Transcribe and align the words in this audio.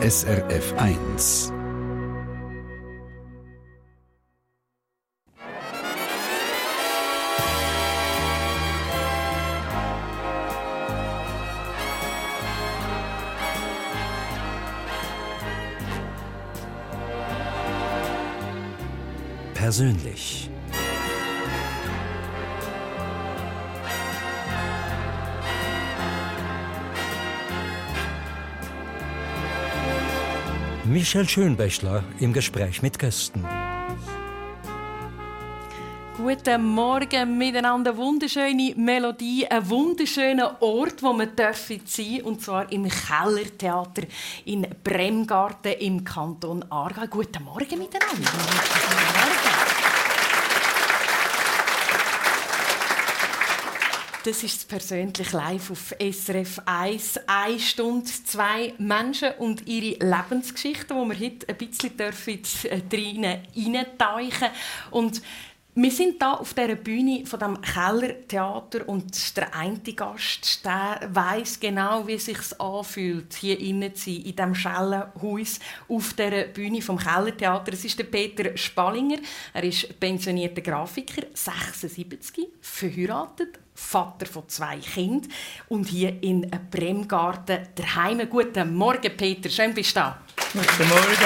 SRF 0.00 0.74
1. 0.78 1.52
Persönlich. 19.54 20.47
Michel 30.98 31.28
Schönbächler 31.28 32.02
im 32.18 32.32
Gespräch 32.32 32.82
mit 32.82 32.98
Gästen. 32.98 33.44
Guten 36.16 36.64
Morgen 36.74 37.38
miteinander. 37.38 37.96
Wunderschöne 37.96 38.74
Melodie, 38.76 39.46
ein 39.46 39.70
wunderschöner 39.70 40.60
Ort, 40.60 41.00
wo 41.00 41.12
man 41.12 41.30
sein 41.36 41.52
dürfen, 41.54 42.22
und 42.22 42.42
zwar 42.42 42.72
im 42.72 42.88
Kellertheater 42.88 44.02
in 44.44 44.66
Bremgarten 44.82 45.74
im 45.74 46.02
Kanton 46.02 46.64
Aargau. 46.68 47.06
Guten 47.06 47.44
Morgen 47.44 47.78
miteinander. 47.78 48.32
Das 54.24 54.42
ist 54.42 54.68
persönlich 54.68 55.32
live 55.32 55.70
auf 55.70 55.94
SRF 56.00 56.60
1. 56.66 57.20
Eine 57.28 57.60
Stunde, 57.60 58.04
zwei 58.04 58.74
Menschen 58.76 59.30
und 59.38 59.66
ihre 59.68 60.04
Lebensgeschichten, 60.04 60.96
wo 60.96 61.04
wir 61.04 61.18
heute 61.18 61.48
ein 61.48 61.56
bisschen 61.56 61.96
dürfen, 61.96 62.42
äh, 62.64 62.80
drinnen 62.80 63.42
reintauchen 63.54 64.48
Und 64.90 65.22
wir 65.76 65.92
sind 65.92 66.20
da 66.20 66.32
auf 66.32 66.54
der 66.54 66.74
Bühne 66.74 67.24
von 67.24 67.38
dem 67.38 67.60
Kellertheater 67.60 68.88
und 68.88 69.36
der 69.36 69.54
eine 69.54 69.78
Gast, 69.78 70.64
der 70.64 71.08
weiß 71.12 71.60
genau, 71.60 72.04
wie 72.08 72.14
es 72.14 72.24
sich 72.24 72.60
anfühlt, 72.60 73.32
hier 73.34 73.60
innen 73.60 73.94
zu 73.94 74.10
sein, 74.10 74.22
in 74.22 74.34
diesem 74.34 74.54
Schellenhaus 74.56 75.60
auf 75.88 76.14
der 76.14 76.48
Bühne 76.48 76.82
vom 76.82 76.98
Kellertheater. 76.98 77.72
Es 77.72 77.84
ist 77.84 77.96
der 77.96 78.04
Peter 78.04 78.56
Spallinger. 78.56 79.18
Er 79.54 79.62
ist 79.62 80.00
pensionierter 80.00 80.62
Grafiker, 80.62 81.22
76, 81.32 82.48
verheiratet, 82.60 83.60
Vater 83.78 84.26
von 84.26 84.46
zwei 84.48 84.78
Kindern 84.78 85.30
und 85.68 85.86
hier 85.86 86.22
in 86.22 86.50
Bremgarten 86.70 87.68
daheim. 87.74 88.28
Guten 88.28 88.74
Morgen, 88.74 89.16
Peter. 89.16 89.48
Schön 89.48 89.72
bist 89.72 89.96
du 89.96 90.00
da. 90.00 90.20
Guten 90.52 90.88
Morgen. 90.88 91.16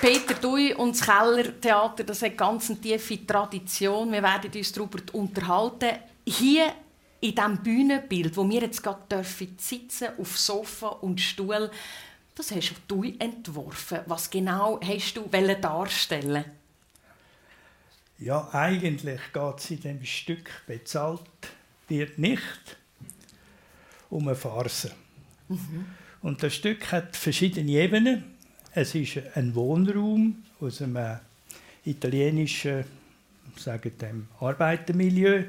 Peter 0.00 0.34
Dui 0.34 0.72
und 0.74 0.98
das 0.98 1.04
Kellertheater, 1.04 2.04
das 2.04 2.22
hat 2.22 2.38
ganz 2.38 2.70
eine 2.70 2.80
tiefe 2.80 3.26
Tradition. 3.26 4.12
Wir 4.12 4.22
werden 4.22 4.50
uns 4.54 4.72
darüber 4.72 5.00
unterhalten. 5.12 5.98
Hier 6.26 6.72
in 7.20 7.34
diesem 7.34 7.62
Bühnenbild, 7.62 8.36
wo 8.36 8.48
wir 8.48 8.62
jetzt 8.62 8.82
gerade 8.82 9.02
dürfen, 9.10 9.56
sitzen 9.58 10.08
auf 10.18 10.38
Sofa 10.38 10.88
und 10.88 11.20
Stuhl, 11.20 11.70
das 12.34 12.52
hast 12.52 12.74
du 12.86 13.02
entworfen. 13.18 14.00
Was 14.06 14.30
genau 14.30 14.78
hast 14.82 15.14
du 15.14 15.22
darstellen 15.28 16.44
ja, 18.18 18.48
eigentlich 18.52 19.20
geht 19.32 19.58
es 19.58 19.70
in 19.70 19.80
dem 19.80 20.04
Stück 20.04 20.50
bezahlt 20.66 21.20
wird 21.88 22.18
nicht 22.18 22.40
um 24.10 24.28
eine 24.28 24.36
Farce. 24.36 24.90
Mhm. 25.48 25.86
Und 26.22 26.42
das 26.42 26.54
Stück 26.54 26.90
hat 26.90 27.16
verschiedene 27.16 27.70
Ebenen. 27.72 28.24
Es 28.72 28.94
ist 28.94 29.18
ein 29.34 29.54
Wohnraum 29.54 30.42
aus 30.60 30.80
einem 30.80 31.18
italienischen 31.84 32.84
sagen 33.56 33.92
dem 34.00 34.28
Arbeitermilieu 34.40 35.44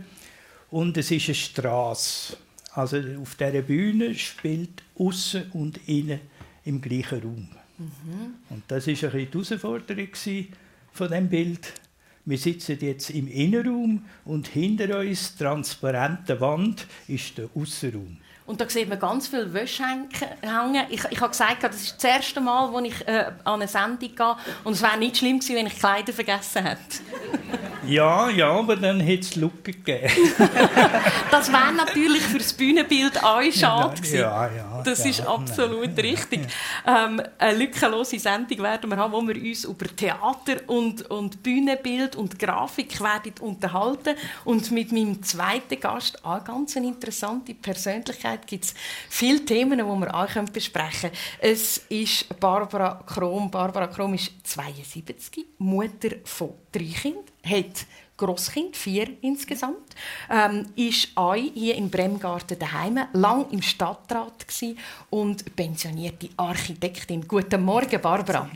und 0.71 0.97
es 0.97 1.11
ist 1.11 1.27
eine 1.27 1.35
Straße. 1.35 2.37
Also 2.73 2.97
auf 3.21 3.35
dieser 3.35 3.61
Bühne 3.61 4.13
spielt 4.13 4.83
außen 4.97 5.51
und 5.51 5.79
innen 5.87 6.19
im 6.65 6.81
gleichen 6.81 7.21
Raum. 7.21 7.49
Mhm. 7.77 8.35
Und 8.49 8.63
das 8.67 8.87
ist 8.87 9.03
ein 9.03 9.11
bisschen 9.11 9.31
die 9.31 9.37
Herausforderung 9.37 10.09
von 10.91 11.09
dem 11.09 11.29
Bild 11.29 11.73
wir 12.25 12.37
sitzen 12.37 12.77
jetzt 12.81 13.11
im 13.11 13.27
Innenraum 13.27 14.05
und 14.25 14.47
hinter 14.47 14.99
uns, 14.99 15.35
transparente 15.35 16.41
Wand, 16.41 16.87
ist 17.07 17.37
der 17.37 17.49
Außenraum. 17.55 18.17
Und 18.47 18.61
da 18.61 18.69
sieht 18.69 18.88
man 18.88 19.00
ganz 19.00 19.28
viele 19.28 19.51
Wäsche 19.51 19.83
hängen. 19.83 20.85
Ich, 20.89 21.03
ich 21.09 21.19
habe 21.19 21.31
gesagt, 21.31 21.63
das 21.63 21.81
ist 21.81 21.95
das 21.95 22.03
erste 22.03 22.39
Mal, 22.39 22.75
als 22.75 22.88
ich 22.88 23.07
äh, 23.07 23.31
an 23.44 23.56
eine 23.56 23.67
Sendung 23.67 24.16
gehe. 24.16 24.35
Und 24.63 24.73
es 24.73 24.83
wäre 24.83 24.97
nicht 24.97 25.17
schlimm 25.17 25.39
gewesen, 25.39 25.56
wenn 25.56 25.66
ich 25.66 25.79
Kleider 25.79 26.13
vergessen 26.13 26.63
hätte. 26.63 26.79
ja, 27.88 28.29
ja, 28.29 28.51
aber 28.51 28.75
dann 28.75 29.00
hätte 29.00 29.22
es 29.22 29.35
Lücken 29.35 29.63
gegeben. 29.63 30.11
das 31.31 31.51
wäre 31.51 31.73
natürlich 31.73 32.22
für 32.22 32.38
das 32.38 32.53
Bühnenbild 32.53 33.23
auch 33.23 33.41
schade 33.51 33.95
gewesen. 33.95 34.19
Ja, 34.19 34.47
ja. 34.47 34.81
Das 34.85 35.03
ja, 35.03 35.09
ist 35.09 35.22
absolut 35.25 35.95
nein. 35.95 36.00
richtig. 36.05 36.41
Ähm, 36.85 37.23
eine 37.39 37.57
lückenlose 37.57 38.19
Sendung 38.19 38.59
werden 38.59 38.91
wir 38.91 38.97
haben, 38.97 39.11
wo 39.11 39.22
wir 39.23 39.35
uns 39.35 39.63
über 39.63 39.88
Theater 39.88 40.57
und, 40.67 41.09
und 41.09 41.41
Bühnenbild 41.41 42.16
und 42.16 42.38
Grafik 42.38 43.01
werden 43.01 43.34
unterhalten. 43.39 44.16
Und 44.44 44.69
mit 44.69 44.91
meinem 44.91 45.23
zweiten 45.23 45.79
Gast, 45.79 46.23
auch 46.23 46.44
ganz 46.44 46.78
eine 46.78 46.88
interessante 46.88 47.55
Persönlichkeit, 47.55 48.34
Gesundheit 48.35 48.47
gibt 48.47 48.66
es 48.66 48.73
viele 49.09 49.46
Themen, 49.46 49.79
die 49.79 49.84
wir 49.84 50.16
auch 50.16 50.50
besprechen 50.51 51.12
können. 51.12 51.22
Es 51.40 51.78
ist 51.90 52.40
Barbara 52.40 53.03
Krom. 53.06 53.50
Barbara 53.50 53.88
Krom 53.88 54.13
ist 54.13 54.31
72, 54.44 55.46
Mutter 55.59 56.09
von 56.23 56.53
drei 56.72 56.85
Kindern, 56.85 57.23
hat 57.44 57.85
Grosskind, 58.18 58.78
vier 58.78 59.09
insgesamt, 59.22 59.94
ähm, 60.29 60.68
ist 60.78 61.09
auch 61.16 61.35
hier 61.35 61.75
in 61.75 61.90
Bremgarten 61.90 62.57
daheim, 62.57 63.00
lang 63.12 63.50
im 63.51 63.62
Stadtrat 63.62 64.46
und 65.09 65.53
pensionierte 65.56 66.29
Architektin. 66.38 67.28
Guten 67.28 67.63
Morgen, 67.63 68.02
Barbara. 68.02 68.50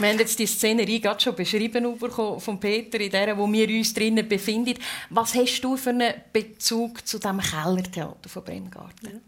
Wir 0.00 0.08
haben 0.08 0.18
jetzt 0.18 0.38
die 0.38 0.46
Szenerie 0.46 0.98
gerade 0.98 1.20
schon 1.20 1.34
beschrieben 1.34 1.94
von 1.98 2.58
Peter, 2.58 2.98
in 2.98 3.10
der 3.10 3.36
wo 3.36 3.50
wir 3.52 3.68
uns 3.68 3.92
drinnen 3.92 4.26
befinden. 4.26 4.74
Was 5.10 5.34
hast 5.34 5.60
du 5.60 5.76
für 5.76 5.90
einen 5.90 6.14
Bezug 6.32 7.06
zu 7.06 7.18
dem 7.18 7.38
Kellertheater 7.38 8.28
von 8.28 8.42
Bremgarten? 8.42 9.20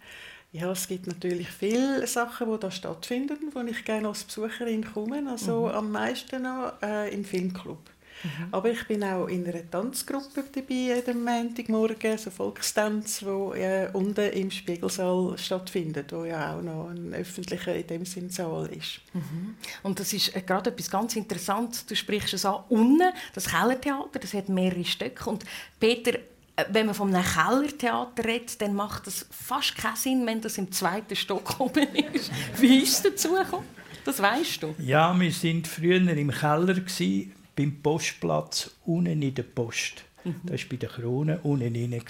Ja, 0.52 0.72
es 0.72 0.88
gibt 0.88 1.06
natürlich 1.06 1.48
viele 1.48 2.06
Sachen, 2.06 2.50
die 2.50 2.58
da 2.58 2.70
stattfinden, 2.70 3.36
wo 3.52 3.60
ich 3.60 3.84
gerne 3.84 4.08
als 4.08 4.24
Besucherin 4.24 4.82
komme. 4.84 5.22
Also 5.30 5.66
mhm. 5.66 5.74
am 5.74 5.92
meisten 5.92 6.42
noch 6.42 6.72
äh, 6.82 7.12
im 7.12 7.24
Filmclub. 7.24 7.90
Mhm. 8.22 8.48
Aber 8.50 8.70
ich 8.70 8.86
bin 8.86 9.02
auch 9.04 9.26
in 9.26 9.46
einer 9.46 9.68
Tanzgruppe 9.68 10.44
dabei, 10.52 10.74
jeden 10.74 11.24
Montagmorgen, 11.24 12.18
so 12.18 12.30
Volkstanz, 12.30 13.22
wo 13.24 13.52
äh, 13.54 13.88
unten 13.92 14.30
im 14.30 14.50
Spiegelsaal 14.50 15.36
stattfindet, 15.38 16.12
wo 16.12 16.24
ja 16.24 16.54
auch 16.56 16.62
noch 16.62 16.88
ein 16.88 17.14
öffentlicher 17.14 17.74
in 17.74 17.86
dem 17.86 18.04
Sinn 18.04 18.30
Saal 18.30 18.66
ist. 18.66 19.00
Mhm. 19.12 19.56
Und 19.82 20.00
das 20.00 20.12
ist 20.12 20.34
äh, 20.36 20.42
gerade 20.42 20.70
etwas 20.70 20.90
ganz 20.90 21.16
Interessantes. 21.16 21.86
Du 21.86 21.96
sprichst 21.96 22.34
es 22.34 22.44
an, 22.44 22.62
unten, 22.68 23.12
das 23.34 23.48
Kellertheater, 23.48 24.18
das 24.18 24.34
hat 24.34 24.48
mehrere 24.48 24.84
Stücke. 24.84 25.28
Und 25.28 25.44
Peter, 25.80 26.14
äh, 26.56 26.64
wenn 26.70 26.86
man 26.86 26.94
von 26.94 27.14
einem 27.14 27.24
Kellertheater 27.24 28.24
redet, 28.24 28.60
dann 28.62 28.74
macht 28.74 29.06
das 29.06 29.26
fast 29.30 29.76
keinen 29.76 29.96
Sinn, 29.96 30.26
wenn 30.26 30.40
das 30.40 30.58
im 30.58 30.70
zweiten 30.70 31.16
Stock 31.16 31.56
oben 31.58 31.88
ist. 32.12 32.30
Wie 32.58 32.78
ist 32.78 32.94
es 32.94 33.02
dazu 33.02 33.34
gekommen? 33.34 33.66
Das 34.04 34.20
weißt 34.20 34.62
du? 34.62 34.74
Ja, 34.78 35.18
wir 35.18 35.30
sind 35.30 35.68
früher 35.68 35.96
im 35.96 36.30
Keller 36.30 36.74
gewesen, 36.74 37.32
beim 37.56 37.82
Postplatz 37.82 38.70
unten 38.84 39.22
in 39.22 39.34
der 39.34 39.42
Post. 39.42 40.04
Mhm. 40.24 40.34
Das 40.44 40.62
war 40.62 40.68
bei 40.70 40.76
der 40.76 40.88
Krone 40.88 41.38
unten 41.42 41.74
rein. 41.74 42.02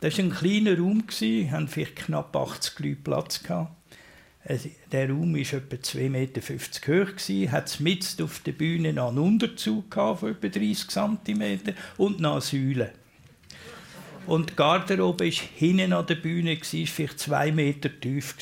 Das 0.00 0.18
war 0.18 0.24
ein 0.24 0.30
kleiner 0.30 0.78
Raum, 0.78 1.04
wir 1.18 1.50
hatten 1.50 1.68
vielleicht 1.68 1.96
knapp 1.96 2.34
80 2.34 2.78
Leute 2.78 2.96
Platz. 2.96 3.42
Gehabt. 3.42 3.72
Der 4.92 5.10
Raum 5.10 5.34
war 5.34 5.40
etwa 5.40 5.76
2,50 5.76 6.08
Meter 6.08 6.40
hoch, 6.40 7.52
hat 7.52 7.80
mitten 7.80 8.22
auf 8.22 8.40
der 8.40 8.52
Bühne 8.52 8.92
noch 8.92 9.08
einen 9.08 9.18
Unterzug 9.18 9.92
von 9.92 10.30
etwa 10.30 10.48
30 10.48 10.88
cm 10.88 11.60
und 11.98 12.20
noch 12.20 12.32
eine 12.32 12.40
Säule. 12.40 12.92
Und 14.26 14.50
die 14.50 14.56
Garderobe 14.56 15.24
war 15.24 15.32
hinten 15.56 15.92
an 15.92 16.06
der 16.06 16.14
Bühne, 16.14 16.56
war 16.56 16.86
vielleicht 16.86 17.18
zwei 17.18 17.50
Meter 17.50 17.90
tief. 18.00 18.36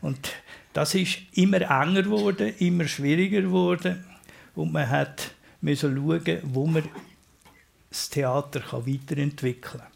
Und 0.00 0.32
das 0.72 0.94
ist 0.94 1.18
immer 1.34 1.60
enger 1.60 2.02
geworden, 2.02 2.54
immer 2.58 2.88
schwieriger 2.88 3.42
geworden 3.42 4.04
und 4.54 4.72
man 4.72 4.88
hat 4.88 5.32
müssen 5.60 5.96
schauen, 5.96 6.38
wo 6.44 6.66
man 6.66 6.84
das 7.90 8.10
Theater 8.10 8.60
weiterentwickeln 8.60 9.80
kann. 9.80 9.94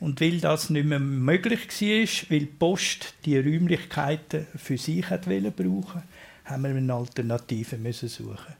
Und 0.00 0.20
weil 0.20 0.40
das 0.40 0.70
nicht 0.70 0.86
mehr 0.86 0.98
möglich 0.98 1.60
war, 1.60 2.30
weil 2.30 2.40
die 2.40 2.46
Post 2.46 3.14
die 3.24 3.38
Räumlichkeiten 3.38 4.46
für 4.56 4.76
sich 4.76 5.08
hat 5.08 5.26
brauchen 5.26 6.02
haben 6.44 6.62
wir 6.64 6.70
eine 6.70 6.92
Alternative 6.92 7.76
müssen 7.76 8.08
suchen. 8.08 8.54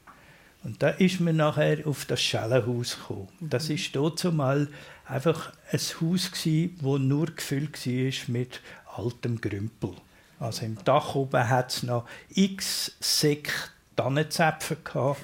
Und 0.63 0.81
da 0.81 0.89
ist 0.89 1.19
man 1.19 1.35
nachher 1.35 1.85
auf 1.85 2.05
das 2.05 2.21
Schellenhaus 2.21 2.97
gekommen. 2.97 3.27
Das 3.41 3.69
ist 3.69 3.93
dort 3.93 4.23
mal 4.33 4.69
einfach 5.05 5.51
ein 5.69 5.79
Haus 5.79 6.31
gsi, 6.31 6.75
wo 6.79 6.97
nur 6.97 7.25
gefüllt 7.27 7.85
war 7.85 8.33
mit 8.33 8.61
altem 8.95 9.41
Grümpel. 9.41 9.91
Also 10.39 10.65
im 10.65 10.77
Dach 10.85 11.15
oben 11.15 11.49
hat 11.49 11.71
es 11.71 11.83
noch 11.83 12.07
x 12.29 12.95
Säcke 13.01 13.51
Tannenzäpfe 13.95 14.77
gehabt, 14.83 15.21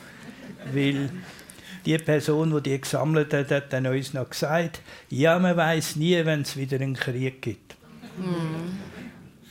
weil 0.74 1.10
die 1.86 1.98
Person, 1.98 2.54
die 2.56 2.70
die 2.70 2.82
gesammelt 2.82 3.34
hat, 3.34 3.52
hat 3.52 3.74
dann 3.74 3.88
uns 3.88 4.14
noch 4.14 4.30
gesagt, 4.30 4.82
ja, 5.10 5.40
man 5.40 5.56
weiß 5.56 5.96
nie, 5.96 6.24
wenn 6.26 6.42
es 6.42 6.56
wieder 6.56 6.80
einen 6.80 6.96
Krieg 6.96 7.42
gibt. 7.42 7.76
Mm. 8.18 8.78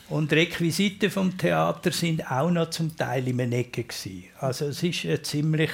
Und 0.08 0.32
Requisiten 0.32 1.10
vom 1.10 1.36
Theater 1.36 1.92
sind 1.92 2.30
auch 2.30 2.50
noch 2.50 2.70
zum 2.70 2.96
Teil 2.96 3.28
in 3.28 3.38
Ecke 3.52 3.84
gewesen. 3.84 4.24
Also 4.40 4.66
es 4.66 4.82
ist 4.82 5.04
ein 5.04 5.22
ziemlich 5.22 5.70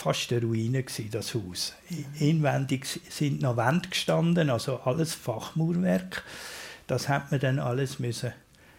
fast 0.00 0.32
eine 0.32 0.40
Ruine 0.40 0.82
gewesen, 0.82 1.10
das 1.10 1.34
Haus. 1.34 1.74
Inwendig 2.18 2.86
sind 2.86 3.42
noch 3.42 3.58
Wände 3.58 3.90
gestanden, 3.90 4.48
also 4.48 4.80
alles 4.80 5.14
Fachmauerwerk. 5.14 6.24
Das 6.86 7.08
hat 7.08 7.30
man 7.30 7.40
dann 7.40 7.58
alles 7.58 7.98
müssen 7.98 8.32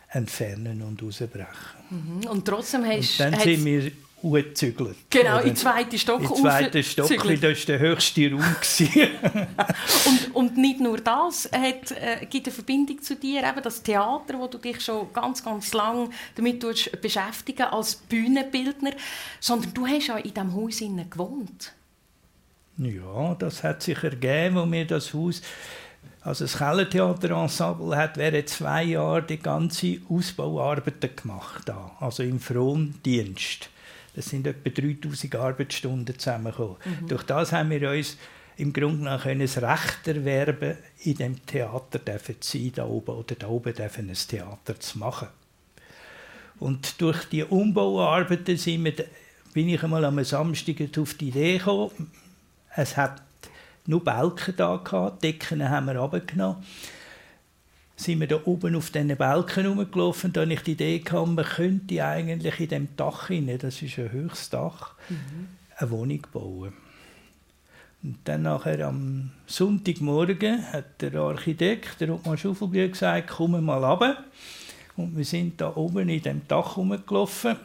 entfernen 0.10 0.82
und 0.82 1.02
rausbrechen. 1.04 1.81
Mhm. 1.92 2.30
Und 2.30 2.46
trotzdem 2.46 2.86
hast 2.86 3.20
und 3.20 3.34
dann 3.34 3.40
sind 3.40 3.66
wir 3.66 3.92
hochgezügelt. 4.24 4.98
Genau, 5.10 5.40
in 5.40 5.48
den 5.48 5.56
zweiten 5.56 5.98
Stock 5.98 6.22
In 6.22 6.36
zweiten 6.36 6.84
Stock, 6.84 7.10
weil 7.26 7.38
das 7.38 7.60
war 7.60 7.66
der 7.66 7.80
höchste 7.80 8.32
Raum. 8.32 8.42
und, 10.06 10.36
und 10.36 10.58
nicht 10.58 10.80
nur 10.80 10.98
das 10.98 11.50
hat, 11.52 11.92
äh, 11.92 12.26
gibt 12.30 12.48
eine 12.48 12.54
Verbindung 12.54 13.02
zu 13.02 13.16
dir, 13.16 13.44
eben 13.44 13.62
das 13.62 13.82
Theater, 13.82 14.40
wo 14.40 14.48
du 14.48 14.58
dich 14.58 14.80
schon 14.82 15.12
ganz, 15.14 15.44
ganz 15.44 15.74
lang 15.74 16.12
damit 16.36 17.02
beschäftigen 17.02 17.64
als 17.64 17.96
Bühnenbildner, 17.96 18.92
sondern 19.40 19.74
du 19.74 19.88
hast 19.88 20.08
ja 20.08 20.18
in 20.18 20.34
diesem 20.34 20.54
Haus 20.54 20.80
gewohnt. 20.80 21.74
Ja, 22.78 23.36
das 23.36 23.64
hat 23.64 23.84
sich 23.84 24.02
ergeben, 24.04 24.56
wo 24.56 24.72
wir 24.72 24.86
das 24.86 25.14
Haus 25.14 25.42
also 26.24 26.46
das 26.46 26.58
Kellertheaterensemble 26.58 27.96
hat 27.96 28.18
während 28.18 28.48
zwei 28.48 28.84
Jahren 28.84 29.26
die 29.26 29.40
ganze 29.40 29.98
Ausbauarbeiten 30.08 31.16
gemacht, 31.16 31.64
da, 31.66 31.96
also 32.00 32.22
im 32.22 32.40
Frondienst. 32.40 33.70
Das 34.16 34.26
sind 34.26 34.46
etwa 34.46 34.70
3000 34.70 35.36
Arbeitsstunden 35.36 36.20
zusammengekommen. 36.20 36.76
Mhm. 36.86 37.08
Durch 37.08 37.24
das 37.24 37.54
haben 37.54 37.70
wir 37.70 37.90
uns 37.90 38.18
im 38.58 38.74
Grunde 38.74 38.98
genommen 39.00 39.20
ein 39.24 39.42
Recht 39.42 40.08
erwerben, 40.08 40.78
in 41.04 41.16
dem 41.16 41.46
Theater 41.46 42.00
zu 42.40 42.58
sein, 42.58 42.72
da 42.76 42.86
oben 42.86 43.16
oder 43.16 43.36
da 43.36 43.48
oben 43.48 43.74
ein 43.78 44.14
Theater 44.14 44.80
zu 44.80 45.00
machen. 45.00 45.30
Und 46.60 47.02
durch 47.02 47.26
die 47.26 47.44
Umbauarbeiten 47.44 48.58
sind 48.58 48.84
wir, 48.84 48.94
bin 49.54 49.70
ich 49.70 49.82
einmal 49.82 50.06
am 50.06 50.24
Samstag 50.24 50.76
auf 51.00 51.16
die 51.16 51.30
Idee 51.30 51.58
gekommen, 51.58 52.12
es 52.76 52.96
hat 52.96 53.22
nur 53.86 54.04
Balken 54.04 54.56
da 54.56 54.78
gehabt, 54.78 55.24
Decken 55.24 55.68
haben 55.70 55.88
wir 55.88 55.98
runtergenommen 55.98 56.64
sind 58.02 58.20
wir 58.20 58.28
da 58.28 58.40
oben 58.46 58.76
auf 58.76 58.90
diesen 58.90 59.16
Balken 59.16 59.66
rumgelaufen. 59.66 60.34
Da 60.34 60.44
ich 60.44 60.62
die 60.62 60.72
Idee, 60.72 61.00
gehabt, 61.00 61.28
man 61.28 61.46
könnte 61.46 62.04
eigentlich 62.04 62.60
in 62.60 62.70
dem 62.70 62.96
Dach 62.96 63.28
hinein, 63.28 63.60
das 63.60 63.82
ist 63.82 63.98
ein 64.00 64.12
höchstes 64.12 64.50
Dach, 64.50 64.96
mhm. 65.10 65.48
eine 65.78 65.92
Wohnung 65.92 66.28
bauen. 66.34 66.74
Und 68.04 68.18
dann 68.24 68.44
nachher 68.44 68.88
am 68.88 69.32
Sonntagmorgen 69.46 70.74
hat 70.74 71.02
der 71.02 71.14
Architekt, 71.16 72.02
der 72.02 72.16
Ottmar 72.16 72.38
Schuffelbühl, 72.38 72.90
gesagt, 72.90 73.30
komm 73.30 73.64
mal 73.64 73.84
runter. 73.84 74.24
Und 74.98 75.16
wir 75.16 75.26
sind 75.26 75.62
da 75.62 75.76
oben 75.76 76.10
in 76.10 76.22
dem 76.22 76.48
Dach 76.48 76.78
rumgelaufen. 76.78 77.58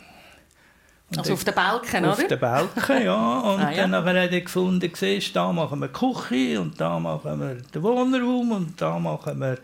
Und 1.10 1.18
also 1.18 1.34
auf 1.34 1.44
den 1.44 1.54
Balken, 1.54 2.04
auf 2.04 2.14
oder? 2.14 2.22
Auf 2.24 2.28
den 2.28 2.40
Balken, 2.40 3.04
ja. 3.04 3.38
Und 3.40 3.60
ah, 3.62 3.70
ja. 3.70 3.76
dann 3.82 3.90
nachher 3.90 4.24
hat 4.24 4.32
er 4.32 4.40
gefunden, 4.40 4.90
siehst, 4.92 5.36
da 5.36 5.52
machen 5.52 5.78
wir 5.78 5.88
die 5.88 5.92
Küche 5.92 6.60
und 6.60 6.80
da 6.80 6.98
machen 6.98 7.40
wir 7.40 7.54
den 7.54 7.82
Wohnraum 7.82 8.50
und 8.50 8.80
da 8.80 8.98
machen 8.98 9.38
wir 9.38 9.58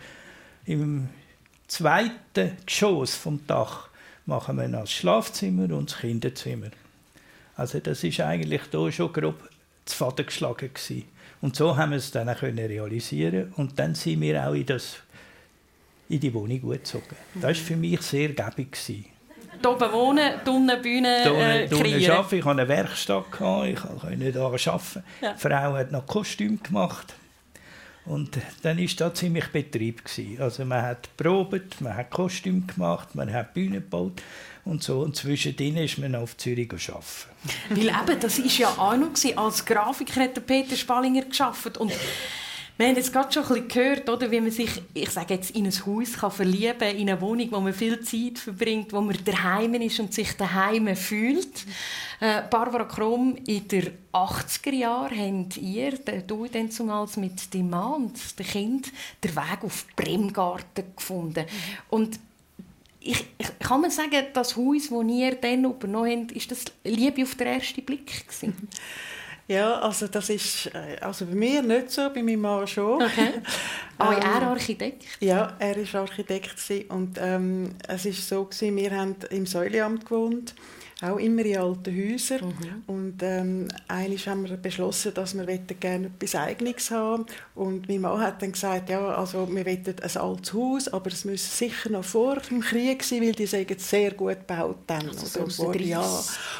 im 0.66 1.08
zweiten 1.66 2.56
Geschoss 2.64 3.16
vom 3.16 3.44
Dach 3.46 3.88
machen 4.26 4.56
wir 4.56 4.68
das 4.68 4.92
Schlafzimmer 4.92 5.74
und 5.74 5.90
das 5.90 5.98
Kinderzimmer. 5.98 6.70
Also 7.56 7.80
das 7.80 8.04
ist 8.04 8.20
eigentlich 8.20 8.62
da 8.70 8.90
schon 8.92 9.12
grob 9.12 9.48
zu 9.84 9.96
Faden 9.96 10.26
geschlagen 10.26 10.70
gewesen. 10.72 11.04
Und 11.40 11.56
so 11.56 11.76
haben 11.76 11.90
wir 11.90 11.98
es 11.98 12.12
dann 12.12 12.28
auch 12.28 12.40
realisieren 12.40 13.52
und 13.56 13.78
dann 13.78 13.94
sind 13.94 14.20
wir 14.20 14.46
auch 14.46 14.54
in, 14.54 14.64
das, 14.64 14.98
in 16.08 16.20
die 16.20 16.32
Wohnung 16.32 16.68
gezogen. 16.68 17.16
Das 17.34 17.42
war 17.44 17.54
für 17.54 17.76
mich 17.76 18.00
sehr 18.02 18.28
gäbig. 18.28 18.76
Hier 19.62 19.70
oben 19.70 19.92
wohnen, 19.92 20.32
unten 20.46 20.82
Bühne 20.82 21.20
äh, 21.20 21.68
kreieren. 21.68 22.10
Arbeiten. 22.10 22.36
Ich 22.36 22.44
hatte 22.44 22.50
eine 22.50 22.68
Werkstatt, 22.68 23.24
ich 23.30 23.76
konnte 23.76 24.32
da 24.32 24.44
arbeiten. 24.44 25.02
Ja. 25.20 25.32
Die 25.32 25.40
Frau 25.40 25.72
hat 25.74 25.92
noch 25.92 26.06
Kostüm 26.06 26.62
gemacht. 26.62 27.14
Und 28.04 28.36
dann 28.62 28.78
war 28.78 28.86
da 28.96 29.14
ziemlich 29.14 29.46
Betrieb. 29.48 30.04
Gewesen. 30.04 30.40
Also 30.40 30.64
man 30.64 30.82
hat 30.82 31.16
probiert, 31.16 31.80
man 31.80 31.96
hat 31.96 32.10
Kostüm 32.10 32.66
gemacht, 32.66 33.14
man 33.14 33.32
hat 33.32 33.54
Bühne 33.54 33.76
gebaut 33.76 34.20
und 34.64 34.82
so. 34.82 35.00
Und 35.00 35.14
zwischendrin 35.14 35.76
ist 35.76 35.98
man 35.98 36.16
auf 36.16 36.36
Zürich 36.36 36.68
arbeiten. 36.72 37.04
Weil 37.70 37.88
eben, 37.88 38.20
das 38.20 38.38
war 38.38 38.46
ja 38.46 38.68
auch 38.70 38.96
noch, 38.96 39.36
als 39.36 39.64
Grafiker 39.64 40.20
hat 40.20 40.46
Peter 40.46 40.76
Spallinger 40.76 41.22
geschafft 41.22 41.78
und 41.78 41.92
wir 42.78 42.88
haben 42.88 42.96
jetzt 42.96 43.12
gerade 43.12 43.32
schon 43.32 43.42
ein 43.42 43.48
bisschen 43.48 43.68
gehört, 43.68 44.08
oder, 44.08 44.30
wie 44.30 44.40
man 44.40 44.50
sich, 44.50 44.82
ich 44.94 45.10
sage 45.10 45.34
jetzt, 45.34 45.50
in 45.50 45.66
ein 45.66 45.86
Haus 45.86 46.14
kann 46.14 46.30
verlieben 46.30 46.78
kann, 46.78 46.96
in 46.96 47.10
eine 47.10 47.20
Wohnung, 47.20 47.48
wo 47.50 47.60
man 47.60 47.74
viel 47.74 48.00
Zeit 48.00 48.38
verbringt, 48.38 48.92
wo 48.92 49.00
man 49.00 49.16
daheim 49.24 49.74
ist 49.74 50.00
und 50.00 50.14
sich 50.14 50.32
daheim 50.36 50.96
fühlt. 50.96 51.66
Äh, 52.20 52.42
Barbara 52.50 52.84
Krumm, 52.84 53.36
in 53.46 53.68
den 53.68 53.90
80er 54.12 54.72
Jahren 54.72 55.44
habt 55.44 55.56
ihr, 55.58 55.98
du 56.26 56.46
dann 56.46 56.70
zumals 56.70 57.16
mit 57.16 57.52
deinem 57.54 57.70
Mann 57.70 58.04
und 58.04 58.38
dem 58.38 58.46
Kind, 58.46 58.92
den 59.22 59.36
Weg 59.36 59.62
auf 59.62 59.86
Bremgarten 59.94 60.84
gefunden. 60.96 61.44
Und 61.90 62.18
ich, 63.00 63.26
ich, 63.36 63.58
kann 63.58 63.80
man 63.80 63.90
sagen, 63.90 64.26
das 64.32 64.56
Haus, 64.56 64.88
das 64.88 65.04
ihr 65.08 65.34
dann 65.34 65.64
übernommen 65.64 66.22
habt, 66.22 66.32
ist 66.32 66.50
das 66.50 66.64
Liebe 66.84 67.22
auf 67.22 67.34
den 67.34 67.48
ersten 67.48 67.84
Blick 67.84 68.26
gewesen? 68.26 68.68
Ja, 69.52 69.80
also 69.80 70.06
das 70.06 70.30
ist 70.30 70.70
äh, 70.74 70.96
also 71.00 71.26
bei 71.26 71.34
mir 71.34 71.62
nicht 71.62 71.90
so, 71.90 72.08
bei 72.08 72.22
meinem 72.22 72.40
Mann 72.40 72.66
schon. 72.66 73.02
Okay. 73.02 73.32
Oh, 73.98 74.04
ähm, 74.10 74.18
er 74.22 74.42
Architekt? 74.48 75.04
Ja, 75.20 75.54
er 75.58 75.76
war 75.92 76.00
Architekt 76.00 76.54
und 76.88 77.18
ähm, 77.20 77.74
es 77.86 78.06
war 78.06 78.12
so 78.12 78.44
gewesen, 78.44 78.76
wir 78.76 78.90
haben 78.96 79.16
im 79.28 79.44
Säuleamt 79.44 80.06
gewohnt 80.06 80.54
auch 81.02 81.18
immer 81.18 81.44
in 81.44 81.58
alten 81.58 81.94
Häusern. 81.96 82.46
Mhm. 82.46 82.82
Und 82.86 83.22
ähm, 83.22 83.68
eigentlich 83.88 84.28
haben 84.28 84.48
wir 84.48 84.56
beschlossen, 84.56 85.14
dass 85.14 85.36
wir 85.36 85.46
gerne 85.46 86.06
etwas 86.06 86.34
Eigenes 86.34 86.90
haben 86.90 87.26
Und 87.54 87.88
mein 87.88 88.00
Mann 88.00 88.20
hat 88.20 88.42
dann 88.42 88.52
gesagt, 88.52 88.88
ja, 88.88 89.00
also 89.14 89.48
wir 89.48 89.66
wollen 89.66 89.84
ein 89.86 90.16
altes 90.16 90.52
Haus, 90.52 90.88
aber 90.88 91.10
es 91.10 91.24
müsse 91.24 91.56
sicher 91.56 91.90
noch 91.90 92.04
vor 92.04 92.36
dem 92.36 92.60
Krieg 92.60 93.02
sein, 93.02 93.22
weil 93.22 93.32
die 93.32 93.46
sagen 93.46 93.76
sehr 93.78 94.12
gut 94.12 94.46
gebaut 94.46 94.78
dann. 94.86 95.08
Also 95.08 95.26
so 95.26 95.64
vor, 95.64 95.76
ja. 95.76 96.00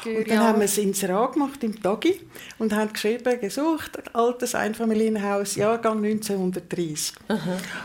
Und 0.05 0.29
dann 0.29 0.39
haben 0.39 0.59
wir 0.59 0.65
es 0.65 0.77
ins 0.77 1.03
Rad 1.03 1.33
gemacht 1.33 1.63
im 1.63 1.81
Tagi 1.81 2.19
und 2.59 2.73
haben 2.73 2.91
geschrieben, 2.93 3.39
gesucht, 3.39 3.97
altes 4.13 4.55
Einfamilienhaus, 4.55 5.55
Jahrgang 5.55 6.03
1930. 6.03 7.13
Mhm. 7.29 7.37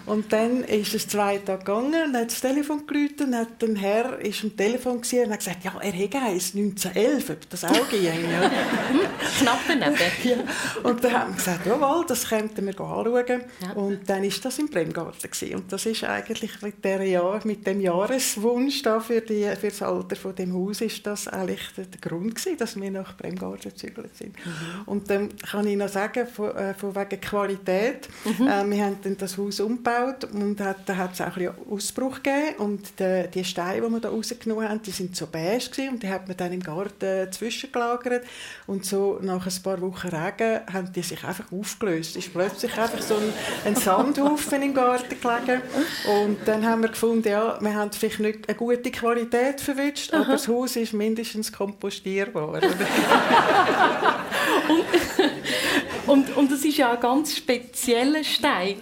Und 0.07 0.33
dann 0.33 0.65
ist 0.65 0.95
es 0.95 1.09
zwei 1.09 1.39
Tage 1.39 1.59
gegangen, 1.59 2.13
dann 2.13 2.23
hat 2.23 2.31
das 2.31 2.41
Telefon 2.41 2.87
geläutet, 2.87 3.21
und 3.23 3.35
hat 3.35 3.61
der 3.61 3.75
Herr 3.77 4.19
ist 4.21 4.43
am 4.43 4.57
Telefon 4.57 4.99
und 4.99 5.31
hat 5.31 5.39
gesagt, 5.39 5.65
ja, 5.65 5.75
er 5.81 5.93
hätte 5.93 6.19
eins 6.19 6.48
1911, 6.55 7.31
ob 7.31 7.51
das 7.51 7.65
auch 7.65 7.89
ging. 7.89 8.05
Ja. 8.05 8.51
Knapp 9.39 9.61
daneben. 9.67 9.97
Ja. 10.25 10.37
Und 10.83 11.03
dann 11.05 11.13
haben 11.13 11.33
wir 11.33 11.37
gesagt, 11.37 11.67
jawohl, 11.67 12.05
das 12.07 12.29
könnten 12.29 12.67
wir 12.67 12.81
anschauen. 12.81 13.43
Ja. 13.61 13.73
Und 13.75 14.09
dann 14.09 14.23
war 14.23 14.33
das 14.43 14.59
im 14.59 14.69
Bremgarten. 14.69 15.31
Gewesen. 15.31 15.57
Und 15.57 15.73
das 15.73 15.87
ist 15.87 16.05
eigentlich 16.05 16.63
mit, 16.63 16.85
der 16.85 17.03
Jahr, 17.05 17.41
mit 17.45 17.67
dem 17.67 17.81
Jahreswunsch 17.81 18.83
da 18.83 19.01
für, 19.01 19.21
die, 19.21 19.49
für 19.59 19.69
das 19.69 19.83
Alter 19.83 20.17
von 20.17 20.35
dem 20.35 20.55
Haus 20.55 20.81
ist 20.81 21.07
das 21.07 21.29
eigentlich 21.29 21.61
der, 21.77 21.87
Grund 22.01 22.35
gewesen, 22.35 22.57
dass 22.57 22.81
wir 22.81 22.91
nach 22.91 23.17
Bremgarten 23.17 23.71
gezügelt 23.71 24.17
sind. 24.17 24.35
Mhm. 24.45 24.83
Und 24.87 25.11
dann 25.11 25.37
kann 25.37 25.67
ich 25.67 25.77
noch 25.77 25.89
sagen, 25.89 26.27
von, 26.27 26.55
äh, 26.57 26.75
von 26.75 26.95
wegen 26.95 27.21
Qualität, 27.21 28.09
mhm. 28.25 28.47
äh, 28.47 28.71
wir 28.71 28.85
haben 28.85 28.97
dann 29.03 29.17
das 29.17 29.37
Haus 29.37 29.61
umgebaut 29.61 30.25
und 30.33 30.61
hat, 30.61 30.79
da 30.87 30.97
hat 30.97 31.15
es 31.15 31.21
auch 31.21 31.37
ein 31.37 31.51
Ausbruch 31.71 32.23
gegeben 32.23 32.57
und 32.59 32.99
die, 32.99 33.29
die 33.33 33.45
Steine, 33.45 33.87
die 33.87 33.93
wir 33.93 34.01
da 34.01 34.09
rausgenommen 34.11 34.69
haben, 34.69 34.83
die 34.83 34.91
sind 34.91 35.17
so 35.17 35.27
beige 35.27 35.69
gewesen, 35.71 35.95
und 35.95 36.03
die 36.03 36.09
hat 36.09 36.29
man 36.29 36.37
dann 36.39 36.53
im 36.53 36.63
Garten 36.63 37.33
zwischengelagert 37.33 38.25
und 38.67 38.85
so 38.85 39.19
nach 39.21 39.47
ein 39.47 39.63
paar 39.63 39.81
Wochen 39.81 40.09
Regen 40.09 40.61
haben 40.73 40.93
die 40.93 41.03
sich 41.03 41.23
einfach 41.25 41.51
aufgelöst. 41.53 42.17
Es 42.17 42.27
ist 42.27 42.33
plötzlich 42.33 42.77
einfach 42.79 43.03
so 43.03 43.15
ein, 43.15 43.33
ein 43.65 43.77
Sandhaufen 43.77 44.63
im 44.63 44.75
Garten 44.75 45.17
gelegen 45.21 45.63
und 46.23 46.39
dann 46.47 46.67
haben 46.67 46.83
wir 46.83 46.91
gefunden, 46.91 47.29
ja, 47.29 47.59
wir 47.61 47.75
haben 47.75 47.93
vielleicht 47.93 48.21
nicht 48.21 48.49
eine 48.49 48.57
gute 48.57 48.91
Qualität 48.91 49.61
verwünscht, 49.61 50.15
aber 50.15 50.33
das 50.33 50.49
Haus 50.49 50.77
ist 50.77 50.93
mindestens 50.93 51.53
kompostierbar. 51.53 52.61
und 56.07 56.37
Und, 56.37 56.53
das 56.53 56.65
war 56.65 56.71
ja 56.71 56.93
ein 56.93 57.01
ganz 57.01 57.37
spezieller 57.37 58.25
Stein, 58.25 58.77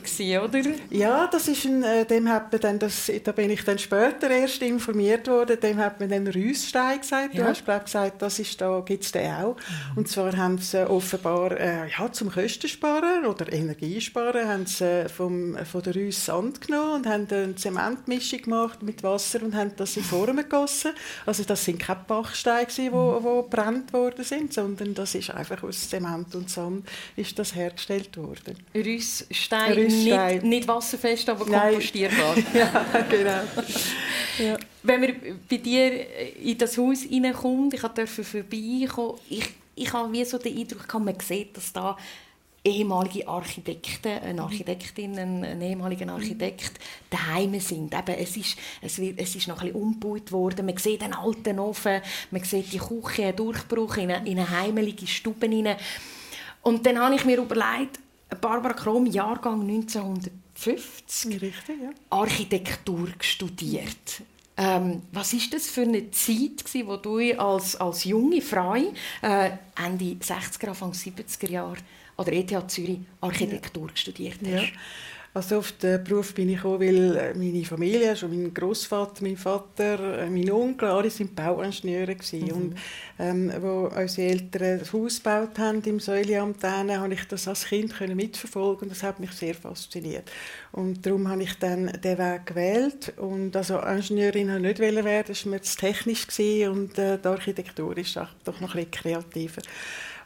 oder? 0.44 0.60
Ja, 0.90 1.26
das 1.26 1.48
ist 1.48 1.64
ein, 1.64 1.82
äh, 1.82 2.04
dem 2.04 2.28
hat 2.28 2.52
man 2.52 2.60
dann, 2.60 2.78
das, 2.78 3.10
da 3.24 3.32
bin 3.32 3.50
ich 3.50 3.64
dann 3.64 3.78
später 3.78 4.30
erst 4.30 4.62
informiert 4.62 5.28
worden, 5.28 5.58
dem 5.60 5.78
hat 5.78 6.00
man 6.00 6.08
dann 6.08 6.26
Rüssstein 6.26 7.00
gesagt. 7.00 7.34
Ja. 7.34 7.45
Du 7.46 7.52
hast 7.52 7.64
glaub, 7.64 7.84
gesagt, 7.84 8.22
das 8.22 8.38
ist 8.38 8.60
da, 8.60 8.82
gibt 8.84 9.04
es 9.04 9.12
den 9.12 9.32
auch. 9.32 9.56
Mhm. 9.56 9.98
Und 9.98 10.08
zwar 10.08 10.36
haben 10.36 10.58
sie 10.58 10.88
offenbar 10.88 11.52
äh, 11.52 11.88
ja, 11.88 12.10
zum 12.12 12.30
Kostensparen 12.30 13.26
oder 13.26 13.52
Energiesparen 13.52 14.48
haben 14.48 14.66
sie 14.66 15.06
vom, 15.08 15.56
von 15.64 15.82
der 15.82 15.94
Rüss 15.94 16.26
Sand 16.26 16.60
genommen 16.60 16.94
und 16.96 17.06
haben 17.06 17.26
eine 17.30 17.54
Zementmischung 17.54 18.42
gemacht 18.42 18.82
mit 18.82 19.02
Wasser 19.02 19.42
und 19.42 19.54
haben 19.54 19.72
das 19.76 19.96
in 19.96 20.04
Formen 20.04 20.36
gegossen. 20.36 20.92
Also 21.24 21.44
das 21.44 21.64
sind 21.64 21.78
keine 21.78 22.00
Bachsteine, 22.06 22.66
die 22.66 22.92
wo, 22.92 23.18
wo 23.22 23.42
brennt 23.42 23.92
worden 23.92 24.24
sind, 24.24 24.52
sondern 24.52 24.94
das 24.94 25.14
ist 25.14 25.30
einfach 25.30 25.62
aus 25.62 25.88
Zement 25.88 26.34
und 26.34 26.50
Sand 26.50 26.86
ist 27.16 27.38
das 27.38 27.54
hergestellt 27.54 28.16
worden. 28.16 28.56
Rüssstein, 28.74 29.72
Rüssstein. 29.72 30.34
Nicht, 30.34 30.44
nicht 30.44 30.68
wasserfest, 30.68 31.28
aber 31.28 31.44
kompostierbar. 31.44 32.36
ja, 32.54 32.86
genau. 33.08 33.40
ja. 34.38 34.56
Wenn 34.86 35.00
man 35.00 35.40
bei 35.48 35.56
dir 35.56 36.36
in 36.36 36.58
das 36.58 36.78
Haus 36.78 37.04
reinkommt, 37.10 37.74
ich 37.74 37.82
durfte 37.82 38.24
vorbeikommen, 38.24 39.18
ich, 39.28 39.48
ich 39.74 39.92
habe 39.92 40.12
wie 40.12 40.24
so 40.24 40.38
den 40.38 40.56
Eindruck, 40.56 40.92
man 40.94 41.18
sieht, 41.20 41.56
dass 41.56 41.72
da 41.72 41.96
ehemalige 42.66 43.28
Architekten, 43.28 44.18
eine 44.18 44.42
Architektin, 44.42 45.18
ein, 45.18 45.44
ein 45.44 45.62
ehemaliger 45.62 46.08
Architekt 46.12 46.72
daheim 47.10 47.58
sind. 47.60 47.94
Eben, 47.94 48.18
es, 48.18 48.36
ist, 48.36 48.56
es, 48.82 48.98
wird, 48.98 49.20
es 49.20 49.36
ist 49.36 49.46
noch 49.46 49.60
ein 49.60 49.68
bisschen 49.68 49.82
umgebaut 49.82 50.32
worden. 50.32 50.66
Man 50.66 50.76
sieht 50.76 51.02
den 51.02 51.14
alten 51.14 51.60
Ofen, 51.60 52.00
man 52.30 52.42
sieht 52.42 52.72
die 52.72 52.78
Küche, 52.78 53.26
einen 53.26 53.36
Durchbruch 53.36 53.98
in 53.98 54.10
eine, 54.10 54.28
in 54.28 54.38
eine 54.38 54.50
heimelige 54.50 55.06
Stube 55.06 55.46
hinein. 55.46 55.76
Und 56.62 56.84
dann 56.84 56.98
habe 56.98 57.14
ich 57.14 57.24
mir 57.24 57.38
überlegt, 57.38 58.00
Barbara 58.40 58.74
Krom, 58.74 59.06
Jahrgang 59.06 59.60
1950, 59.62 61.40
Richtig, 61.40 61.76
ja. 61.80 61.90
Architektur 62.10 63.08
studiert. 63.20 64.22
Ähm, 64.58 65.02
was 65.12 65.32
ist 65.34 65.52
das 65.52 65.66
für 65.66 65.82
eine 65.82 66.10
Zeit, 66.10 66.64
gewesen, 66.64 66.86
wo 66.86 66.96
du 66.96 67.18
als, 67.38 67.76
als 67.76 68.04
junge 68.04 68.40
Frau 68.40 68.74
äh, 68.74 69.50
Ende 69.76 70.16
60er, 70.20 70.68
Anfang 70.68 70.92
70er 70.92 71.50
Jahre 71.50 71.76
an 72.16 72.24
der 72.24 72.34
ETH 72.34 72.70
Zürich 72.70 73.00
Architektur 73.20 73.88
ja. 73.88 73.96
studiert 73.96 74.38
hast? 74.42 74.50
Ja. 74.50 74.68
Also 75.36 75.58
auf 75.58 75.72
den 75.72 76.02
Beruf 76.02 76.32
bin 76.32 76.48
ich 76.48 76.56
gekommen, 76.56 76.80
weil 76.80 77.14
äh, 77.14 77.34
meine 77.34 77.62
Familie, 77.62 78.08
also 78.08 78.26
mein 78.26 78.54
Großvater, 78.54 79.22
mein 79.22 79.36
Vater, 79.36 80.22
äh, 80.22 80.30
mein 80.30 80.50
Onkel, 80.50 80.88
alle 80.88 81.10
sind 81.10 81.36
Bauingenieure 81.36 82.16
mhm. 82.32 82.48
und 82.52 82.74
ähm, 83.18 83.52
wo 83.60 83.90
unsere 83.94 84.28
Eltern 84.28 84.78
das 84.78 84.94
Haus 84.94 85.18
gebaut 85.18 85.58
haben 85.58 85.82
im 85.82 86.00
Säuliamt, 86.00 86.64
habe 86.64 87.12
ich 87.12 87.28
das 87.28 87.46
als 87.48 87.66
Kind 87.66 87.94
können 87.94 88.16
mitverfolgen 88.16 88.84
und 88.84 88.90
das 88.92 89.02
hat 89.02 89.20
mich 89.20 89.32
sehr 89.32 89.54
fasziniert. 89.54 90.32
Und 90.72 91.04
darum 91.04 91.28
habe 91.28 91.42
ich 91.42 91.52
dann 91.58 91.92
den 92.02 92.16
Weg 92.16 92.46
gewählt 92.46 93.12
und 93.18 93.54
also 93.54 93.78
Ingenieurin 93.80 94.50
habe 94.50 94.70
ich 94.70 94.78
nicht 94.78 95.04
werden, 95.04 95.26
das 95.28 95.44
war 95.44 95.50
mir 95.52 95.60
zu 95.60 95.76
technisch 95.76 96.26
und 96.66 96.98
äh, 96.98 97.18
die 97.18 97.28
Architektur 97.28 97.94
ist 97.98 98.16
doch 98.16 98.60
noch 98.62 98.74
ein 98.74 98.86
bisschen 98.86 98.90
kreativer. 98.90 99.60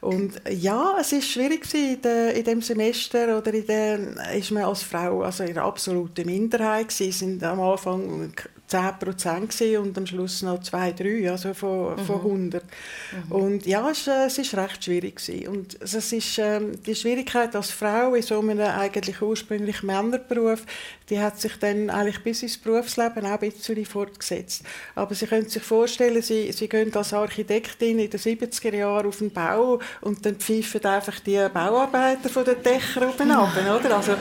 Und 0.00 0.40
ja, 0.48 0.96
es 0.98 1.12
ist 1.12 1.28
schwierig 1.28 1.72
in, 1.74 2.00
de, 2.00 2.38
in 2.38 2.44
dem 2.44 2.62
Semester 2.62 3.36
oder 3.36 3.52
in 3.52 3.66
dem, 3.66 4.16
ist 4.34 4.50
man 4.50 4.64
als 4.64 4.82
Frau 4.82 5.22
also 5.22 5.44
in 5.44 5.54
der 5.54 5.64
absoluten 5.64 6.24
Minderheit 6.24 6.88
gewesen. 6.88 7.12
sind 7.12 7.44
am 7.44 7.60
Anfang 7.60 8.32
10 8.70 8.98
Prozent 9.00 9.60
und 9.78 9.98
am 9.98 10.06
Schluss 10.06 10.42
noch 10.42 10.60
2, 10.60 10.92
3, 10.92 11.30
also 11.30 11.54
von, 11.54 11.96
mhm. 11.96 12.04
von 12.04 12.16
100. 12.16 12.64
Mhm. 12.64 13.32
Und 13.32 13.66
ja, 13.66 13.90
es, 13.90 14.06
äh, 14.06 14.26
es 14.26 14.38
ist 14.38 14.54
recht 14.54 14.84
schwierig 14.84 15.16
gewesen. 15.16 15.48
Und 15.48 15.76
es 15.82 15.94
ist 16.12 16.38
ähm, 16.38 16.80
die 16.82 16.94
Schwierigkeit 16.94 17.54
als 17.56 17.70
Frau 17.70 18.14
in 18.14 18.22
so 18.22 18.38
einem 18.38 18.60
eigentlich 18.60 19.20
ursprünglich 19.20 19.82
Männerberuf, 19.82 20.62
die 21.08 21.18
hat 21.18 21.40
sich 21.40 21.56
dann 21.58 21.90
eigentlich 21.90 22.22
bis 22.22 22.42
ins 22.44 22.56
Berufsleben 22.56 23.26
auch 23.26 23.40
ein 23.40 23.50
bisschen 23.50 23.84
fortgesetzt. 23.84 24.62
Aber 24.94 25.14
Sie 25.16 25.26
können 25.26 25.48
sich 25.48 25.62
vorstellen, 25.62 26.22
Sie, 26.22 26.52
Sie 26.52 26.68
gehen 26.68 26.94
als 26.94 27.12
Architektin 27.12 27.98
in 27.98 28.08
den 28.08 28.20
70er 28.20 28.76
Jahren 28.76 29.08
auf 29.08 29.18
den 29.18 29.32
Bau 29.32 29.80
und 30.00 30.24
dann 30.24 30.36
pfeifen 30.36 30.84
einfach 30.84 31.18
die 31.18 31.44
Bauarbeiter 31.52 32.28
von 32.28 32.44
den 32.44 32.62
Dächern 32.62 33.08
oben 33.08 33.30
ab, 33.32 33.52
oder? 33.56 33.96
Also 33.96 34.14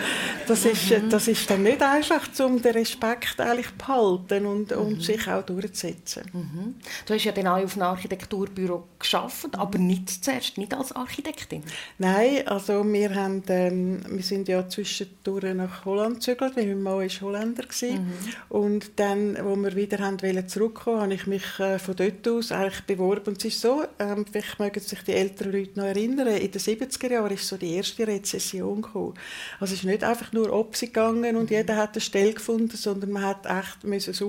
das 0.48 0.66
ist, 0.66 0.90
mhm. 0.90 1.10
das 1.10 1.28
ist 1.28 1.48
dann 1.52 1.62
nicht 1.62 1.84
einfach, 1.84 2.28
um 2.40 2.60
den 2.60 2.74
Respekt 2.74 3.40
eigentlich 3.40 3.68
zu 3.68 3.78
behalten 3.78 4.39
bleiben 4.40 4.46
und, 4.46 4.72
mhm. 4.72 4.78
und 4.78 5.04
sich 5.04 5.28
auch 5.28 5.44
durchzusetzen. 5.44 6.24
Mhm. 6.34 6.76
Du 7.06 7.14
hast 7.14 7.24
ja 7.24 7.32
dann 7.32 7.48
auch 7.48 7.64
auf 7.64 7.76
einem 7.76 7.84
Architekturbüro 7.84 8.84
geschafft, 8.98 9.48
aber 9.54 9.78
nicht 9.78 10.24
zuerst, 10.24 10.58
nicht 10.58 10.74
als 10.74 10.92
Architektin. 10.92 11.64
Nein, 11.98 12.48
also 12.48 12.84
wir, 12.86 13.16
haben, 13.16 13.44
ähm, 13.50 14.02
wir 14.08 14.24
sind 14.24 14.48
ja 14.48 14.68
zwischendurch 14.68 15.54
nach 15.54 15.86
Holland 15.86 16.16
gezögert, 16.16 16.56
weil 16.56 16.68
mein 16.68 16.82
Mann 16.82 17.06
ist 17.06 17.22
Holländer 17.22 17.64
war. 17.64 17.90
Mhm. 17.90 18.14
Und 18.50 18.92
dann, 18.98 19.38
wo 19.44 19.56
wir 19.56 19.76
wieder 19.76 20.00
haben 20.00 20.22
wollen 20.22 20.48
zurückkommen, 20.48 21.02
habe 21.02 21.14
ich 21.14 21.28
mich 21.28 21.60
äh, 21.60 21.80
von 21.80 21.96
dort 21.96 22.28
aus 22.28 22.52
eigentlich 22.52 22.84
beworben. 22.84 23.28
Und 23.28 23.38
es 23.38 23.46
ist 23.46 23.62
so, 23.62 23.84
ähm, 24.00 24.26
vielleicht 24.30 24.60
mögen 24.60 24.80
sich 24.80 25.02
die 25.04 25.14
älteren 25.14 25.52
Leute 25.52 25.80
noch 25.80 25.86
erinnern, 25.86 26.28
in 26.28 26.52
den 26.52 26.62
70er 26.62 27.12
Jahren 27.12 27.32
ist 27.32 27.48
so 27.48 27.58
die 27.58 27.76
erste 27.76 28.08
Rezession 28.08 28.82
gekommen. 28.82 29.14
Also 29.60 29.74
es 29.74 29.80
ist 29.80 29.86
nicht 29.86 30.04
einfach 30.04 30.32
nur 30.34 30.52
ob 30.52 30.76
sie 30.76 30.88
gegangen 30.88 31.36
und 31.36 31.50
mhm. 31.50 31.58
jeder 31.58 31.76
hat 31.76 31.94
eine 31.94 32.02
Stelle 32.02 32.34
gefunden, 32.34 32.76
sondern 32.76 33.12
man 33.12 33.24
hat 33.24 33.46
echt 33.46 33.84
müssen 33.84 34.14
suchen. 34.14 34.29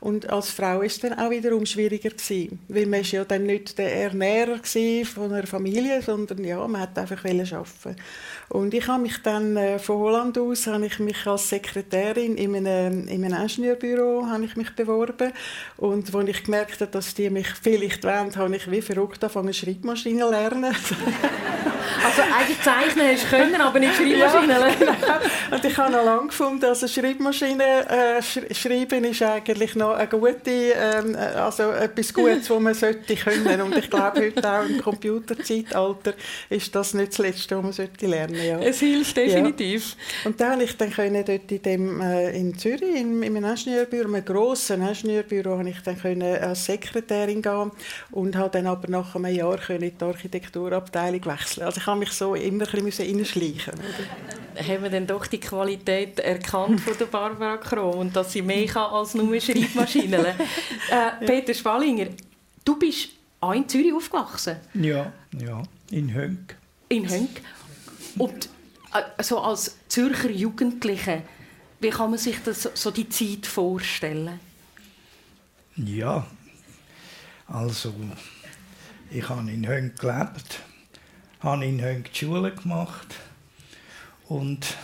Und 0.00 0.28
als 0.30 0.50
Frau 0.50 0.82
ist 0.82 0.96
es 0.96 1.00
dann 1.00 1.18
auch 1.18 1.30
wiederum 1.30 1.66
schwieriger 1.66 2.10
gewesen, 2.10 2.58
weil 2.68 2.86
man 2.86 3.00
ist 3.00 3.12
ja 3.12 3.24
dann 3.24 3.44
nicht 3.44 3.78
der 3.78 3.94
Ernährer 3.94 4.60
von 5.04 5.32
einer 5.32 5.46
Familie, 5.46 6.02
sondern 6.02 6.44
ja, 6.44 6.66
man 6.66 6.82
hat 6.82 6.98
einfach 6.98 7.24
arbeiten. 7.24 7.96
Und 8.50 8.74
ich 8.74 8.88
habe 8.88 9.02
mich 9.02 9.22
dann 9.22 9.56
äh, 9.56 9.78
von 9.78 9.98
Holland 9.98 10.36
aus 10.36 10.66
habe 10.66 10.84
ich 10.86 10.98
mich 10.98 11.24
als 11.24 11.48
Sekretärin 11.48 12.36
in 12.36 12.56
einem, 12.56 13.06
in 13.06 13.24
einem 13.24 13.42
Ingenieurbüro 13.42 14.26
habe 14.26 14.44
ich 14.44 14.56
mich 14.56 14.74
beworben 14.74 15.32
und 15.76 16.12
als 16.12 16.28
ich 16.28 16.42
gemerkt 16.42 16.80
habe, 16.80 16.90
dass 16.90 17.14
die 17.14 17.30
mich 17.30 17.46
vielleicht 17.62 18.02
wollen, 18.02 18.34
habe 18.34 18.56
ich 18.56 18.68
wie 18.68 18.82
verrückt 18.82 19.22
angefangen 19.22 19.54
Schreibmaschine 19.54 20.22
zu 20.22 20.30
lernen. 20.30 20.64
also 22.04 22.22
eigentlich 22.22 22.60
zeichnen 22.62 23.06
hast 23.12 23.24
du 23.24 23.36
können, 23.36 23.60
aber 23.60 23.78
nicht 23.78 23.94
Schreibmaschine 23.94 24.58
lernen. 24.58 24.96
Ja, 25.06 25.20
und 25.56 25.64
ich 25.64 25.76
habe 25.78 25.92
noch 25.92 26.04
lange 26.04 26.26
gefunden, 26.26 26.64
also 26.64 26.88
Schreibmaschine 26.88 27.88
äh, 27.88 28.52
schreiben 28.52 29.04
ist 29.04 29.19
eigentlich 29.22 29.74
noch 29.74 29.94
eine 29.94 30.08
gute, 30.08 30.50
ähm, 30.50 31.16
also 31.16 31.70
etwas 31.70 32.12
Gutes, 32.12 32.50
was 32.50 32.60
man 32.60 32.74
sollte 32.74 33.14
können. 33.16 33.60
Und 33.60 33.76
ich 33.76 33.90
glaube 33.90 34.20
heute 34.20 34.50
auch 34.50 34.64
im 34.64 34.80
Computerzeitalter 34.80 36.14
ist 36.48 36.74
das 36.74 36.94
nicht 36.94 37.12
das 37.12 37.18
Letzte, 37.18 37.56
was 37.56 37.62
man 37.62 37.72
sollte 37.72 38.06
lernen 38.06 38.36
ja. 38.44 38.58
Es 38.60 38.80
hilft 38.80 39.16
definitiv. 39.16 39.96
Ja. 40.24 40.30
Und 40.30 40.40
dann 40.40 40.52
habe 40.52 40.64
ich 40.64 40.76
dann 40.76 40.90
können 40.90 41.24
dort 41.24 41.50
in, 41.50 41.62
dem, 41.62 42.00
äh, 42.00 42.36
in 42.36 42.56
Zürich, 42.56 42.82
in, 42.82 43.22
in 43.22 43.36
einem 43.36 43.44
Ingenieurbüro, 43.44 44.08
einem 44.08 44.24
grossen 44.24 44.86
Ingenieurbüro, 44.86 45.58
habe 45.58 45.68
ich 45.68 45.80
dann 45.82 45.98
können 45.98 46.22
als 46.22 46.64
Sekretärin 46.64 47.42
gehen 47.42 47.70
und 48.10 48.36
habe 48.36 48.50
dann 48.50 48.66
aber 48.66 48.88
nach 48.88 49.14
einem 49.14 49.34
Jahr 49.34 49.58
können 49.58 49.82
in 49.82 49.98
die 49.98 50.04
Architekturabteilung 50.04 51.24
wechseln. 51.26 51.64
Also 51.64 51.80
ich 51.80 51.86
habe 51.86 51.98
mich 51.98 52.12
so 52.12 52.34
immer 52.34 52.64
ein 52.72 52.84
bisschen 52.84 53.16
reinschleichen 53.16 53.74
Haben 54.56 54.82
wir 54.82 54.90
dann 54.90 55.06
doch 55.06 55.26
die 55.26 55.40
Qualität 55.40 56.18
erkannt 56.20 56.80
von 56.80 56.96
der 56.98 57.06
Barbara 57.06 57.56
Krom 57.56 57.98
und 57.98 58.16
dass 58.16 58.32
sie 58.32 58.42
mehr 58.42 58.66
kann 58.66 58.90
als 59.00 59.14
nur 59.14 59.40
Schreibmaschinen? 59.40 60.24
äh, 60.90 61.26
Peter 61.26 61.54
Spallinger, 61.54 62.08
du 62.64 62.78
bist 62.78 63.10
auch 63.40 63.52
in 63.52 63.68
Zürich 63.68 63.92
aufgewachsen? 63.92 64.56
Ja, 64.74 65.12
ja, 65.38 65.62
in 65.90 66.12
Hönk. 66.14 66.56
In 66.88 67.08
Hönk. 67.08 67.40
Und 68.18 68.48
also 69.16 69.40
als 69.40 69.76
Zürcher 69.88 70.30
Jugendliche, 70.30 71.22
wie 71.80 71.90
kann 71.90 72.10
man 72.10 72.18
sich 72.18 72.36
das, 72.44 72.68
so 72.74 72.90
die 72.90 73.08
Zeit 73.08 73.46
vorstellen? 73.46 74.40
Ja, 75.76 76.26
also 77.46 77.94
ich 79.10 79.28
habe 79.28 79.50
in 79.50 79.66
Hönk 79.66 79.98
gelebt, 79.98 80.60
habe 81.40 81.64
in 81.64 81.80
Hönk 81.80 82.12
die 82.12 82.18
Schule 82.18 82.52
gemacht 82.52 83.14
und 84.28 84.76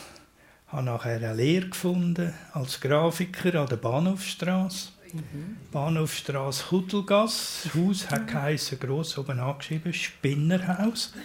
habe 0.76 0.84
nachher 0.84 1.16
eine 1.16 1.34
Lehre 1.34 1.68
gefunden 1.68 2.32
als 2.52 2.80
Grafiker 2.80 3.60
an 3.60 3.66
der 3.66 3.76
Bahnhofstrasse. 3.76 4.90
Mhm. 5.12 5.56
Bahnhofstrasse 5.72 6.64
Kuttelgasse. 6.64 7.68
Das 7.68 7.74
Haus 7.74 8.10
hat 8.10 8.26
geheißen, 8.26 8.78
gross 8.78 9.16
oben 9.16 9.40
angeschrieben, 9.40 9.94
Spinnerhaus. 9.94 11.14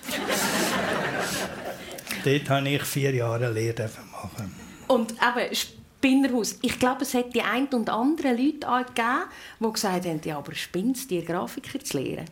Dort 2.24 2.50
habe 2.50 2.70
ich 2.70 2.84
vier 2.84 3.13
Jahre 3.13 3.51
Lehre 3.51 3.89
machen. 4.12 4.55
Und 4.88 5.12
eben, 5.12 5.55
Spinnerhaus. 5.55 6.58
Ich 6.62 6.79
glaube, 6.79 7.01
es 7.01 7.13
hat 7.13 7.36
die 7.36 7.41
ein 7.41 7.67
und 7.67 7.89
andere 7.89 8.34
Leute 8.34 8.70
auch 8.70 8.86
gegeben, 8.86 9.25
die 9.60 9.74
gesagt 9.74 10.05
haben, 10.05 10.22
ja, 10.24 10.38
aber 10.38 10.55
spinnst 10.55 11.12
dir 11.12 11.25
Grafiker 11.25 11.79
zu 11.79 12.00
lehren? 12.00 12.25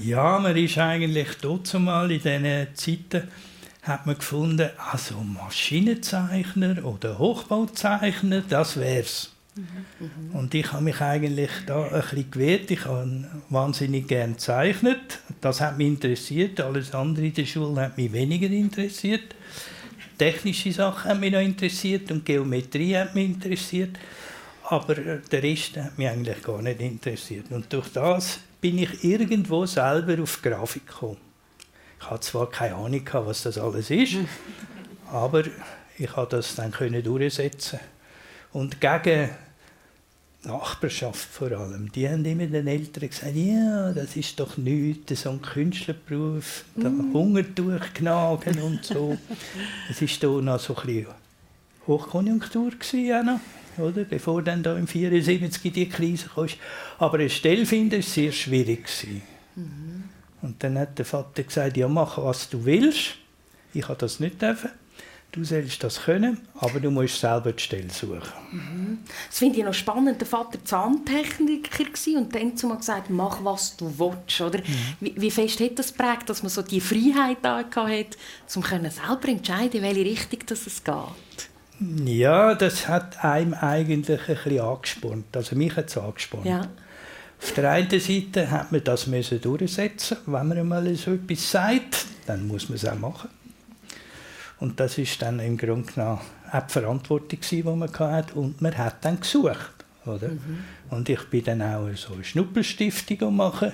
Ja, 0.00 0.40
man 0.40 0.56
ist 0.56 0.78
eigentlich 0.78 1.28
dort 1.40 1.72
mal 1.74 2.10
in 2.10 2.20
diesen 2.20 2.74
Zeiten 2.74 3.28
hat 3.82 4.06
man 4.06 4.16
gefunden, 4.16 4.70
also 4.90 5.16
Maschinenzeichner 5.16 6.84
oder 6.84 7.18
Hochbauzeichner, 7.18 8.42
das 8.48 8.78
wär's. 8.78 9.32
Mhm. 9.56 10.34
Und 10.34 10.54
ich 10.54 10.72
habe 10.72 10.84
mich 10.84 11.00
eigentlich 11.00 11.50
da 11.66 11.84
ein 11.84 12.00
bisschen 12.00 12.30
gewehrt. 12.30 12.70
Ich 12.70 12.84
habe 12.86 13.28
wahnsinnig 13.50 14.06
gern 14.08 14.32
gezeichnet. 14.32 15.18
Das 15.40 15.60
hat 15.60 15.76
mich 15.76 15.88
interessiert. 15.88 16.60
Alles 16.60 16.94
andere 16.94 17.26
in 17.26 17.34
der 17.34 17.44
Schule 17.44 17.82
hat 17.82 17.98
mich 17.98 18.12
weniger 18.12 18.48
interessiert. 18.48 19.34
Technische 20.16 20.72
Sachen 20.72 21.10
haben 21.10 21.20
mich 21.20 21.32
noch 21.32 21.40
interessiert 21.40 22.10
und 22.12 22.24
Geometrie 22.24 22.96
hat 22.96 23.14
mich 23.14 23.26
interessiert. 23.26 23.98
Aber 24.64 24.94
der 24.94 25.42
Rest 25.42 25.76
hat 25.76 25.98
mich 25.98 26.08
eigentlich 26.08 26.40
gar 26.42 26.62
nicht 26.62 26.80
interessiert. 26.80 27.46
Und 27.50 27.70
durch 27.72 27.88
das 27.88 28.38
bin 28.60 28.78
ich 28.78 29.04
irgendwo 29.04 29.66
selber 29.66 30.22
auf 30.22 30.40
Grafik 30.40 30.86
gekommen. 30.86 31.31
Ich 32.02 32.10
hatte 32.10 32.20
zwar 32.20 32.50
keine 32.50 32.74
Ahnung, 32.74 33.08
was 33.12 33.42
das 33.42 33.58
alles 33.58 33.90
ist, 33.90 34.16
aber 35.12 35.44
ich 35.96 36.10
konnte 36.10 36.36
das 36.36 36.56
dann 36.56 36.72
durchsetzen. 36.72 37.78
Und 38.52 38.80
gegen 38.80 39.30
Nachbarschaft 40.42 41.28
vor 41.30 41.52
allem, 41.52 41.92
die 41.92 42.08
haben 42.08 42.24
immer 42.24 42.46
den 42.46 42.66
Eltern 42.66 43.08
gesagt, 43.08 43.36
ja, 43.36 43.92
das 43.92 44.16
ist 44.16 44.40
doch 44.40 44.56
nichts, 44.56 45.22
so 45.22 45.30
ein 45.30 45.40
Künstlerberuf, 45.40 46.64
da 46.74 46.88
mm. 46.88 47.12
Hunger 47.12 47.44
durchknagen 47.44 48.60
und 48.60 48.84
so. 48.84 49.16
Es 49.88 50.02
war 50.02 50.08
da 50.20 50.42
noch 50.42 50.58
so 50.58 50.74
ein 50.76 50.86
bisschen 50.86 51.06
Hochkonjunktur 51.86 52.72
gewesen, 52.72 53.40
oder? 53.78 54.04
bevor 54.04 54.42
dann 54.42 54.64
da 54.64 54.76
im 54.76 54.88
74 54.88 55.72
die 55.72 55.88
Krise 55.88 56.28
kam. 56.34 56.48
Aber 56.98 57.18
eine 57.18 57.30
Stelle 57.30 57.64
finden 57.64 57.94
war 57.94 58.02
sehr 58.02 58.32
schwierig. 58.32 58.88
Mhm. 59.54 59.91
Und 60.42 60.62
dann 60.62 60.78
hat 60.78 60.98
der 60.98 61.04
Vater 61.04 61.42
gesagt, 61.42 61.76
ja, 61.76 61.88
mach 61.88 62.18
was 62.18 62.50
du 62.50 62.64
willst. 62.64 63.14
Ich 63.72 63.88
habe 63.88 63.98
das 63.98 64.20
nicht 64.20 64.42
dürfen. 64.42 64.70
Du 65.30 65.42
sollst 65.44 65.82
das 65.82 66.02
können, 66.02 66.46
aber 66.56 66.78
du 66.78 66.90
musst 66.90 67.18
selber 67.18 67.52
die 67.52 67.62
Stelle 67.62 67.88
suchen. 67.88 68.20
Mhm. 68.50 68.98
Das 69.28 69.38
finde 69.38 69.60
ich 69.60 69.64
noch 69.64 69.72
spannend. 69.72 70.20
Der 70.20 70.28
Vater 70.28 70.62
Zahntechniker 70.62 71.86
und 72.18 72.34
dann 72.34 72.54
zu 72.54 72.68
gesagt, 72.76 73.08
mach 73.08 73.42
was 73.42 73.74
du 73.78 73.98
willst. 73.98 74.40
Oder? 74.42 74.58
Mhm. 74.58 74.96
Wie, 75.00 75.14
wie, 75.16 75.30
fest 75.30 75.58
hat 75.60 75.78
das 75.78 75.96
geprägt, 75.96 76.28
dass 76.28 76.42
man 76.42 76.50
so 76.50 76.60
die 76.60 76.82
Freiheit 76.82 77.38
da 77.40 77.60
hat, 77.60 78.18
um 78.54 78.62
selber 78.62 79.28
entscheiden, 79.28 79.78
in 79.78 79.82
welche 79.82 80.04
Richtung 80.04 80.40
das 80.44 80.66
es 80.66 80.84
geht? 80.84 81.48
Ja, 82.04 82.54
das 82.54 82.86
hat 82.86 83.24
einem 83.24 83.54
eigentlich 83.54 84.28
ein 84.28 84.36
bisschen 84.36 84.60
angespornt. 84.60 85.34
Also 85.34 85.56
mich 85.56 85.74
hat 85.76 85.88
es 85.88 85.96
angespornt. 85.96 86.44
Ja. 86.44 86.68
Auf 87.42 87.52
der 87.54 87.70
einen 87.70 88.00
Seite 88.00 88.50
hat 88.50 88.70
man 88.70 88.84
das 88.84 89.08
müssen 89.08 89.40
durchsetzen. 89.40 90.18
Wenn 90.26 90.48
man 90.48 90.58
einmal 90.58 90.94
so 90.94 91.12
etwas 91.12 91.50
sagt, 91.50 92.06
dann 92.26 92.46
muss 92.46 92.68
man 92.68 92.76
es 92.76 92.86
auch 92.86 92.98
machen. 92.98 93.30
Und 94.60 94.78
das 94.78 94.96
ist 94.96 95.20
dann 95.20 95.40
im 95.40 95.58
Grunde 95.58 95.90
genommen 95.92 96.20
auch 96.52 96.66
die 96.66 96.72
Verantwortung, 96.72 97.40
die 97.50 97.62
man 97.64 97.92
hatte. 97.92 98.34
Und 98.34 98.60
man 98.62 98.78
hat 98.78 99.04
dann 99.04 99.18
gesucht. 99.18 99.84
Oder? 100.06 100.28
Mhm. 100.28 100.64
Und 100.90 101.08
ich 101.08 101.22
bin 101.30 101.44
dann 101.44 101.62
auch 101.62 101.88
so 101.96 102.14
eine 102.14 102.22
Schnuppelstiftung 102.22 103.34
machen 103.34 103.72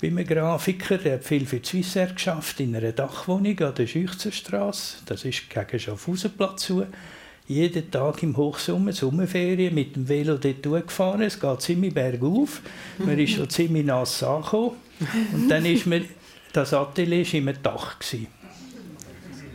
bei 0.00 0.08
einem 0.08 0.26
Grafiker. 0.26 0.98
Der 0.98 1.14
hat 1.14 1.24
viel 1.24 1.46
für 1.46 1.60
die 1.60 1.68
Swissair 1.68 2.08
geschafft, 2.08 2.60
in 2.60 2.76
einer 2.76 2.92
Dachwohnung 2.92 3.58
an 3.60 3.74
der 3.74 3.86
Schüchzerstraße. 3.86 4.98
Das 5.06 5.24
ist 5.24 5.48
gegen 5.48 5.80
Schaffhausenplatz 5.80 6.66
zu. 6.66 6.86
Jeden 7.46 7.90
Tag 7.90 8.22
im 8.22 8.36
Hochsommer, 8.36 8.92
Sommerferien, 8.92 9.74
mit 9.74 9.96
dem 9.96 10.08
Velo 10.08 10.38
dort 10.38 10.86
gefahren. 10.86 11.22
Es 11.22 11.38
geht 11.38 11.60
ziemlich 11.60 11.92
bergauf. 11.92 12.62
Man 12.98 13.18
ist 13.18 13.32
schon 13.32 13.50
ziemlich 13.50 13.84
nass 13.84 14.22
angekommen. 14.22 14.76
Und 15.32 15.48
dann 15.48 15.66
ist 15.66 15.84
mir, 15.84 16.04
das 16.54 16.72
Atelier 16.72 17.26
war 17.26 17.34
im 17.34 17.62
Dach. 17.62 17.98
Gewesen. 17.98 18.28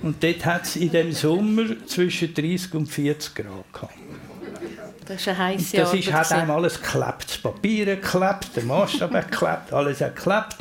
Und 0.01 0.23
dort 0.23 0.45
hat 0.45 0.63
es 0.65 0.75
in 0.75 0.91
dem 0.91 1.11
Sommer 1.11 1.65
zwischen 1.87 2.33
30 2.33 2.73
und 2.75 2.85
40 2.87 3.35
Grad 3.35 3.73
gehabt. 3.73 3.93
Das 5.05 5.21
ist 5.21 5.27
ein 5.27 5.37
heißes 5.39 5.71
Jahr. 5.71 5.85
Das 5.85 5.93
ist, 5.95 6.13
hat 6.13 6.31
einem 6.31 6.51
alles 6.51 6.79
geklebt. 6.79 7.25
Das 7.27 7.37
Papier 7.39 7.85
geklebt, 7.95 8.55
der 8.55 8.63
Maßstab 8.63 9.11
geklebt, 9.11 9.73
alles 9.73 10.01
hat 10.01 10.15
geklebt. 10.15 10.57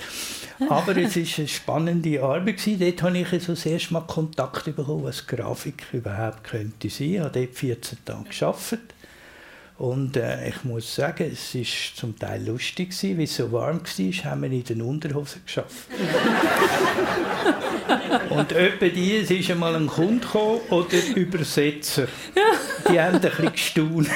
Aber 0.68 0.96
es 0.96 1.16
war 1.16 1.38
eine 1.38 1.48
spannende 1.48 2.22
Arbeit. 2.22 2.80
Dort 2.80 3.02
habe 3.02 3.18
ich 3.18 3.42
so 3.42 3.52
das 3.52 3.66
erste 3.66 3.92
Mal 3.92 4.02
Kontakt 4.02 4.64
bekommen, 4.64 5.04
was 5.04 5.26
Grafik 5.26 5.86
überhaupt 5.92 6.44
könnte 6.44 6.90
sein. 6.90 7.14
Ich 7.14 7.20
habe 7.20 7.40
dort 7.40 7.54
14 7.54 7.98
Tage 8.04 8.28
gearbeitet. 8.28 8.94
Und 9.78 10.16
äh, 10.16 10.48
ich 10.48 10.64
muss 10.64 10.92
sagen, 10.92 11.30
es 11.32 11.54
war 11.54 11.62
zum 11.94 12.18
Teil 12.18 12.44
lustig, 12.44 12.92
weil 13.00 13.22
es 13.22 13.36
so 13.36 13.52
warm 13.52 13.80
war, 13.80 14.24
haben 14.24 14.42
wir 14.42 14.50
in 14.50 14.64
den 14.64 14.82
Unterhosen 14.82 15.42
geschafft. 15.46 15.86
Und 18.30 18.52
etwa 18.52 18.88
die, 18.88 19.18
es 19.18 19.30
ist 19.30 19.52
einmal 19.52 19.76
ein 19.76 19.86
Kunde 19.86 20.26
gekommen 20.26 20.62
oder 20.71 20.97
Übersetzer. 21.14 22.08
Die 22.90 23.00
haben 23.00 23.16
ein 23.16 23.21
bisschen 23.21 23.52
gestaunt. 23.52 24.08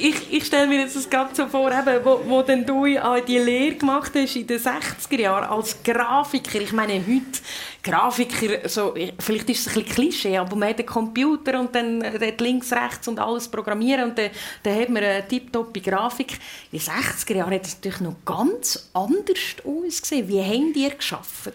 Ich, 0.00 0.32
ich 0.32 0.44
stelle 0.46 0.66
mir 0.66 0.80
jetzt 0.80 0.96
das 0.96 1.08
Ganze 1.08 1.42
so 1.42 1.48
vor, 1.48 1.70
eben, 1.70 2.04
wo, 2.04 2.20
wo 2.26 2.42
denn 2.42 2.64
du 2.64 2.84
die 2.84 3.38
Lehre 3.38 3.74
gemacht 3.76 4.12
hast 4.14 4.36
in 4.36 4.46
den 4.46 4.58
60er 4.58 5.20
Jahren 5.20 5.48
als 5.48 5.82
Grafiker. 5.82 6.60
Ich 6.60 6.72
meine, 6.72 6.94
heute 6.94 7.40
Grafiker, 7.82 8.68
so, 8.68 8.94
vielleicht 9.18 9.50
ist 9.50 9.66
es 9.66 9.68
ein 9.68 9.82
bisschen 9.82 9.94
Klischee, 9.94 10.36
aber 10.36 10.56
man 10.56 10.70
hat 10.70 10.78
einen 10.78 10.86
Computer 10.86 11.60
und 11.60 11.74
dann 11.74 12.00
links, 12.38 12.72
rechts 12.72 13.08
und 13.08 13.18
alles 13.18 13.48
programmieren 13.48 14.10
und 14.10 14.18
dann, 14.18 14.30
dann 14.62 14.78
hat 14.78 14.88
man 14.88 15.02
eine 15.02 15.26
tiptoppe 15.26 15.80
Grafik. 15.80 16.38
In 16.72 16.78
den 16.78 16.80
60er 16.80 17.36
Jahren 17.36 17.54
hat 17.54 17.66
es 17.66 17.76
natürlich 17.76 18.00
noch 18.00 18.16
ganz 18.24 18.90
anders 18.94 19.56
ausgesehen. 19.64 20.28
Wie 20.28 20.42
haben 20.42 20.72
die 20.72 20.88
geschafft? 20.88 21.52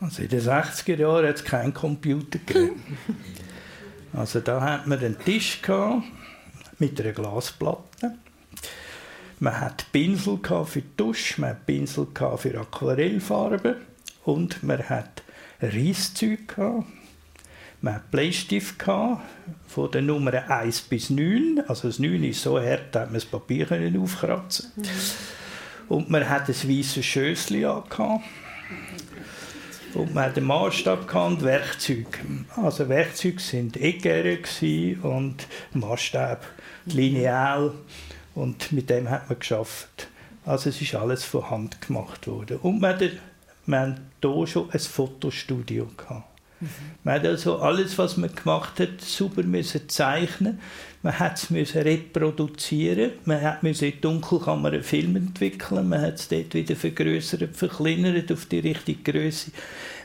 Also 0.00 0.22
in 0.22 0.28
den 0.28 0.40
60er 0.40 0.96
Jahren 0.96 1.28
hat 1.28 1.36
es 1.36 1.44
keinen 1.44 1.74
Computer 1.74 2.38
gegeben. 2.38 2.98
also 4.12 4.40
da 4.40 4.60
hat 4.60 4.86
man 4.86 4.98
einen 4.98 5.18
Tisch 5.18 5.60
gehabt, 5.60 6.04
mit 6.80 7.00
einer 7.00 7.12
Glasplatte. 7.12 8.16
Man 9.38 9.60
hat 9.60 9.86
Pinsel 9.92 10.38
für 10.66 10.82
Dusche, 10.96 11.40
man 11.40 11.50
hat 11.50 11.66
Pinsel 11.66 12.06
für 12.36 12.60
Aquarellfarben 12.60 13.76
und 14.24 14.62
man 14.62 14.88
hat 14.88 15.22
Reisszeug 15.62 16.56
Man 17.82 17.94
hat 17.94 18.10
Bleistift 18.10 18.82
von 18.82 19.90
der 19.92 20.02
Nummer 20.02 20.50
1 20.50 20.82
bis 20.82 21.08
9. 21.10 21.62
Also 21.66 21.88
das 21.88 21.98
9 21.98 22.24
ist 22.24 22.42
so 22.42 22.60
hart, 22.60 22.94
dass 22.94 23.06
man 23.06 23.14
das 23.14 23.24
Papier 23.24 23.66
aufkratzen 23.98 24.70
mhm. 24.76 24.84
Und 25.88 26.10
man 26.10 26.28
hat 26.28 26.48
ein 26.48 26.54
weißes 26.54 27.04
Schößchen 27.04 27.64
angehabt. 27.64 28.24
Und 29.94 30.14
man 30.14 30.24
hat 30.24 30.36
den 30.36 30.44
Maßstab 30.44 31.12
und 31.14 31.42
Werkzeuge. 31.42 32.06
Also 32.56 32.88
Werkzeuge 32.88 33.40
sind 33.40 33.76
Eckere 33.76 34.38
und 35.02 35.48
Maßstab 35.72 36.46
lineal 36.86 37.72
und 38.34 38.72
mit 38.72 38.90
dem 38.90 39.08
hat 39.10 39.28
man 39.28 39.38
geschafft. 39.38 40.08
Also 40.44 40.70
es 40.70 40.80
ist 40.80 40.94
alles 40.94 41.24
von 41.24 41.50
Hand 41.50 41.80
gemacht 41.80 42.26
worden. 42.26 42.58
Und 42.58 42.80
wir 42.80 42.88
hatten, 42.88 43.10
wir 43.66 43.80
hatten 43.80 44.00
hier 44.22 44.46
schon 44.46 44.70
ein 44.70 44.80
Fotostudio 44.80 45.86
gehabt. 45.96 46.24
Mhm. 46.60 46.68
Man 47.04 47.14
hat 47.14 47.26
also 47.26 47.58
alles, 47.58 47.96
was 47.98 48.16
man 48.16 48.34
gemacht 48.34 48.80
hat, 48.80 49.00
super 49.00 49.42
müssen 49.42 49.88
zeichnen. 49.88 50.60
Man 51.02 51.18
hat 51.18 51.50
es 51.50 51.74
reproduzieren. 51.74 53.12
Man 53.24 53.40
hat 53.40 53.62
müssen 53.62 53.90
in 53.90 54.00
Dunkelkammer 54.00 54.68
einen 54.68 54.82
Film 54.82 55.16
entwickeln. 55.16 55.88
Man 55.88 56.02
hat 56.02 56.16
es 56.16 56.28
dort 56.28 56.54
wieder 56.54 56.76
vergrößert, 56.76 57.56
verkleinert 57.56 58.30
auf 58.30 58.46
die 58.46 58.60
richtige 58.60 59.12
Größe. 59.12 59.52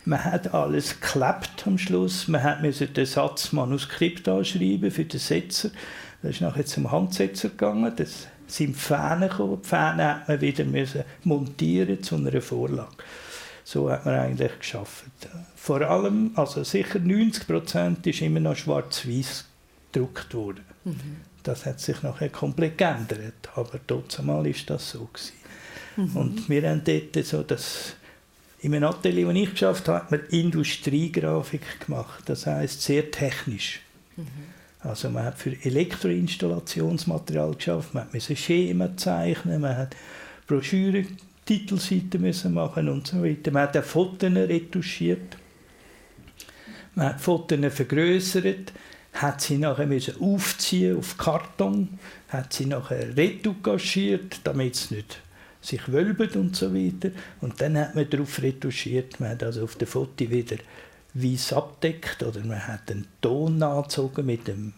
Man 0.05 0.23
hat 0.23 0.53
alles 0.53 0.99
geklebt 1.01 1.63
am 1.65 1.77
Schluss. 1.77 2.27
Man 2.27 2.43
hat 2.43 2.61
müssen 2.61 2.93
den 2.93 3.05
Satz 3.05 3.51
Manuskript 3.51 4.27
anschreiben 4.29 4.91
für 4.91 5.05
den 5.05 5.19
Setzer. 5.19 5.71
Das 6.25 6.33
ist 6.37 6.41
nachher 6.41 6.65
zum 6.65 6.91
Handsetzer 6.91 7.49
gegangen. 7.49 7.93
Das 7.95 8.25
sind 8.47 8.75
Fähne 8.75 9.29
gekommen. 9.29 9.59
Die 9.63 9.67
Fähne 9.67 10.21
hat 10.21 10.27
man 10.27 10.41
wieder 10.41 10.65
müssen 10.65 11.03
montieren 11.23 12.01
zu 12.01 12.15
einer 12.15 12.41
Vorlage. 12.41 12.89
So 13.63 13.91
hat 13.91 14.07
man 14.07 14.15
eigentlich 14.15 14.57
geschafft. 14.57 15.05
Vor 15.55 15.81
allem, 15.81 16.31
also 16.33 16.63
sicher 16.63 16.97
90 16.97 17.45
Prozent 17.45 18.07
ist 18.07 18.21
immer 18.21 18.39
noch 18.39 18.55
schwarz-weiß 18.55 19.45
gedruckt 19.91 20.33
worden. 20.33 20.65
Mhm. 20.83 21.17
Das 21.43 21.67
hat 21.67 21.79
sich 21.79 22.01
nachher 22.01 22.29
komplett 22.29 22.79
geändert, 22.79 23.49
aber 23.53 23.79
trotzdem 23.85 24.27
war 24.27 24.43
das 24.43 24.89
so 24.89 25.07
gewesen. 25.13 25.33
Mhm. 25.95 26.17
Und 26.17 26.49
wir 26.49 26.67
haben 26.67 26.81
dort 26.83 27.23
so 27.23 27.43
das 27.43 27.93
in 28.61 28.73
einem 28.73 28.89
Atelier, 28.89 29.27
das 29.27 29.35
ich 29.35 29.51
geschafft 29.51 29.87
habe, 29.87 29.99
hat 29.99 30.11
man 30.11 30.21
Industriegrafik 30.31 31.85
gemacht. 31.85 32.23
Das 32.25 32.47
heißt 32.47 32.81
sehr 32.81 33.11
technisch. 33.11 33.81
Also 34.85 35.09
man 35.09 35.23
hat 35.25 35.39
für 35.39 35.51
Elektroinstallationsmaterial 35.63 37.55
geschafft, 37.55 37.93
man 37.95 38.07
musste 38.13 38.35
Schemen 38.35 38.95
zeichnen, 38.97 39.61
man 39.61 39.75
hat 39.75 39.95
Broschüren, 40.45 41.17
Titelseiten 41.43 42.21
müssen 42.21 42.53
machen 42.53 42.89
und 42.89 43.07
so 43.07 43.23
weiter. 43.23 43.51
Man 43.51 43.63
hat 43.63 43.75
auch 43.77 43.83
Fotos 43.83 44.31
retuschiert, 44.31 45.37
man 46.93 47.07
hat 47.09 47.21
Fotos 47.21 47.73
vergrößert, 47.73 48.73
hat 49.13 49.41
sie 49.41 49.57
nachher 49.57 49.87
müssen 49.87 50.21
aufziehen 50.21 50.97
auf 50.97 51.17
Karton, 51.17 51.97
hat 52.29 52.53
sie 52.53 52.67
nachher 52.67 53.17
retugagiert, 53.17 54.41
damit 54.43 54.75
es 54.75 54.91
nicht 54.91 55.19
sich 55.61 55.91
wölbt 55.91 56.35
und 56.35 56.55
so 56.55 56.75
weiter. 56.75 57.09
Und 57.41 57.59
dann 57.59 57.77
hat 57.77 57.95
man 57.95 58.07
darauf 58.07 58.39
retuschiert, 58.39 59.19
man 59.19 59.31
hat 59.31 59.41
also 59.41 59.63
auf 59.63 59.75
den 59.75 59.87
Foto 59.87 60.29
wieder 60.29 60.57
weiß 61.15 61.53
abdeckt 61.53 62.23
oder 62.23 62.41
man 62.41 62.67
hat 62.67 62.91
einen 62.91 63.07
Ton 63.21 63.63
angezogen 63.63 64.25
mit 64.25 64.47
dem 64.47 64.73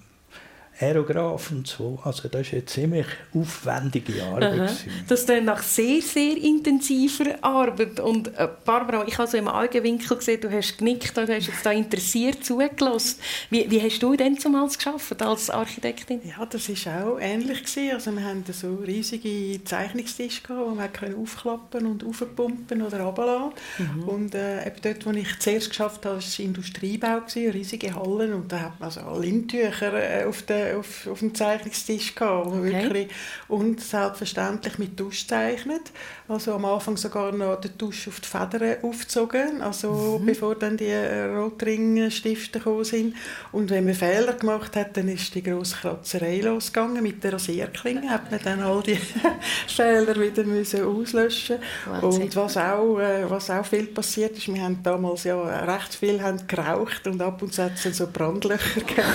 Aerograph 0.79 1.51
und 1.51 1.67
so. 1.67 1.99
Also 2.03 2.27
das 2.27 2.47
ist 2.47 2.53
eine 2.53 2.65
ziemlich 2.65 3.07
aufwendige 3.33 4.23
Arbeit. 4.23 4.85
Das 5.07 5.19
ist 5.19 5.29
dann 5.29 5.45
nach 5.45 5.63
sehr, 5.63 6.01
sehr 6.01 6.37
intensiver 6.37 7.35
Arbeit. 7.41 7.99
Und 7.99 8.27
äh, 8.37 8.47
Barbara, 8.63 9.03
ich 9.07 9.17
habe 9.17 9.27
so 9.27 9.37
im 9.37 9.47
Augenwinkel 9.47 10.17
gesehen, 10.17 10.41
du 10.41 10.51
hast 10.51 10.77
genickt, 10.77 11.17
du 11.17 11.21
hast 11.21 11.47
jetzt 11.47 11.65
da 11.65 11.71
interessiert 11.71 12.43
zugelassen. 12.45 13.19
Wie, 13.49 13.69
wie 13.69 13.81
hast 13.81 13.99
du 14.03 14.15
denn 14.15 14.37
zumals 14.37 14.77
geschafft 14.77 15.21
als 15.21 15.49
Architektin? 15.49 16.21
Ja, 16.23 16.45
das 16.45 16.69
war 16.69 17.07
auch 17.07 17.19
ähnlich. 17.19 17.63
Gewesen. 17.63 17.93
Also 17.93 18.11
wir 18.11 18.23
hatten 18.23 18.45
so 18.51 18.75
riesige 18.75 19.63
Zeichnungstische, 19.63 20.41
die 20.47 20.53
man 20.53 21.15
aufklappen 21.15 21.87
und 21.87 22.05
aufpumpen 22.05 22.81
oder 22.83 23.01
runterlassen 23.01 23.53
mhm. 23.79 24.03
Und 24.03 24.35
äh, 24.35 24.67
eben 24.67 24.75
dort, 24.81 25.05
wo 25.05 25.11
ich 25.11 25.39
zuerst 25.39 25.69
geschafft 25.69 26.05
habe, 26.05 26.15
war 26.15 26.19
es 26.19 26.37
Industriebau, 26.39 27.21
gewesen, 27.21 27.51
riesige 27.51 27.95
Hallen. 27.95 28.33
Und 28.33 28.51
da 28.51 28.59
hat 28.59 28.79
man 28.79 28.91
so 28.91 29.01
Lindtücher 29.19 29.93
äh, 29.93 30.25
auf 30.25 30.43
den 30.43 30.66
auf, 30.75 31.07
auf 31.07 31.19
dem 31.19 31.33
Zeichnungstisch 31.33 32.15
gehabt, 32.15 32.47
okay. 32.47 32.63
wirklich, 32.63 33.07
und 33.47 33.81
selbstverständlich 33.81 34.77
mit 34.77 34.97
Tusch 34.97 35.27
zeichnet. 35.27 35.91
Also 36.27 36.55
am 36.55 36.65
Anfang 36.65 36.97
sogar 36.97 37.31
noch 37.31 37.61
den 37.61 37.77
Tusch 37.77 38.07
auf 38.07 38.19
die 38.19 38.27
Federn 38.27 38.83
aufgezogen, 38.83 39.61
also 39.61 40.19
mhm. 40.19 40.25
bevor 40.25 40.55
dann 40.55 40.75
die 40.75 40.93
Rotring-Stifte 40.93 42.59
gekommen 42.59 42.83
sind. 42.83 43.15
Und 43.51 43.69
wenn 43.69 43.85
man 43.85 43.93
Fehler 43.93 44.33
gemacht 44.33 44.75
hat, 44.75 44.97
dann 44.97 45.07
ist 45.07 45.33
die 45.35 45.43
grosse 45.43 45.77
Kratzerei 45.77 46.41
losgegangen 46.41 47.01
mit 47.01 47.23
der 47.23 47.33
Rasierklinge, 47.33 48.09
hat 48.09 48.29
man 48.29 48.41
dann 48.43 48.61
all 48.61 48.83
die 48.83 48.99
Fehler 49.67 50.19
wieder 50.19 50.43
müssen 50.43 50.83
auslöschen 50.83 51.57
Und 52.01 52.35
was 52.35 52.57
auch, 52.57 52.99
äh, 52.99 53.29
was 53.29 53.49
auch 53.49 53.65
viel 53.65 53.87
passiert 53.87 54.37
ist, 54.37 54.53
wir 54.53 54.61
haben 54.61 54.83
damals 54.83 55.23
ja 55.23 55.37
recht 55.41 55.95
viel 55.95 56.21
haben 56.21 56.45
geraucht 56.47 57.07
und 57.07 57.21
ab 57.21 57.41
und 57.41 57.53
zu 57.53 57.63
hat 57.63 57.73
es 57.83 57.97
so 57.97 58.07
Brandlöcher 58.07 58.81
gegeben. 58.81 59.03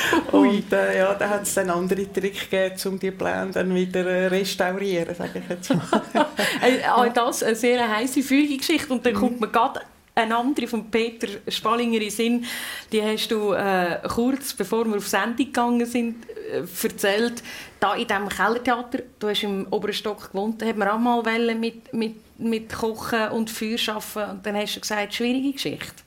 Und 0.32 0.72
äh, 0.72 0.98
ja, 0.98 1.14
da 1.14 1.28
hat 1.28 1.42
es 1.42 1.54
dann 1.54 1.70
andere 1.70 2.12
Tricks 2.12 2.48
gegeben, 2.48 2.74
um 2.86 2.98
die 2.98 3.10
Pläne 3.10 3.50
dann 3.52 3.74
wieder 3.74 4.06
äh, 4.06 4.26
restaurieren, 4.26 5.14
sage 5.14 5.40
ich 5.40 5.48
jetzt 5.48 5.70
mal. 5.70 6.02
Äh, 6.62 6.86
auch 6.88 7.12
das 7.12 7.42
eine 7.42 7.56
sehr 7.56 7.88
heiße 7.88 8.22
Führungsgeschichte 8.22 8.92
und 8.92 9.04
dann 9.04 9.14
mhm. 9.14 9.18
kommt 9.18 9.40
man 9.40 9.50
gerade 9.50 9.80
eine 10.14 10.36
andere 10.36 10.66
von 10.66 10.90
Peter 10.90 11.26
Spallinger 11.48 12.00
in 12.00 12.10
Sinn, 12.10 12.44
die 12.90 13.02
hast 13.02 13.28
du 13.28 13.52
äh, 13.52 13.98
kurz 14.08 14.52
bevor 14.52 14.84
wir 14.84 14.96
auf 14.96 15.08
Sendung 15.08 15.36
gegangen 15.36 15.86
sind, 15.86 16.26
äh, 16.52 16.62
erzählt, 16.82 17.42
da 17.80 17.94
in 17.94 18.06
diesem 18.06 18.28
Kellertheater, 18.28 18.98
du 19.18 19.28
hast 19.28 19.42
im 19.42 19.66
oberen 19.70 19.94
Stock 19.94 20.30
gewohnt, 20.30 20.60
da 20.60 20.66
hat 20.66 20.76
man 20.76 20.88
auch 20.88 20.98
mal 20.98 21.54
mit, 21.54 21.92
mit, 21.92 22.38
mit 22.38 22.72
Kochen 22.72 23.28
und 23.30 23.50
Feuer 23.50 23.78
arbeiten 23.88 24.30
und 24.30 24.46
dann 24.46 24.56
hast 24.56 24.76
du 24.76 24.80
gesagt, 24.80 25.14
schwierige 25.14 25.52
Geschichte. 25.52 26.02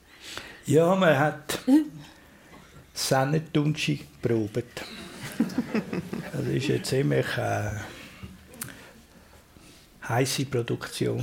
Ja, 0.66 0.94
man 0.94 1.18
hat 1.18 1.58
Sennetunschi 2.96 4.00
probiert. 4.22 4.82
das 6.32 6.40
war 6.40 6.40
eine 6.42 6.82
ziemlich 6.82 7.26
äh, 7.36 7.70
heiße 10.08 10.46
Produktion. 10.46 11.22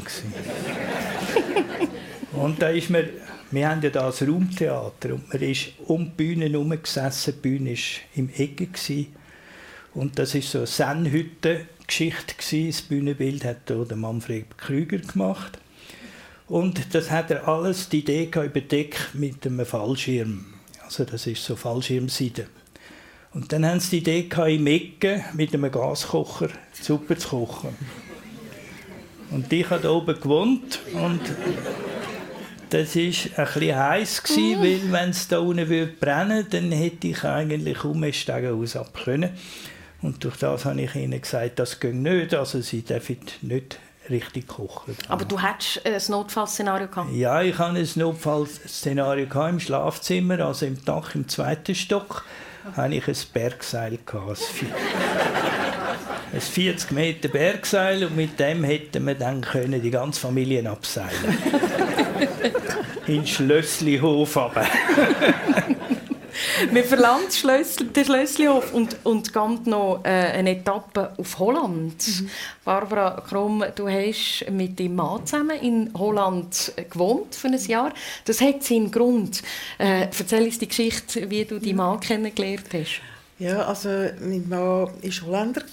und 2.33 2.61
da 2.61 2.69
ist 2.69 2.91
man, 2.91 3.05
wir 3.49 3.69
haben 3.69 3.81
ja 3.81 3.89
das 3.89 4.21
Raumtheater 4.21 5.15
und 5.15 5.33
man 5.33 5.41
ist 5.41 5.69
um 5.87 6.05
die 6.05 6.11
Bühne 6.11 6.47
herum 6.47 6.69
gesessen, 6.81 7.33
die 7.37 7.49
Bühne 7.49 7.71
war 7.71 7.77
im 8.15 8.29
Ecke. 8.29 8.67
Und 9.95 10.19
das 10.19 10.35
war 10.35 10.41
so 10.41 10.57
eine 10.59 10.67
Sennhütte-Geschichte. 10.67 12.35
Das 12.67 12.81
Bühnenbild 12.83 13.45
hat 13.45 13.69
der 13.69 13.95
Manfred 13.95 14.57
Krüger 14.59 14.99
gemacht. 14.99 15.57
Und 16.47 16.93
das 16.93 17.09
hat 17.09 17.31
er 17.31 17.47
alles, 17.47 17.89
die 17.89 17.99
Idee 17.99 18.25
überdeckt 18.25 19.15
mit 19.15 19.45
einem 19.45 19.65
Fallschirm. 19.65 20.52
Also 20.99 21.11
das 21.11 21.25
ist 21.25 21.43
so 21.43 21.55
Fallschirmseide. 21.55 22.45
Und 23.33 23.51
dann 23.51 23.65
haben 23.65 23.79
sie 23.79 23.89
die 23.89 24.11
Idee 24.11 24.29
gehabt, 24.29 24.49
im 24.49 24.67
Ecke 24.67 25.25
mit 25.33 25.51
einem 25.51 25.71
Gaskocher 25.71 26.49
Suppe 26.71 27.17
zu 27.17 27.29
kochen. 27.29 27.75
Und 29.31 29.51
ich 29.51 29.67
habe 29.71 29.81
da 29.81 29.89
oben 29.89 30.21
gewohnt 30.21 30.81
und 30.93 31.19
das 32.69 32.95
war 32.95 33.01
ein 33.01 33.53
bisschen 33.53 33.75
heiß, 33.75 34.21
gewesen, 34.21 34.51
mhm. 34.51 34.61
weil 34.61 34.91
wenn 34.91 35.09
es 35.09 35.27
da 35.27 35.39
unten 35.39 35.67
würde 35.67 35.93
brennen 35.93 36.45
dann 36.47 36.71
hätte 36.71 37.07
ich 37.07 37.23
eigentlich 37.23 37.83
um 37.83 38.13
Stegen 38.13 38.61
aus 38.61 38.75
ab 38.75 38.93
können. 39.03 39.31
Und 40.03 40.23
durch 40.23 40.37
das 40.37 40.65
habe 40.65 40.79
ich 40.79 40.93
ihnen 40.93 41.19
gesagt, 41.19 41.57
das 41.57 41.79
geht 41.79 41.95
nicht, 41.95 42.35
also 42.35 42.61
sie 42.61 42.83
dürfen 42.83 43.17
nicht 43.41 43.79
richtig 44.09 44.47
kochen. 44.47 44.95
Aber 45.07 45.25
du 45.25 45.41
hattest 45.41 45.85
ein 45.85 46.01
Notfallszenario 46.09 46.87
gehabt? 46.87 47.11
Ja, 47.11 47.41
ich 47.41 47.57
hatte 47.57 47.79
ein 47.79 47.89
Notfallszenario 47.95 49.27
im 49.49 49.59
Schlafzimmer, 49.59 50.39
also 50.39 50.65
im 50.65 50.83
Dach 50.83 51.15
im 51.15 51.27
zweiten 51.27 51.75
Stock, 51.75 52.25
hatte 52.75 52.95
ich 52.95 53.07
ein 53.07 53.15
Bergseil 53.33 53.99
gehabt, 54.05 54.41
ein 56.33 56.41
40 56.41 56.91
Meter 56.91 57.29
Bergseil 57.29 58.05
und 58.05 58.15
mit 58.15 58.39
dem 58.39 58.63
hätten 58.63 59.05
wir 59.05 59.15
dann 59.15 59.41
können 59.41 59.81
die 59.81 59.91
ganze 59.91 60.21
Familie 60.21 60.69
abseilen. 60.69 61.11
In 63.07 63.27
Schlösslihof 63.27 64.37
aber. 64.37 64.65
Wir 66.71 66.83
verlangt 66.83 67.33
Schlössl, 67.33 67.85
den 67.85 68.05
Schlösslihof 68.05 68.73
und, 68.73 68.97
und 69.03 69.33
geht 69.33 69.67
noch 69.67 70.01
äh, 70.03 70.09
eine 70.09 70.51
Etappe 70.51 71.13
auf 71.17 71.39
Holland. 71.39 71.95
Mhm. 72.07 72.29
Barbara 72.63 73.21
Krumm, 73.27 73.63
du 73.75 73.89
hast 73.89 74.45
mit 74.49 74.79
deinem 74.79 74.95
Mann 74.95 75.25
zusammen 75.25 75.59
in 75.61 75.91
Holland 75.97 76.73
gewohnt 76.89 77.35
für 77.35 77.47
ein 77.47 77.65
Jahr. 77.65 77.91
Das 78.25 78.39
hat 78.41 78.63
seinen 78.63 78.91
Grund. 78.91 79.41
Äh, 79.77 80.03
erzähl 80.03 80.43
uns 80.43 80.59
die 80.59 80.67
Geschichte, 80.67 81.29
wie 81.29 81.43
du 81.45 81.59
deinen 81.59 81.77
Mann 81.77 81.99
kennengelernt 81.99 82.67
hast. 82.73 83.01
Ja, 83.39 83.65
also 83.65 83.89
mein 84.21 84.47
Mann 84.47 84.59
war 84.59 84.91
Holländer 85.25 85.63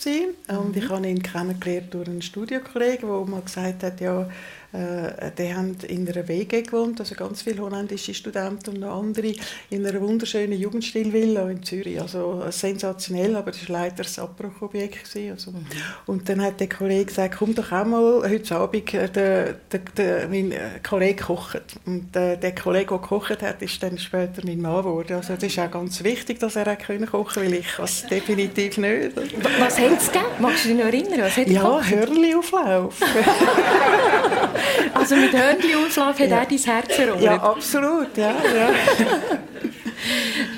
und 0.48 0.74
mhm. 0.74 0.82
ich 0.82 0.88
habe 0.88 1.06
ihn 1.06 1.22
kennengelernt 1.22 1.94
durch 1.94 2.08
einen 2.08 2.22
Studiokollegen, 2.22 3.08
der 3.08 3.26
mal 3.26 3.42
gesagt 3.42 3.82
hat, 3.82 4.00
ja, 4.00 4.28
äh, 4.72 5.32
die 5.36 5.52
haben 5.52 5.76
in 5.88 6.08
einer 6.08 6.28
WG 6.28 6.62
gewohnt, 6.62 7.00
also 7.00 7.14
ganz 7.16 7.42
viele 7.42 7.60
holländische 7.60 8.14
Studenten 8.14 8.70
und 8.70 8.80
noch 8.80 9.00
andere, 9.00 9.34
in 9.68 9.84
einer 9.84 10.00
wunderschönen 10.00 10.58
Jugendstilvilla 10.58 11.50
in 11.50 11.62
Zürich. 11.62 12.00
Also 12.00 12.44
sensationell, 12.50 13.34
aber 13.34 13.50
das 13.50 13.68
war 13.68 13.80
leider 13.80 13.96
das 14.04 14.18
Abbruchobjekt. 14.18 15.16
Also. 15.30 15.50
Mhm. 15.50 15.66
Und 16.06 16.28
dann 16.28 16.40
hat 16.42 16.60
der 16.60 16.68
Kollege 16.68 17.06
gesagt, 17.06 17.36
komm 17.38 17.54
doch 17.54 17.72
auch 17.72 17.84
mal 17.84 18.22
heute 18.28 18.56
Abend, 18.56 18.94
äh, 18.94 19.08
der, 19.08 19.54
der, 19.72 19.80
der, 19.96 20.28
mein 20.28 20.52
äh, 20.52 20.78
Kollege 20.88 21.24
kocht. 21.24 21.62
Und 21.86 22.14
äh, 22.14 22.36
der 22.36 22.54
Kollege, 22.54 22.90
der 22.90 22.98
gekocht 22.98 23.42
hat, 23.42 23.62
ist 23.62 23.82
dann 23.82 23.98
später 23.98 24.42
mein 24.44 24.60
Mann 24.60 24.84
geworden. 24.84 25.14
Also 25.14 25.34
das 25.34 25.42
ist 25.42 25.58
auch 25.58 25.70
ganz 25.70 26.04
wichtig, 26.04 26.38
dass 26.38 26.54
er 26.54 26.68
auch 26.68 26.78
kochen 26.78 27.06
konnte, 27.06 27.40
weil 27.40 27.54
ich 27.54 27.78
es 27.78 28.06
definitiv 28.10 28.78
nicht. 28.78 29.16
Was 29.58 29.78
hat 29.80 29.98
es 29.98 30.06
gegeben? 30.12 30.26
Magst 30.38 30.64
du 30.64 30.68
dich 30.68 30.78
noch 30.78 30.84
erinnern? 30.84 31.20
Was 31.22 31.36
hat 31.36 31.48
ja, 31.48 31.82
Hörnli-Auflauf. 31.82 33.00
Also 34.94 35.16
mit 35.16 35.32
Hörnli-Auflauf 35.32 36.18
hat 36.18 36.28
ja. 36.28 36.38
er 36.38 36.46
dein 36.46 36.58
Herz 36.58 36.98
erobert? 36.98 37.22
Ja, 37.22 37.42
absolut. 37.42 38.16
Ja, 38.16 38.30
ja. 38.30 38.70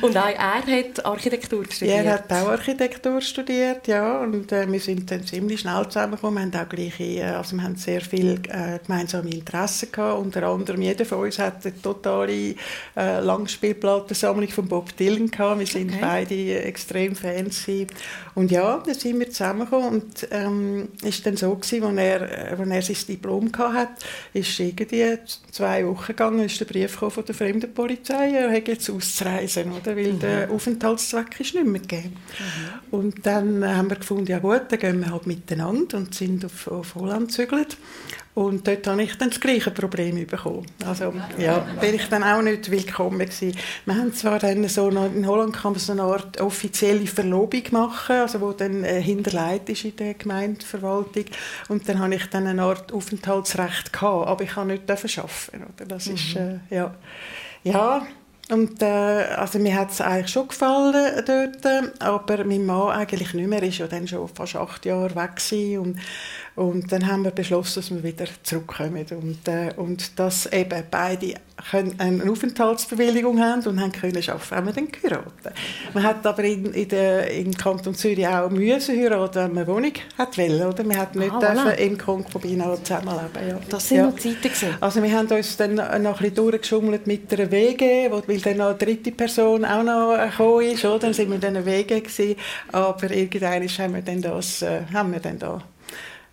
und 0.02 0.16
auch 0.16 0.28
er 0.28 0.66
hat 0.66 1.04
Architektur 1.04 1.64
studiert? 1.64 2.04
er 2.04 2.12
hat 2.14 2.32
auch 2.32 2.48
Architektur 2.48 3.20
studiert, 3.20 3.88
ja. 3.88 4.20
Und 4.20 4.52
äh, 4.52 4.70
wir 4.70 4.80
sind 4.80 5.10
dann 5.10 5.24
ziemlich 5.24 5.60
schnell 5.60 5.84
zusammengekommen. 5.84 6.50
Wir 6.50 6.58
haben 6.60 6.66
auch 6.66 6.68
gleiche, 6.68 7.04
äh, 7.04 7.22
also 7.22 7.56
wir 7.56 7.62
haben 7.62 7.76
sehr 7.76 8.00
viele 8.00 8.34
äh, 8.48 8.78
gemeinsame 8.84 9.30
Interessen 9.30 9.90
gehabt. 9.92 10.20
Unter 10.20 10.42
anderem, 10.44 10.82
jeder 10.82 11.04
von 11.04 11.20
uns 11.20 11.38
hat 11.38 11.64
eine 11.64 11.80
totale 11.80 12.54
äh, 12.96 13.20
Langspielplattensammlung 13.20 14.48
von 14.48 14.68
Bob 14.68 14.96
Dylan 14.96 15.30
gehabt. 15.30 15.60
Wir 15.60 15.66
sind 15.66 15.90
okay. 15.90 15.98
beide 16.00 16.62
extrem 16.62 17.14
Fans. 17.14 17.66
Und 18.34 18.50
ja, 18.50 18.82
dann 18.84 18.94
sind 18.94 19.18
wir 19.18 19.30
zusammengekommen 19.30 19.88
und 19.88 20.28
ähm, 20.30 20.88
ist 21.02 21.24
dann 21.26 21.36
so 21.36 21.54
gewesen, 21.54 21.84
als 21.84 21.98
er, 21.98 22.58
als 22.58 22.70
er 22.70 22.82
sein 22.82 23.06
Diplom 23.08 23.50
hatte, 23.56 24.04
ist 24.32 24.58
irgendwie 24.58 25.18
zwei 25.50 25.86
Wochen 25.86 26.06
gegangen, 26.06 26.44
ist 26.44 26.58
der 26.60 26.64
Brief 26.64 26.92
von 26.92 27.24
der 27.26 27.34
Fremdenpolizei, 27.34 28.30
er 28.32 28.50
hat 28.50 28.68
jetzt 28.68 28.88
auszureisen, 28.90 29.72
oder? 29.72 29.91
Weil 29.96 30.12
mhm. 30.12 30.18
der 30.20 30.50
Aufenthaltszweck 30.50 31.40
ist 31.40 31.54
nicht 31.54 31.66
mehr 31.66 31.80
gegeben. 31.80 32.16
Mhm. 32.38 32.98
Und 32.98 33.26
dann 33.26 33.64
haben 33.64 33.90
wir 33.90 33.96
gefunden, 33.96 34.26
ja 34.26 34.38
gut, 34.38 34.62
dann 34.68 34.78
gehen 34.78 35.00
wir 35.00 35.10
halt 35.10 35.26
miteinander 35.26 35.96
und 35.98 36.14
sind 36.14 36.44
auf, 36.44 36.66
auf 36.68 36.94
Holland 36.94 37.28
gezügelt. 37.28 37.76
Und 38.34 38.66
dort 38.66 38.86
habe 38.86 39.02
ich 39.02 39.18
dann 39.18 39.28
das 39.28 39.40
gleiche 39.40 39.70
Problem 39.70 40.26
bekommen. 40.26 40.64
Also, 40.86 41.12
ja, 41.36 41.58
bin 41.80 41.94
ich 41.94 42.08
dann 42.08 42.22
auch 42.22 42.40
nicht 42.40 42.70
willkommen 42.70 43.18
gewesen. 43.18 43.54
Wir 43.84 43.94
haben 43.94 44.14
zwar 44.14 44.38
dann 44.38 44.66
so 44.68 44.88
in 44.88 45.26
Holland 45.26 45.54
kann 45.54 45.72
man 45.72 45.80
so 45.80 45.92
eine 45.92 46.02
Art 46.02 46.40
offizielle 46.40 47.06
Verlobung 47.06 47.62
machen, 47.72 48.16
also 48.16 48.40
wo 48.40 48.52
dann 48.52 48.84
äh, 48.84 49.02
hinterlegt 49.02 49.68
ist 49.68 49.84
in 49.84 49.96
der 49.96 50.14
Gemeindeverwaltung. 50.14 51.26
Und 51.68 51.86
dann 51.86 51.98
habe 51.98 52.14
ich 52.14 52.24
dann 52.30 52.46
eine 52.46 52.62
Art 52.62 52.90
Aufenthaltsrecht 52.90 53.92
gehabt, 53.92 54.26
aber 54.26 54.44
ich 54.44 54.50
kann 54.50 54.68
nicht 54.68 54.90
arbeiten. 54.90 55.64
Oder? 55.74 55.86
Das 55.86 56.06
mhm. 56.06 56.14
ist, 56.14 56.36
äh, 56.36 56.58
ja, 56.70 56.94
ja, 57.64 58.06
Und 58.52 58.82
äh, 58.82 58.84
also 58.84 59.58
mir 59.58 59.74
hat 59.74 59.92
es 59.92 60.02
eigentlich 60.02 60.30
schon 60.30 60.48
gefallen 60.48 61.24
dort, 61.24 61.92
aber 62.00 62.44
mein 62.44 62.66
Mann 62.66 62.90
eigentlich 62.90 63.32
nicht 63.32 63.48
mehr. 63.48 63.62
Er 63.62 63.68
war 63.68 63.74
ja 63.74 63.86
dann 63.86 64.06
schon 64.06 64.28
fast 64.28 64.56
acht 64.56 64.84
Jahre 64.84 65.14
weg 65.14 65.40
und 65.78 65.98
und 66.54 66.92
dann 66.92 67.06
haben 67.06 67.24
wir 67.24 67.30
beschlossen, 67.30 67.80
dass 67.80 67.90
wir 67.90 68.02
wieder 68.02 68.26
zurückkommen 68.42 69.06
und, 69.10 69.48
äh, 69.48 69.72
und 69.76 70.18
dass 70.18 70.46
eben 70.46 70.82
beide 70.90 71.34
können 71.70 71.94
eine 71.98 72.30
Aufenthaltsbewilligung 72.30 73.40
haben 73.40 73.66
und 73.66 73.80
haben 73.80 73.92
können 73.92 74.16
arbeiten, 74.16 74.50
haben 74.50 74.66
wir 74.66 74.72
dann 74.72 74.88
geheiratet. 74.90 75.52
Man 75.94 76.02
hat 76.02 76.26
aber 76.26 76.44
in, 76.44 76.66
in 76.74 76.88
der, 76.88 77.30
im 77.30 77.56
Kanton 77.56 77.94
Zürich 77.94 78.26
auch 78.26 78.50
müssen 78.50 78.98
heiraten, 78.98 79.36
wenn 79.36 79.54
man 79.54 79.64
eine 79.64 79.66
Wohnung 79.66 79.92
hat 80.18 80.36
wollen, 80.36 80.62
oder? 80.62 80.84
Wir 80.84 80.98
hat 80.98 81.14
nicht 81.14 81.32
ah, 81.32 81.38
voilà. 81.38 81.74
im 81.74 81.96
Konkubinat 81.96 82.86
zusammenleben. 82.86 83.48
Ja. 83.48 83.58
Das 83.68 83.88
sind 83.88 83.98
ja. 83.98 84.06
noch 84.06 84.16
Zeiten 84.16 84.42
gewesen. 84.42 84.76
Also 84.80 85.02
wir 85.02 85.12
haben 85.12 85.28
uns 85.28 85.56
dann 85.56 85.74
noch 85.74 85.84
ein 85.84 86.02
bisschen 86.02 86.34
durchgeschummelt 86.34 87.06
mit 87.06 87.32
einer 87.32 87.50
WG, 87.50 88.10
weil 88.10 88.40
dann 88.40 88.56
noch 88.58 88.66
eine 88.66 88.74
dritte 88.76 89.12
Person 89.12 89.64
auch 89.64 89.82
noch 89.82 90.18
gekommen 90.18 90.66
ist, 90.66 90.84
oder? 90.84 90.98
Dann 90.98 91.14
sind 91.14 91.30
wir 91.30 91.38
dann 91.38 91.56
eine 91.56 91.64
WG 91.64 92.00
gewesen, 92.00 92.36
aber 92.72 93.10
irgendwann 93.10 93.62
haben 93.68 93.94
wir 93.94 94.02
dann 94.02 94.20
das, 94.20 94.62
äh, 94.62 94.82
haben 94.92 95.12
wir 95.12 95.20
dann 95.20 95.38
da 95.38 95.62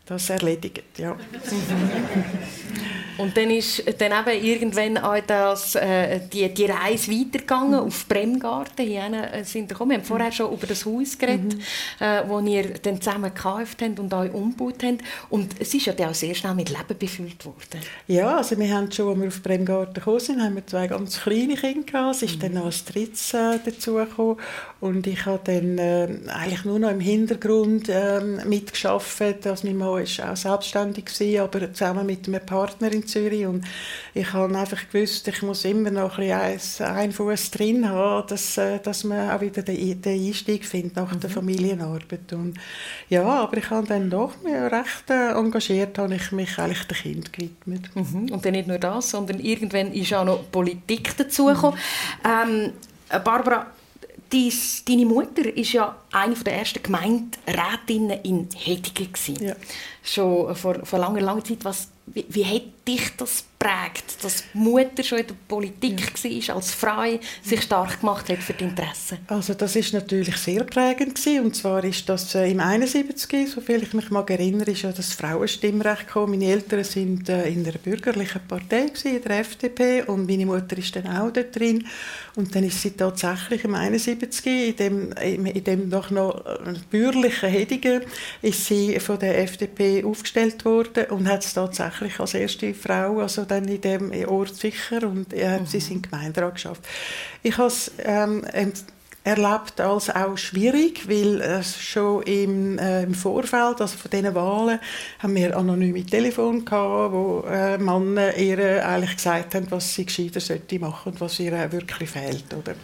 das 0.10 0.30
erledigt, 0.30 0.98
ja. 0.98 1.16
Und 3.20 3.36
dann 3.36 3.52
ist 3.52 3.84
dann 4.00 4.14
eben 4.28 4.46
irgendwann 4.46 4.98
auch 4.98 5.20
das, 5.26 5.76
äh, 5.76 6.22
die, 6.32 6.48
die 6.54 6.66
Reise 6.66 7.12
weitergegangen 7.12 7.82
mhm. 7.82 7.88
auf 7.88 8.08
Bremgarten. 8.08 8.86
Hier 8.86 9.12
äh, 9.34 9.44
sind 9.44 9.70
wir, 9.70 9.86
wir 9.86 9.96
haben 9.98 10.04
vorher 10.04 10.32
schon 10.32 10.54
über 10.54 10.66
das 10.66 10.86
Haus 10.86 11.18
geredet, 11.18 11.56
mhm. 11.56 12.06
äh, 12.06 12.24
wo 12.28 12.40
ihr 12.40 12.76
dann 12.82 13.02
zusammen 13.02 13.34
gekauft 13.34 13.82
habt 13.82 14.00
und 14.00 14.14
euch 14.14 14.34
umgebaut 14.34 14.84
habt. 14.84 15.02
Und 15.30 15.60
es 15.60 15.74
ist 15.74 15.86
ja 15.86 15.94
dann 15.94 16.12
auch 16.12 16.14
sehr 16.14 16.34
schnell 16.34 16.56
mit 16.56 16.70
Leben 16.70 16.98
befüllt 16.98 17.46
worden. 17.46 17.82
Ja, 18.08 18.38
also 18.38 18.58
wir 18.58 18.74
haben 18.74 18.90
schon, 18.90 19.10
als 19.10 19.20
wir 19.20 19.28
auf 19.28 19.44
Bremgarten 19.44 19.96
gekommen 19.96 20.20
sind, 20.22 20.42
haben 20.42 20.56
wir 20.56 20.66
zwei 20.66 20.88
ganz 20.88 21.20
kleine 21.20 21.56
Kinder 21.56 21.92
gehabt. 21.92 22.16
Es 22.16 22.24
ist 22.24 22.38
mhm. 22.38 22.40
dann 22.40 22.54
noch 22.54 22.66
ein 22.68 22.94
drittes 22.94 23.34
äh, 23.34 23.60
dazugekommen. 23.64 24.38
Und 24.80 25.08
ich 25.08 25.26
habe 25.26 25.42
dann 25.44 25.78
äh, 25.78 26.08
eigentlich 26.30 26.64
nur 26.64 26.80
noch 26.80 26.90
im 26.90 27.02
Hintergrund 27.02 27.90
äh, 27.90 28.22
mitgearbeitet. 28.22 29.46
Also 29.46 29.68
mein 29.68 29.78
Mann 29.78 29.90
war 29.90 30.32
auch 30.32 30.38
selbstständig, 30.38 31.06
gewesen, 31.06 31.42
aber 31.42 31.74
zusammen 31.74 32.06
mit 32.06 32.26
einem 32.28 32.46
Partner 32.46 32.92
in 32.94 33.09
Zürich. 33.10 33.46
Und 33.46 33.66
ich 34.14 34.32
habe 34.34 34.58
einfach 34.58 34.90
gewusst, 34.92 35.28
ich 35.28 35.42
muss 35.42 35.66
immer 35.66 35.92
noch 35.92 36.18
ein 36.18 36.54
bisschen 36.54 36.86
einen 36.86 37.12
Fuß 37.12 37.52
drin 37.52 37.90
haben, 37.90 38.28
dass, 38.28 38.58
äh, 38.58 38.80
dass 38.80 39.04
man 39.04 39.30
auch 39.32 39.42
wieder 39.42 39.62
den, 39.62 40.02
den 40.02 40.28
Einstieg 40.28 40.66
findet 40.66 40.96
nach 40.96 41.14
mhm. 41.14 41.20
der 41.20 41.30
Familienarbeit. 41.30 42.34
Und 42.34 42.58
ja, 43.10 43.24
aber 43.24 43.58
ich 43.58 43.70
habe 43.70 43.88
dann 43.88 44.10
doch 44.10 44.34
recht 44.46 45.10
äh, 45.10 45.32
engagiert, 45.32 45.98
habe 45.98 46.16
ich 46.16 46.32
mich 46.32 46.58
eigentlich 46.58 46.84
dem 46.84 46.98
Kind 46.98 47.34
gewidmet. 47.34 47.96
Mhm. 47.96 48.32
Und 48.32 48.46
dann 48.46 48.54
nicht 48.54 48.68
nur 48.68 48.80
das, 48.80 49.10
sondern 49.12 49.40
irgendwann 49.40 49.94
ist 49.94 50.14
auch 50.14 50.26
noch 50.26 50.52
Politik 50.52 51.16
dazugekommen. 51.18 51.80
Mhm. 52.24 52.74
Ähm, 53.10 53.24
Barbara, 53.24 53.68
Dies, 54.32 54.84
deine 54.86 55.06
Mutter 55.06 55.44
war 55.44 55.58
ja 55.58 55.96
eine 56.12 56.36
der 56.36 56.60
ersten 56.60 56.84
Gemeinderätinnen 56.84 58.20
in 58.22 58.48
Hedigen. 58.56 59.10
Ja. 59.40 59.56
Schon 60.04 60.56
vor, 60.56 60.86
vor 60.86 61.00
langer, 61.00 61.22
langer 61.22 61.44
Zeit. 61.44 61.66
Was, 61.66 61.88
wie, 62.06 62.26
wie 62.30 62.46
hat 62.46 62.62
dich 62.90 63.16
das 63.18 63.44
prägt, 63.60 64.24
dass 64.24 64.44
die 64.54 64.58
Mutter 64.58 65.04
schon 65.04 65.20
in 65.20 65.28
der 65.28 65.36
Politik 65.48 66.14
ja. 66.24 66.48
war, 66.48 66.56
als 66.56 66.74
Frau 66.74 67.20
sich 67.44 67.62
stark 67.62 68.00
gemacht 68.00 68.30
hat 68.30 68.38
für 68.38 68.54
die 68.54 68.64
Interessen? 68.64 69.18
Also 69.28 69.54
das 69.54 69.76
ist 69.76 69.94
natürlich 69.94 70.38
sehr 70.38 70.64
prägend 70.64 71.16
gewesen. 71.16 71.46
und 71.46 71.56
zwar 71.56 71.84
ist 71.84 72.08
das 72.08 72.34
äh, 72.36 72.50
im 72.50 72.62
71, 72.62 73.50
soviel 73.50 73.84
ich 73.84 73.94
mich 73.94 74.10
mag 74.12 74.30
erinnere, 74.30 74.72
ist 74.72 74.84
ja 74.84 74.94
das 74.94 75.14
Frauenstimmrecht 75.14 76.08
gekommen. 76.08 76.40
Meine 76.40 76.54
Eltern 76.54 76.86
sind 76.86 77.28
äh, 77.28 77.50
in 77.50 77.66
der 77.66 77.74
bürgerlichen 77.74 78.42
Partei 78.48 78.86
gewesen, 78.86 79.18
in 79.18 79.24
der 79.24 79.40
FDP 79.40 80.04
und 80.04 80.26
meine 80.26 80.46
Mutter 80.46 80.78
ist 80.78 80.96
dann 80.96 81.08
auch 81.08 81.32
dort 81.32 81.54
drin 81.54 81.86
und 82.36 82.56
dann 82.56 82.64
ist 82.64 82.82
sie 82.82 82.92
tatsächlich 82.92 83.66
im 83.66 83.76
71 83.76 84.46
in 84.46 84.76
dem, 84.78 85.12
in 85.12 85.64
dem 85.66 85.90
doch 85.90 86.12
noch 86.12 86.46
äh, 86.46 86.76
bürgerlichen 86.90 87.50
Hedigen 87.50 88.04
ist 88.42 88.66
sie 88.66 88.98
von 89.02 89.20
der 89.20 89.38
FDP 89.40 90.06
aufgestellt 90.06 90.64
worden 90.64 91.08
und 91.10 91.28
hat 91.28 91.44
es 91.44 91.54
tatsächlich 91.54 92.18
als 92.22 92.34
erste 92.34 92.74
Frau 92.80 93.20
also 93.20 93.46
dann 93.46 93.68
in 93.68 93.82
dem 93.82 94.12
Ort 94.28 94.56
sicher 94.56 95.04
und 95.04 95.34
äh, 95.34 95.60
mhm. 95.60 95.66
sie 95.66 95.80
sind 95.80 96.10
Gemeinderat 96.10 96.56
geschafft. 96.56 96.82
Ich 97.44 97.58
habe 97.58 97.68
es 97.68 97.92
ähm, 98.00 98.46
erlebt 99.24 99.80
als 99.80 100.10
auch 100.10 100.38
schwierig, 100.38 101.08
weil 101.08 101.42
äh, 101.42 101.64
schon 101.64 102.24
im, 102.24 102.80
äh, 102.80 103.04
im 103.04 103.14
Vorfeld, 103.14 103.82
also 103.82 103.98
von 103.98 104.10
diesen 104.12 104.34
Wahlen, 104.34 104.80
haben 105.20 105.36
wir 105.36 105.56
anonyme 105.58 106.06
Telefon 106.06 106.66
gehabt, 106.66 107.14
wo 107.14 107.44
äh, 107.48 107.78
Männer 107.78 108.36
ihr 108.36 108.88
eigentlich 108.88 109.18
gesagt 109.18 109.56
haben, 109.56 109.70
was 109.70 109.94
sie 109.94 110.06
gescheiter 110.06 110.40
machen 110.80 111.12
und 111.12 111.22
was 111.22 111.40
ihr 111.40 111.72
wirklich 111.72 112.10
fehlt, 112.10 112.54
oder? 112.58 112.76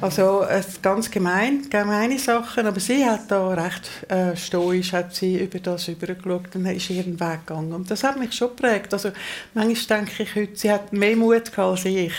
Also 0.00 0.42
äh, 0.42 0.62
ganz 0.80 1.10
gemein, 1.10 1.68
gemeine 1.68 2.18
Sachen, 2.18 2.66
aber 2.66 2.78
sie 2.78 3.04
hat 3.04 3.30
da 3.30 3.48
recht 3.48 3.90
äh, 4.08 4.36
stoisch 4.36 4.92
hat 4.92 5.14
sie 5.14 5.38
über 5.38 5.58
das 5.58 5.88
übergeschaut 5.88 6.54
und 6.54 6.66
ist 6.66 6.90
ihren 6.90 7.18
Weg 7.18 7.46
gegangen. 7.46 7.72
Und 7.72 7.90
das 7.90 8.04
hat 8.04 8.18
mich 8.18 8.32
schon 8.32 8.50
geprägt. 8.50 8.92
Also 8.92 9.10
manchmal 9.54 10.00
denke 10.00 10.22
ich 10.22 10.34
heute, 10.36 10.56
sie 10.56 10.70
hat 10.70 10.92
mehr 10.92 11.16
Mut 11.16 11.46
gehabt 11.46 11.58
als 11.58 11.84
ich. 11.84 12.12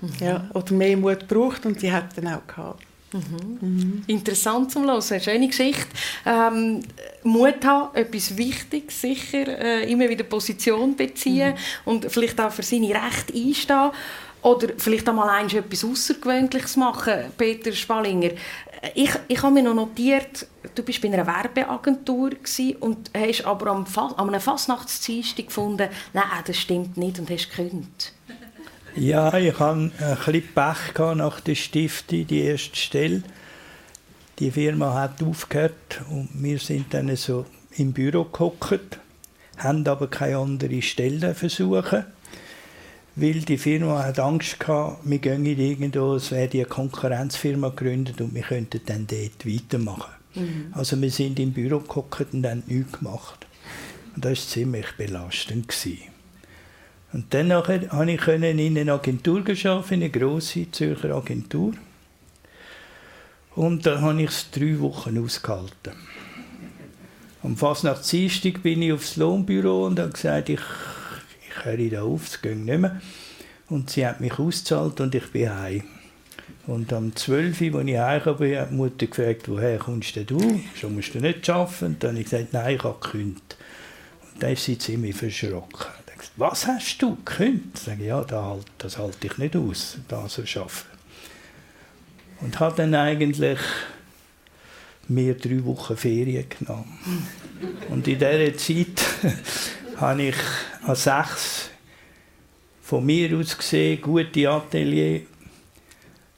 Mhm. 0.00 0.10
Ja, 0.20 0.48
oder 0.54 0.72
mehr 0.72 0.96
Mut 0.96 1.28
gebraucht 1.28 1.66
und 1.66 1.80
sie 1.80 1.90
hat 1.90 2.16
dann 2.16 2.28
auch 2.28 2.46
gehabt. 2.46 2.82
Mhm. 3.12 3.58
Mhm. 3.60 4.02
Interessant 4.06 4.70
zum 4.70 4.84
Hören, 4.84 5.02
eine 5.10 5.20
schöne 5.20 5.46
Geschichte. 5.48 5.86
Ähm, 6.24 6.82
Mut 7.22 7.64
haben, 7.64 7.94
etwas 7.96 8.36
Wichtiges 8.36 9.00
sicher, 9.00 9.46
äh, 9.46 9.90
immer 9.90 10.08
wieder 10.08 10.24
Position 10.24 10.94
beziehen 10.94 11.54
mhm. 11.54 11.90
und 11.90 12.10
vielleicht 12.10 12.40
auch 12.40 12.52
für 12.52 12.62
seine 12.62 12.88
Rechte 12.88 13.34
einstehen. 13.34 13.90
Oder 14.46 14.68
vielleicht 14.78 15.08
einmal 15.08 15.44
etwas 15.44 15.84
Außergewöhnliches 15.84 16.76
machen, 16.76 17.32
Peter 17.36 17.72
Spallinger. 17.72 18.30
Ich, 18.94 19.10
ich 19.26 19.42
habe 19.42 19.54
mir 19.54 19.64
noch 19.64 19.74
notiert, 19.74 20.46
du 20.72 20.84
bist 20.84 21.02
bei 21.02 21.12
einer 21.12 21.26
Werbeagentur 21.26 22.30
und 22.78 23.10
hast 23.12 23.44
aber 23.44 23.72
am, 23.72 23.86
Fa 23.86 24.14
an 24.16 24.28
einem 24.28 24.40
Fastnachtsdienstag 24.40 25.46
gefunden, 25.46 25.88
nein, 26.12 26.24
das 26.46 26.58
stimmt 26.58 26.96
nicht 26.96 27.18
und 27.18 27.28
hast 27.28 27.50
gekündigt. 27.50 28.12
Ja, 28.94 29.36
ich 29.36 29.58
hatte 29.58 29.80
ein 29.80 29.90
bisschen 30.14 30.54
Pech 30.54 31.16
nach 31.16 31.40
der 31.40 31.54
Stiftung, 31.56 32.24
die 32.28 32.42
erste 32.42 32.76
Stelle. 32.76 33.24
Die 34.38 34.52
Firma 34.52 34.94
hat 34.94 35.24
aufgehört 35.24 36.02
und 36.08 36.28
wir 36.34 36.60
sind 36.60 36.94
dann 36.94 37.16
so 37.16 37.46
im 37.78 37.92
Büro 37.92 38.22
gehockt, 38.22 39.00
haben 39.56 39.84
aber 39.88 40.06
keine 40.06 40.38
andere 40.38 40.82
Stelle 40.82 41.34
versuchen, 41.34 42.04
weil 43.16 43.40
die 43.40 43.56
Firma 43.56 44.04
hat 44.04 44.18
Angst 44.18 44.60
gehabt, 44.60 45.00
wir 45.04 45.18
gehen 45.18 45.46
irgendwo, 45.46 46.14
es 46.14 46.30
wäre 46.30 46.50
eine 46.52 46.64
Konkurrenzfirma 46.66 47.70
gegründet 47.70 48.20
und 48.20 48.34
wir 48.34 48.42
könnten 48.42 48.80
dann 48.84 49.06
dort 49.06 49.46
weitermachen. 49.46 50.12
Mhm. 50.34 50.66
Also 50.72 51.00
wir 51.00 51.10
sind 51.10 51.38
im 51.40 51.52
Büro 51.52 51.80
gehockt 51.80 52.34
und 52.34 52.46
haben 52.46 52.62
nichts 52.66 52.92
gemacht. 52.92 53.46
Und 54.14 54.24
das 54.24 54.38
war 54.38 54.48
ziemlich 54.48 54.86
belastend. 54.98 55.68
Gewesen. 55.68 55.98
Und 57.12 57.32
dann 57.32 57.48
konnte 57.48 57.86
ich 58.10 58.28
in 58.28 58.78
einer 58.78 58.92
Agentur 58.92 59.38
arbeiten, 59.38 59.94
in 59.94 60.02
einer 60.02 60.08
grossen 60.10 60.72
Zürcher 60.72 61.14
Agentur. 61.14 61.72
Und 63.54 63.86
da 63.86 64.02
habe 64.02 64.22
ich 64.22 64.28
es 64.28 64.50
drei 64.50 64.78
Wochen 64.80 65.18
ausgehalten. 65.24 65.94
Und 67.42 67.58
fast 67.58 67.84
nach 67.84 68.02
Dienstag 68.02 68.62
bin 68.62 68.82
ich 68.82 68.92
aufs 68.92 69.16
Lohnbüro 69.16 69.86
und 69.86 69.98
habe 69.98 70.10
gesagt, 70.10 70.50
ich, 70.50 70.60
ich 71.58 71.64
höre 71.64 71.90
da 71.90 72.02
auf, 72.02 72.26
es 72.26 72.42
geht 72.42 72.56
nicht 72.56 72.78
mehr. 72.78 73.00
Und 73.68 73.90
sie 73.90 74.06
hat 74.06 74.20
mich 74.20 74.38
ausgezahlt 74.38 75.00
und 75.00 75.14
ich 75.14 75.30
bin 75.32 75.52
heim. 75.52 75.82
Und 76.66 76.92
am 76.92 77.14
12. 77.14 77.60
Uhr, 77.60 77.80
als 77.80 77.88
ich 77.88 77.98
heimkam, 77.98 78.38
hat 78.38 78.70
die 78.70 78.74
Mutter 78.74 79.06
gefragt, 79.06 79.48
woher 79.48 79.78
kommst 79.78 80.16
denn 80.16 80.26
du? 80.26 80.60
Schon 80.74 80.94
musst 80.94 81.14
du 81.14 81.20
nicht 81.20 81.48
arbeiten? 81.48 81.86
Und 81.86 82.02
dann 82.02 82.10
habe 82.10 82.20
ich 82.20 82.30
gesagt, 82.30 82.52
nein, 82.52 82.76
ich 82.76 82.82
habe 82.84 82.98
gekündigt. 83.00 83.56
Und 84.32 84.42
dann 84.42 84.52
ist 84.52 84.64
sie 84.64 84.78
ziemlich 84.78 85.16
verschrocken 85.16 85.86
was 86.36 86.66
hast 86.66 87.00
du 87.00 87.16
gekündigt? 87.16 87.78
Sage 87.78 88.02
ich, 88.02 88.08
ja, 88.08 88.22
das, 88.22 88.44
halt, 88.44 88.66
das 88.78 88.98
halte 88.98 89.26
ich 89.26 89.38
nicht 89.38 89.56
aus, 89.56 89.98
da 90.08 90.28
so 90.28 90.42
arbeiten. 90.42 90.70
Und 92.40 92.60
habe 92.60 92.76
dann 92.76 92.94
eigentlich 92.94 93.58
mir 95.08 95.34
drei 95.34 95.64
Wochen 95.64 95.96
Ferien 95.96 96.46
genommen. 96.48 96.98
Und 97.88 98.06
in 98.06 98.18
dieser 98.18 98.56
Zeit 98.56 99.02
habe 100.00 100.22
ich 100.22 100.36
an 100.86 100.94
sechs 100.94 101.70
von 102.82 103.04
mir 103.04 103.36
aus 103.36 103.56
gesehen 103.56 104.00
gute 104.00 104.48
Atelier 104.48 105.22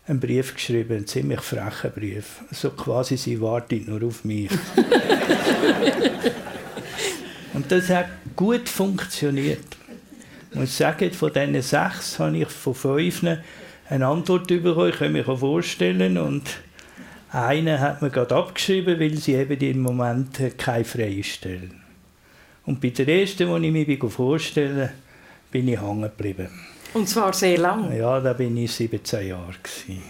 einen 0.07 0.21
Brief 0.21 0.55
geschrieben, 0.55 0.97
einen 0.97 1.07
ziemlich 1.07 1.41
frechen 1.41 1.93
Brief. 1.93 2.41
So 2.51 2.71
quasi, 2.71 3.17
sie 3.17 3.41
wartet 3.41 3.87
nur 3.87 4.03
auf 4.05 4.25
mich. 4.25 4.51
Und 7.53 7.71
das 7.71 7.91
hat 7.91 8.09
gut 8.35 8.69
funktioniert. 8.69 9.77
Ich 10.51 10.57
muss 10.59 10.79
sagen, 10.79 11.11
von 11.13 11.33
diesen 11.33 11.61
sechs 11.61 12.19
habe 12.19 12.39
ich 12.39 12.49
von 12.49 12.75
fünf 12.75 13.23
eine 13.23 14.07
Antwort 14.07 14.47
bekommen, 14.49 14.91
ich 14.91 14.97
kann 14.97 15.13
mir 15.13 15.25
vorstellen. 15.25 16.17
Und 16.17 16.45
eine 17.31 17.81
hat 17.81 18.01
mir 18.01 18.11
gerade 18.11 18.35
abgeschrieben, 18.37 18.99
weil 18.99 19.17
sie 19.17 19.35
eben 19.35 19.61
im 19.61 19.81
Moment 19.83 20.39
keine 20.57 20.85
freie 20.85 21.25
Stelle 21.25 21.78
Und 22.69 22.83
bei 22.83 22.91
der 22.91 23.09
ersten, 23.09 23.63
die 23.63 23.81
ich 23.81 23.89
mir 23.89 24.11
vorstellen 24.11 24.91
bin 25.51 25.69
ich 25.69 25.81
hängen 25.81 26.03
geblieben. 26.03 26.49
Und 26.93 27.09
zwar 27.09 27.33
sehr 27.33 27.57
lang? 27.57 27.97
Ja, 27.97 28.21
da 28.21 28.35
bin 28.35 28.55
ich 28.59 28.71
17 28.73 29.27
Jahre. 29.27 29.55
Gewesen. 29.63 30.03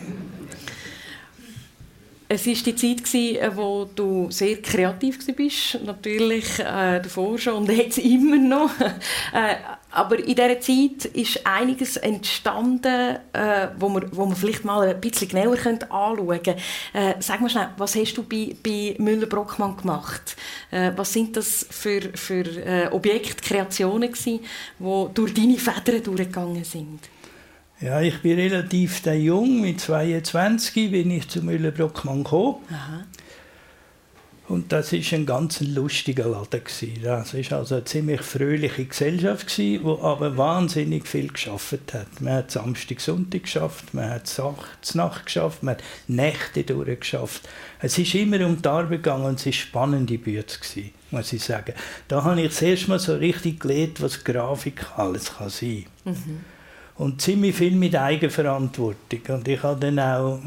Es 2.28 2.44
war 2.48 2.54
die 2.54 2.74
Zeit, 2.74 3.14
in 3.14 3.34
der 3.34 3.86
du 3.94 4.28
sehr 4.30 4.60
kreativ 4.60 5.20
warst, 5.24 5.84
natürlich 5.84 6.58
äh, 6.58 7.00
davor 7.00 7.38
schon 7.38 7.54
und 7.58 7.70
jetzt 7.70 7.98
immer 7.98 8.36
noch. 8.36 8.70
äh, 9.32 9.54
aber 9.90 10.18
in 10.18 10.34
dieser 10.34 10.60
Zeit 10.60 11.06
ist 11.14 11.46
einiges 11.46 11.96
entstanden, 11.96 13.16
äh, 13.32 13.68
wo, 13.78 13.88
wir, 13.88 14.08
wo 14.12 14.26
wir 14.26 14.36
vielleicht 14.36 14.64
mal 14.64 14.86
ein 14.86 15.00
bisschen 15.00 15.28
genauer 15.28 15.56
anschauen 15.66 16.42
können. 16.42 16.58
Äh, 16.92 17.14
sag 17.20 17.40
mal 17.40 17.48
schnell, 17.48 17.68
was 17.78 17.94
hast 17.96 18.14
du 18.14 18.22
bei, 18.22 18.54
bei 18.62 18.96
Müller-Brockmann 18.98 19.76
gemacht? 19.78 20.36
Äh, 20.70 20.92
was 20.94 21.12
sind 21.12 21.36
das 21.36 21.66
für, 21.70 22.02
für 22.14 22.44
äh, 22.44 22.88
Objektkreationen 22.90 24.12
die 24.12 24.40
durch 25.14 25.34
deine 25.34 25.56
Federn 25.56 26.02
durchgegangen 26.02 26.64
sind? 26.64 27.00
Ja, 27.80 28.00
ich 28.00 28.20
bin 28.22 28.36
relativ 28.36 29.06
jung, 29.06 29.60
mit 29.60 29.80
22 29.80 30.90
bin 30.90 31.12
ich 31.12 31.28
zu 31.28 31.42
Müller-Brockmann 31.42 32.24
gekommen. 32.24 32.56
Aha. 32.70 33.04
Und 34.48 34.72
das 34.72 34.94
ist 34.94 35.12
ein 35.12 35.26
ganz 35.26 35.60
lustiger 35.60 36.26
Laden 36.26 36.62
Das 37.02 37.34
ist 37.34 37.52
also 37.52 37.74
eine 37.76 37.84
ziemlich 37.84 38.22
fröhliche 38.22 38.86
Gesellschaft 38.86 39.56
die 39.58 39.78
aber 39.84 40.36
wahnsinnig 40.38 41.06
viel 41.06 41.28
geschafft 41.28 41.92
hat. 41.92 42.20
Man 42.20 42.32
hat 42.32 42.50
Samstag, 42.50 43.00
Sonntag 43.00 43.42
geschafft, 43.42 43.92
man 43.92 44.08
hat 44.08 44.32
Nacht 44.94 45.26
geschafft, 45.26 45.62
man 45.62 45.74
hat 45.74 45.84
Nächte 46.06 46.64
durchgeschafft. 46.64 47.46
Es 47.80 47.98
ist 47.98 48.14
immer 48.14 48.44
um 48.46 48.62
die 48.62 48.68
Arbeit 48.68 49.02
gegangen 49.02 49.26
und 49.26 49.38
es 49.38 49.46
war 49.46 49.52
spannende 49.52 50.16
Bühne 50.16 50.44
muss 51.10 51.32
ich 51.32 51.44
sagen. 51.44 51.74
Da 52.08 52.24
habe 52.24 52.40
ich 52.40 52.48
das 52.48 52.62
erste 52.62 52.88
Mal 52.88 52.98
so 52.98 53.14
richtig 53.16 53.60
gelernt, 53.60 54.00
was 54.00 54.24
Grafik 54.24 54.84
alles 54.96 55.36
kann 55.36 55.50
sein 55.50 55.84
kann. 56.04 56.12
Mhm 56.14 56.40
und 56.98 57.22
ziemlich 57.22 57.54
viel 57.54 57.76
mit 57.76 57.94
Eigenverantwortung. 57.96 59.20
Und 59.28 59.48
ich 59.48 59.62
habe 59.62 59.80
dann 59.80 60.00
auch 60.00 60.40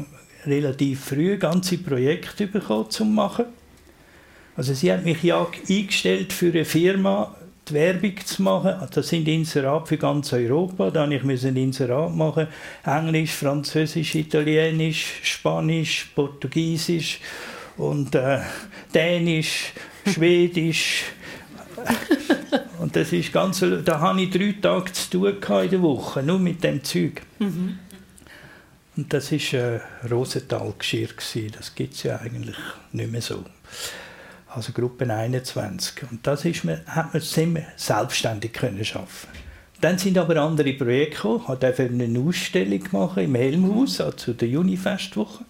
relativ 0.44 1.06
früh 1.06 1.38
ganze 1.38 1.78
Projekte 1.78 2.46
bekommen 2.46 2.90
zum 2.90 3.14
machen. 3.14 3.46
Also 4.56 4.74
sie 4.74 4.92
hat 4.92 5.04
mich 5.04 5.22
ja 5.22 5.46
eingestellt 5.68 6.32
für 6.32 6.50
eine 6.50 6.64
Firma, 6.64 7.34
die 7.68 7.74
Werbung 7.74 8.14
zu 8.24 8.42
machen. 8.42 8.74
Das 8.92 9.08
sind 9.08 9.26
Inserate 9.28 9.86
für 9.86 9.96
ganz 9.96 10.32
Europa. 10.32 10.90
Da 10.90 11.06
musste 11.06 11.32
ich 11.32 11.46
ein 11.46 11.56
Inserat 11.56 12.14
machen. 12.14 12.48
Englisch, 12.84 13.32
Französisch, 13.32 14.14
Italienisch, 14.14 15.20
Spanisch, 15.22 16.10
Portugiesisch 16.14 17.20
und 17.76 18.14
äh, 18.14 18.40
Dänisch, 18.94 19.72
Schwedisch. 20.06 21.04
Und 22.78 22.96
das 22.96 23.12
ist 23.12 23.32
ganz, 23.32 23.64
da 23.84 24.00
hatte 24.00 24.20
ich 24.20 24.30
drei 24.30 24.56
Tage 24.60 24.92
zu 24.92 25.10
tun 25.10 25.36
in 25.62 25.70
der 25.70 25.82
Woche, 25.82 26.20
nur 26.22 26.40
mit 26.40 26.64
dem 26.64 26.82
Zeug. 26.82 27.22
Mhm. 27.38 27.78
Und 28.96 29.12
das 29.12 29.30
war 29.30 29.60
äh, 29.60 29.80
Rosenthal-Geschirr. 30.10 31.50
Das 31.56 31.74
gibt 31.74 31.94
es 31.94 32.02
ja 32.02 32.16
eigentlich 32.16 32.56
nicht 32.92 33.12
mehr 33.12 33.22
so. 33.22 33.44
Also 34.54 34.72
Gruppe 34.72 35.12
21. 35.12 36.10
Und 36.10 36.26
das 36.26 36.44
ist 36.44 36.64
man, 36.64 36.80
hat 36.86 37.12
man 37.12 37.22
ziemlich 37.22 37.64
selbstständig 37.76 38.52
können 38.52 38.84
schaffen. 38.84 39.28
Dann 39.80 39.98
sind 39.98 40.18
aber 40.18 40.36
andere 40.36 40.74
Projekte 40.74 41.16
gekommen. 41.16 41.44
Ich 41.52 41.58
durfte 41.58 41.82
eine 41.84 42.20
Ausstellung 42.20 42.82
machen 42.92 43.24
im 43.24 43.34
Helmhaus, 43.34 44.00
also 44.00 44.32
der 44.32 44.48
Junifestwoche. 44.48 45.44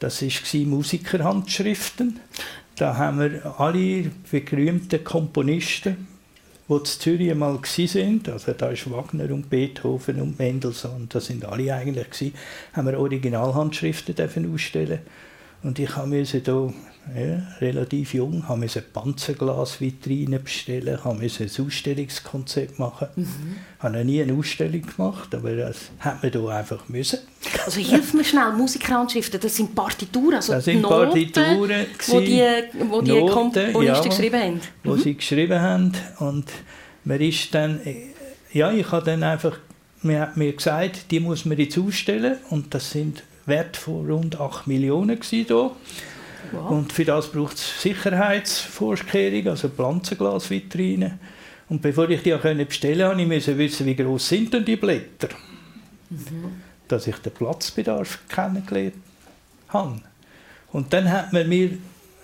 Das 0.00 0.22
war 0.22 0.60
Musikerhandschriften. 0.66 2.20
Da 2.76 2.96
haben 2.96 3.20
wir 3.20 3.58
alle 3.58 4.10
berühmten 4.30 5.02
Komponisten, 5.02 6.06
die 6.68 6.72
in 6.72 6.84
Zürich 6.84 7.30
einmal 7.30 7.54
waren, 7.54 8.22
also 8.30 8.52
da 8.52 8.68
ist 8.68 8.90
Wagner 8.90 9.32
und 9.32 9.50
Beethoven 9.50 10.20
und 10.20 10.38
Mendelssohn, 10.38 11.06
das 11.08 11.26
sind 11.26 11.44
alle 11.44 11.74
eigentlich 11.74 12.10
gewesen, 12.10 12.34
haben 12.74 12.86
wir 12.86 13.00
Originalhandschriften 13.00 14.14
ausstellen 14.54 15.00
und 15.64 15.78
ich 15.80 15.96
musste 15.96 16.38
hier 16.38 16.72
ja, 17.14 17.42
relativ 17.60 18.14
jung, 18.14 18.48
habe 18.48 18.62
eine 18.62 18.82
Panzerglasvitrine 18.82 20.38
bestellen, 20.38 21.02
habe 21.04 21.20
ein 21.20 21.66
Ausstellungskonzept 21.66 22.78
machen. 22.78 23.08
Mhm. 23.16 23.56
habe 23.78 23.98
noch 23.98 24.04
nie 24.04 24.22
eine 24.22 24.34
Ausstellung 24.34 24.82
gemacht, 24.82 25.34
aber 25.34 25.56
das 25.56 25.90
hat 26.00 26.22
man 26.22 26.32
hier 26.32 26.48
einfach 26.48 26.88
müssen. 26.88 27.20
Also 27.64 27.80
hilf 27.80 28.14
mir 28.14 28.24
schnell, 28.24 28.52
Musikhandschriften, 28.52 29.40
das 29.40 29.56
sind 29.56 29.74
Partituren, 29.74 30.34
also 30.34 30.52
das 30.52 30.64
sind 30.64 30.82
Noten, 30.82 31.32
Partituren, 31.32 31.86
wo 32.06 32.20
die, 32.20 32.42
wo 32.88 33.00
die 33.00 33.10
Noten, 33.12 33.32
Komponisten 33.32 33.84
ja, 33.84 34.00
geschrieben 34.02 34.40
haben. 34.40 34.60
Wo 34.84 34.92
mhm. 34.92 35.00
sie 35.00 35.14
geschrieben 35.14 35.60
haben 35.60 35.92
und 36.18 36.46
man 37.04 37.20
ist 37.20 37.54
dann, 37.54 37.80
ja, 38.52 38.70
ich 38.70 38.90
habe 38.90 39.06
dann 39.06 39.22
einfach, 39.22 39.58
man 40.02 40.20
hat 40.20 40.36
mir 40.36 40.52
gesagt, 40.52 41.10
die 41.10 41.20
muss 41.20 41.44
man 41.44 41.58
jetzt 41.58 41.78
ausstellen 41.78 42.36
und 42.50 42.74
das 42.74 42.90
sind 42.90 43.22
Wert 43.46 43.76
von 43.76 44.10
rund 44.10 44.38
8 44.38 44.66
Millionen 44.66 45.18
hier. 45.22 45.70
Wow. 46.52 46.70
Und 46.70 46.92
für 46.92 47.04
das 47.04 47.30
braucht 47.30 47.56
es 47.56 47.82
Sicherheitsvorkehrungen, 47.82 49.48
also 49.48 49.68
Pflanzenglasvitrinen. 49.68 51.18
Und 51.68 51.82
bevor 51.82 52.08
ich 52.08 52.22
die 52.22 52.34
auch 52.34 52.40
bestellen 52.40 53.08
konnte, 53.08 53.26
musste 53.26 53.52
ich 53.52 53.58
wissen, 53.58 53.86
wie 53.86 53.96
groß 53.96 54.28
sind 54.28 54.54
denn 54.54 54.64
die 54.64 54.76
Blätter. 54.76 55.28
Mhm. 56.08 56.62
Dass 56.86 57.06
ich 57.06 57.16
den 57.16 57.32
Platzbedarf 57.32 58.20
kennengelernt 58.28 58.94
habe. 59.68 60.00
Und 60.72 60.92
dann 60.92 61.10
hat 61.10 61.32
man 61.32 61.48
mir 61.48 61.76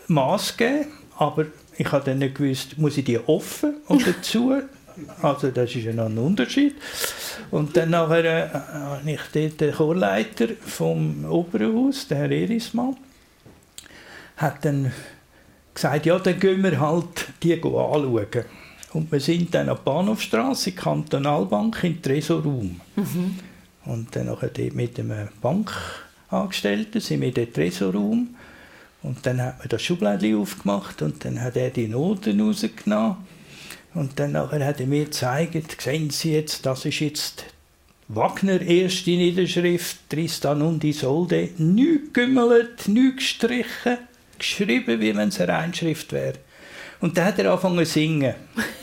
Maß 0.08 0.56
gegeben, 0.56 0.86
aber 1.18 1.46
ich 1.76 1.90
habe 1.90 2.04
dann 2.04 2.18
nicht 2.18 2.36
gewusst, 2.36 2.78
muss 2.78 2.96
ich 2.96 3.04
die 3.04 3.18
offen 3.18 3.76
oder 3.88 4.14
zu? 4.22 4.62
Also 5.22 5.50
das 5.50 5.74
ist 5.74 5.84
ja 5.84 5.92
noch 5.92 6.06
ein 6.06 6.18
Unterschied. 6.18 6.76
Und 7.50 7.76
dann 7.76 7.90
nachher 7.90 8.24
äh, 8.24 8.50
habe 8.52 9.10
ich 9.10 9.20
dort 9.32 9.60
den 9.60 9.74
Chorleiter 9.74 10.48
vom 10.64 11.24
Opernhaus, 11.24 12.06
der 12.06 12.18
Herr 12.18 12.30
Erismann, 12.30 12.96
hat 14.36 14.64
dann 14.64 14.92
gesagt, 15.74 16.06
ja, 16.06 16.18
dann 16.18 16.38
gehen 16.38 16.62
wir 16.62 16.80
halt 16.80 17.28
die 17.42 17.54
anschauen. 17.54 18.44
Und 18.92 19.10
wir 19.10 19.20
sind 19.20 19.54
dann 19.54 19.68
an 19.68 19.76
der 19.76 19.82
Bahnhofstrasse, 19.82 20.72
Kantonalbank, 20.72 21.82
im 21.82 22.00
Tresorraum. 22.00 22.80
Mhm. 22.94 23.38
Und 23.84 24.14
dann 24.14 24.26
nachher 24.26 24.48
dort 24.48 24.74
mit 24.74 24.98
einem 24.98 25.28
Bankangestellten 25.42 27.00
sind 27.00 27.20
wir 27.20 27.28
in 27.28 27.34
den 27.34 27.52
Tresorraum. 27.52 28.34
Und 29.02 29.26
dann 29.26 29.42
hat 29.42 29.58
man 29.58 29.68
das 29.68 29.82
Schubladchen 29.82 30.38
aufgemacht 30.38 31.02
und 31.02 31.24
dann 31.24 31.40
hat 31.42 31.56
er 31.56 31.70
die 31.70 31.88
Noten 31.88 32.40
rausgenommen. 32.40 33.16
Und 33.94 34.18
dann 34.18 34.32
nachher 34.32 34.64
hat 34.64 34.80
er 34.80 34.86
mir 34.86 35.04
gezeigt, 35.04 35.80
sehen 35.80 36.10
Sie 36.10 36.32
jetzt, 36.32 36.64
das 36.64 36.84
ist 36.84 37.00
jetzt 37.00 37.44
Wagner 38.08 38.60
erste 38.60 39.10
Niederschrift, 39.10 40.08
Tristan 40.08 40.62
und 40.62 40.84
Isolde, 40.84 41.50
nichts 41.58 42.12
gümmelt, 42.12 42.88
nichts 42.88 43.16
gestrichen, 43.16 43.98
geschrieben, 44.38 45.00
wie 45.00 45.16
wenn 45.16 45.28
es 45.28 45.40
eine 45.40 45.52
Reinschrift 45.52 46.12
wäre. 46.12 46.34
Und 47.00 47.16
dann 47.16 47.26
hat 47.26 47.38
er 47.38 47.50
angefangen 47.50 47.84
zu 47.84 47.92
singen. 47.92 48.34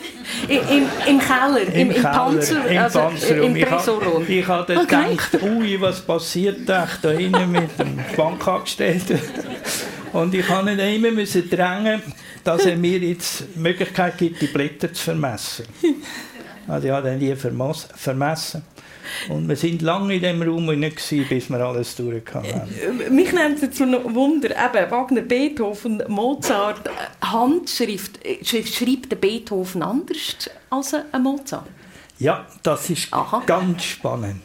Im, 0.48 0.84
Im, 1.08 1.20
Keller, 1.20 1.62
im, 1.62 1.74
im, 1.74 1.92
im 1.92 2.02
Panzer, 2.02 2.66
im 2.66 2.78
also 2.78 3.00
Panzerraum. 3.00 3.56
Im 3.56 3.66
Tresorraum. 3.66 4.26
Ich 4.28 4.48
habe 4.48 4.78
okay. 4.78 4.86
gedacht, 4.86 5.44
ui, 5.44 5.82
was 5.82 6.02
passiert 6.02 6.68
da 6.68 6.88
hinten 7.04 7.52
mit 7.52 7.78
dem 7.78 8.00
Bankangestellten? 8.16 9.20
Und 10.14 10.34
ich 10.34 10.48
musste 10.48 10.72
ihn 10.72 11.06
immer 11.06 11.26
drängen, 11.26 12.02
dass 12.44 12.66
er 12.66 12.76
mir 12.76 12.98
jetzt 13.00 13.44
die 13.56 13.60
Möglichkeit 13.60 14.18
gibt, 14.18 14.42
die 14.42 14.48
Blätter 14.48 14.92
zu 14.94 15.04
vermessen. 15.04 15.66
Also 16.68 16.90
habe 16.92 17.10
dann 17.10 17.20
die 17.20 17.36
vermessen. 17.36 18.64
Und 19.30 19.48
wir 19.48 19.56
sind 19.56 19.82
lange 19.82 20.16
in 20.16 20.22
diesem 20.22 20.42
Raum 20.42 20.66
nicht 20.68 20.98
gewesen, 20.98 21.28
bis 21.28 21.50
wir 21.50 21.60
alles 21.60 21.96
durchgehauen 21.96 22.54
haben. 22.54 23.06
Äh, 23.06 23.10
mich 23.10 23.32
nennt 23.34 23.62
es 23.62 23.76
zu 23.76 23.84
einem 23.84 24.16
Wunder, 24.16 24.50
eben 24.50 24.92
Wagner, 24.92 25.22
Beethoven, 25.22 26.04
Mozart, 26.08 26.90
Handschrift. 27.22 28.24
Äh, 28.26 28.44
schreibt 28.44 29.12
der 29.12 29.18
Beethoven 29.18 29.82
anders 29.82 30.50
als 30.70 30.94
ein 30.94 31.24
Mozart? 31.24 31.68
Ja, 32.20 32.46
das 32.62 32.90
ist 32.90 33.12
Aha. 33.12 33.42
ganz 33.46 33.84
spannend. 33.84 34.42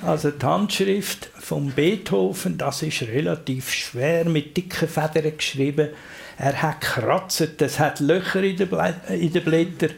Also 0.00 0.30
die 0.30 0.46
Handschrift 0.46 1.30
von 1.34 1.72
Beethoven, 1.72 2.56
das 2.56 2.82
ist 2.82 3.02
relativ 3.02 3.72
schwer 3.72 4.24
mit 4.26 4.56
dicken 4.56 4.88
Federn 4.88 5.36
geschrieben. 5.36 5.88
Er 6.38 6.62
hat 6.62 6.80
gekratzt, 6.80 7.60
es 7.60 7.78
hat 7.80 7.98
Löcher 7.98 8.42
in 8.44 8.56
den, 8.56 8.68
Blättern. 8.68 9.90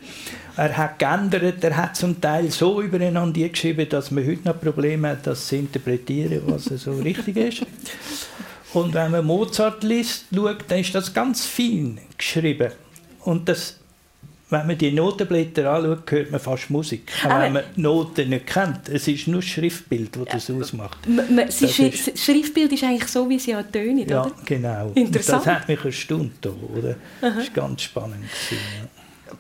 Er 0.61 0.77
hat 0.77 0.99
geändert, 0.99 1.65
er 1.65 1.75
hat 1.75 1.97
zum 1.97 2.21
Teil 2.21 2.51
so 2.51 2.83
übereinander 2.83 3.49
geschrieben, 3.49 3.89
dass 3.89 4.11
man 4.11 4.27
heute 4.27 4.47
noch 4.47 4.61
Probleme 4.61 5.09
hat, 5.09 5.27
das 5.27 5.47
zu 5.47 5.57
interpretieren, 5.57 6.43
was 6.45 6.65
so 6.65 6.93
richtig 6.99 7.39
ist. 7.39 7.63
Und 8.75 8.93
wenn 8.93 9.11
man 9.11 9.25
Mozart 9.25 9.83
liest, 9.83 10.27
schaut, 10.35 10.67
dann 10.69 10.81
ist 10.81 10.95
das 10.95 11.15
ganz 11.15 11.47
fein 11.47 11.99
geschrieben. 12.19 12.73
Und 13.21 13.49
das, 13.49 13.79
wenn 14.51 14.67
man 14.67 14.77
die 14.77 14.93
Notenblätter 14.93 15.71
anschaut, 15.71 16.11
hört 16.11 16.31
man 16.31 16.41
fast 16.41 16.69
Musik. 16.69 17.11
Aber 17.25 17.41
wenn 17.41 17.55
man 17.55 17.63
die 17.75 17.81
Noten 17.81 18.29
nicht 18.29 18.47
kennt. 18.47 18.87
Es 18.91 19.09
ist 19.09 19.29
nur 19.29 19.41
das 19.41 19.49
Schriftbild, 19.49 20.15
das 20.15 20.47
das 20.47 20.51
ausmacht. 20.51 20.99
Das, 21.37 21.63
ist, 21.63 22.19
Schriftbild 22.19 22.71
ist 22.71 22.85
eigentlich 22.85 23.09
so, 23.09 23.27
wie 23.31 23.39
sie 23.39 23.57
auch 23.57 23.63
tönen, 23.73 24.07
ja, 24.07 24.31
genau. 24.45 24.93
Interessant. 24.95 25.39
Und 25.39 25.47
das 25.47 25.47
hat 25.47 25.69
mich 25.69 25.83
erstaunt. 25.83 26.47
Oder? 26.47 26.97
Das 27.23 27.35
war 27.35 27.45
ganz 27.55 27.81
spannend. 27.81 28.25
Gewesen, 28.25 28.63
ja. 28.79 28.89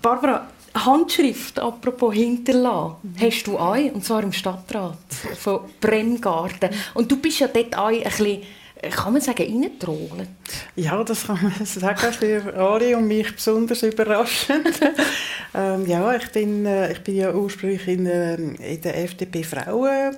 Barbara, 0.00 0.48
Handschrift, 0.74 1.58
apropos 1.58 2.14
hinterlassen, 2.14 2.96
mhm. 3.02 3.14
hast 3.20 3.44
du 3.44 3.58
auch, 3.58 3.76
und 3.76 4.04
zwar 4.04 4.22
im 4.22 4.32
Stadtrat 4.32 4.96
von 5.36 5.60
Bremgarten. 5.80 6.70
Und 6.94 7.10
du 7.10 7.16
bist 7.16 7.40
ja 7.40 7.48
dort 7.48 7.76
auch 7.76 7.88
ein 7.88 8.02
bisschen 8.02 8.42
kann 8.88 9.12
man 9.12 9.20
sagen, 9.20 9.42
reintrollen? 9.42 10.28
Ja, 10.74 11.04
das 11.04 11.26
kann 11.26 11.38
man 11.42 11.52
sagen, 11.66 12.12
für 12.12 12.54
Ari 12.56 12.94
und 12.94 13.06
mich 13.06 13.34
besonders 13.34 13.82
überraschend. 13.82 14.80
ähm, 15.54 15.86
ja, 15.86 16.14
ich 16.14 16.28
bin, 16.30 16.64
äh, 16.64 16.92
ich 16.92 17.00
bin 17.00 17.16
ja 17.16 17.34
ursprünglich 17.34 17.86
in, 17.88 18.06
äh, 18.06 18.36
in 18.36 18.80
der 18.80 19.04
FDP 19.04 19.42
Frauen 19.42 20.16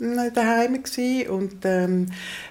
äh, 0.00 0.30
daheim 0.32 0.82
und 1.30 1.56
ähm, 1.64 2.06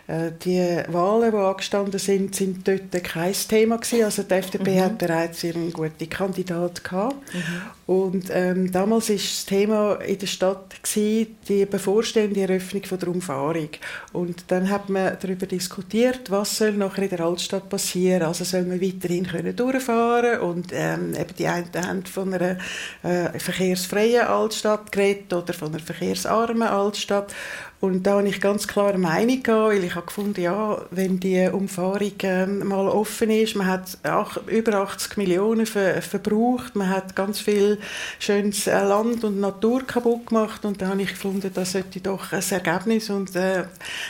äh, 0.08 0.32
die 0.44 0.84
Wahlen, 0.88 1.32
die 1.32 1.38
angestanden 1.38 2.00
sind, 2.00 2.36
sind 2.36 2.68
dort 2.68 3.04
kein 3.04 3.34
Thema 3.34 3.78
gewesen. 3.78 4.04
Also 4.04 4.24
die 4.24 4.34
FDP 4.34 4.76
mhm. 4.76 4.82
hat 4.82 4.98
bereits 4.98 5.44
ihren 5.44 5.72
guten 5.72 6.10
Kandidat 6.10 6.84
gehabt. 6.84 7.16
Mhm. 7.34 7.62
Und 7.92 8.30
ähm, 8.32 8.72
damals 8.72 9.10
ist 9.10 9.26
das 9.26 9.46
Thema 9.48 9.96
in 9.96 10.18
der 10.18 10.26
Stadt 10.26 10.82
gewesen, 10.82 11.36
die 11.50 11.66
bevorstehende 11.66 12.40
Eröffnung 12.40 12.86
von 12.86 12.98
der 12.98 13.10
Umfahrung. 13.10 13.68
Und 14.14 14.46
dann 14.48 14.70
hat 14.70 14.90
man 14.90 15.18
darüber 15.20 15.46
diskutiert, 15.46 16.32
was 16.32 16.56
soll 16.56 16.72
nachher 16.72 17.04
in 17.04 17.10
der 17.10 17.20
Altstadt 17.20 17.68
passieren. 17.68 18.22
Also 18.22 18.46
soll 18.46 18.64
man 18.64 18.80
weiterhin 18.80 19.28
können 19.28 19.54
durchfahren 19.54 20.40
und 20.40 20.68
ähm, 20.72 21.16
eben 21.16 21.36
die 21.38 21.48
einen 21.48 21.68
haben 21.86 22.06
von 22.06 22.34
einer 22.34 22.58
äh, 23.04 23.38
verkehrsfreien 23.38 24.26
Altstadt 24.26 24.90
geredet 24.94 25.34
oder 25.34 25.52
von 25.54 25.68
einer 25.68 25.80
verkehrsarmen 25.80 26.70
Altstadt. 26.70 27.34
Und 27.82 28.06
da 28.06 28.20
habe 28.20 28.28
ich 28.28 28.40
ganz 28.40 28.68
klare 28.68 29.00
Meinung 29.00 29.42
gehabt, 29.42 29.74
weil 29.74 29.84
ich 29.84 29.96
habe 29.96 30.06
gefunden, 30.06 30.40
ja, 30.40 30.80
wenn 30.92 31.20
die 31.20 31.50
Umfahrung 31.52 32.12
äh, 32.22 32.46
mal 32.46 32.88
offen 32.88 33.32
ist, 33.32 33.56
man 33.56 33.66
hat 33.66 33.98
auch 34.04 34.38
über 34.46 34.76
80 34.76 35.18
Millionen 35.18 35.66
ver 35.66 36.00
verbraucht, 36.04 36.76
man 36.76 36.90
hat 36.90 37.16
ganz 37.16 37.40
viel 37.40 37.80
schönes 38.20 38.68
äh, 38.68 38.84
Land 38.84 39.24
und 39.24 39.40
Natur 39.40 39.82
kaputt 39.82 40.28
gemacht 40.28 40.64
und 40.64 40.80
da 40.80 40.90
habe 40.90 41.02
ich 41.02 41.10
gefunden, 41.10 41.50
das 41.52 41.72
sollte 41.72 42.00
doch 42.02 42.32
ein 42.32 42.44
Ergebnis 42.52 43.10
und 43.10 43.36
äh, 43.36 43.64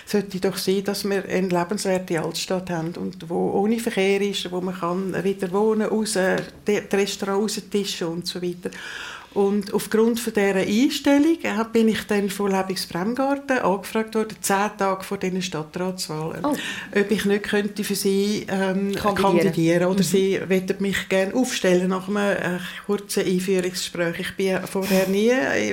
sollte 0.05 0.41
doch 0.41 0.57
sein, 0.57 0.83
dass 0.83 1.05
wir 1.05 1.23
eine 1.23 1.47
lebenswerte 1.47 2.21
Altstadt 2.21 2.69
haben 2.69 2.93
und 2.97 3.29
wo 3.29 3.51
ohne 3.51 3.79
Verkehr 3.79 4.19
ist, 4.19 4.51
wo 4.51 4.59
man 4.59 4.77
kann 4.77 5.23
wieder 5.23 5.49
wohnen, 5.53 5.87
raus, 5.87 6.19
die 6.67 6.77
Restaurants 6.91 7.55
raustischen 7.57 8.07
und 8.07 8.27
so 8.27 8.41
weiter. 8.41 8.69
Und 9.33 9.73
aufgrund 9.73 10.19
von 10.19 10.33
dieser 10.33 10.55
Einstellung 10.55 11.37
äh, 11.41 11.63
bin 11.71 11.87
ich 11.87 12.05
dann 12.05 12.29
von 12.29 12.51
Lebensbremgarten 12.51 13.59
angefragt 13.59 14.15
worden, 14.15 14.35
zehn 14.41 14.71
Tage 14.77 15.03
vor 15.03 15.17
diesen 15.17 15.41
Stadtratswahlen, 15.41 16.43
oh. 16.43 16.55
ob 16.93 17.11
ich 17.11 17.23
nicht 17.23 17.43
könnte 17.43 17.85
für 17.85 17.95
sie 17.95 18.45
ähm, 18.49 18.93
kandidieren. 18.93 19.15
kandidieren 19.15 19.85
oder 19.85 19.99
mhm. 19.99 20.03
sie 20.03 20.39
wollten 20.49 20.81
mich 20.81 21.07
gerne 21.07 21.33
aufstellen 21.33 21.89
nach 21.89 22.09
einem 22.09 22.17
äh, 22.17 22.59
kurzen 22.85 23.25
Einführungsgespräch. 23.25 24.19
Ich 24.19 24.51
war 24.51 24.67
vorher 24.67 25.07
nie 25.07 25.31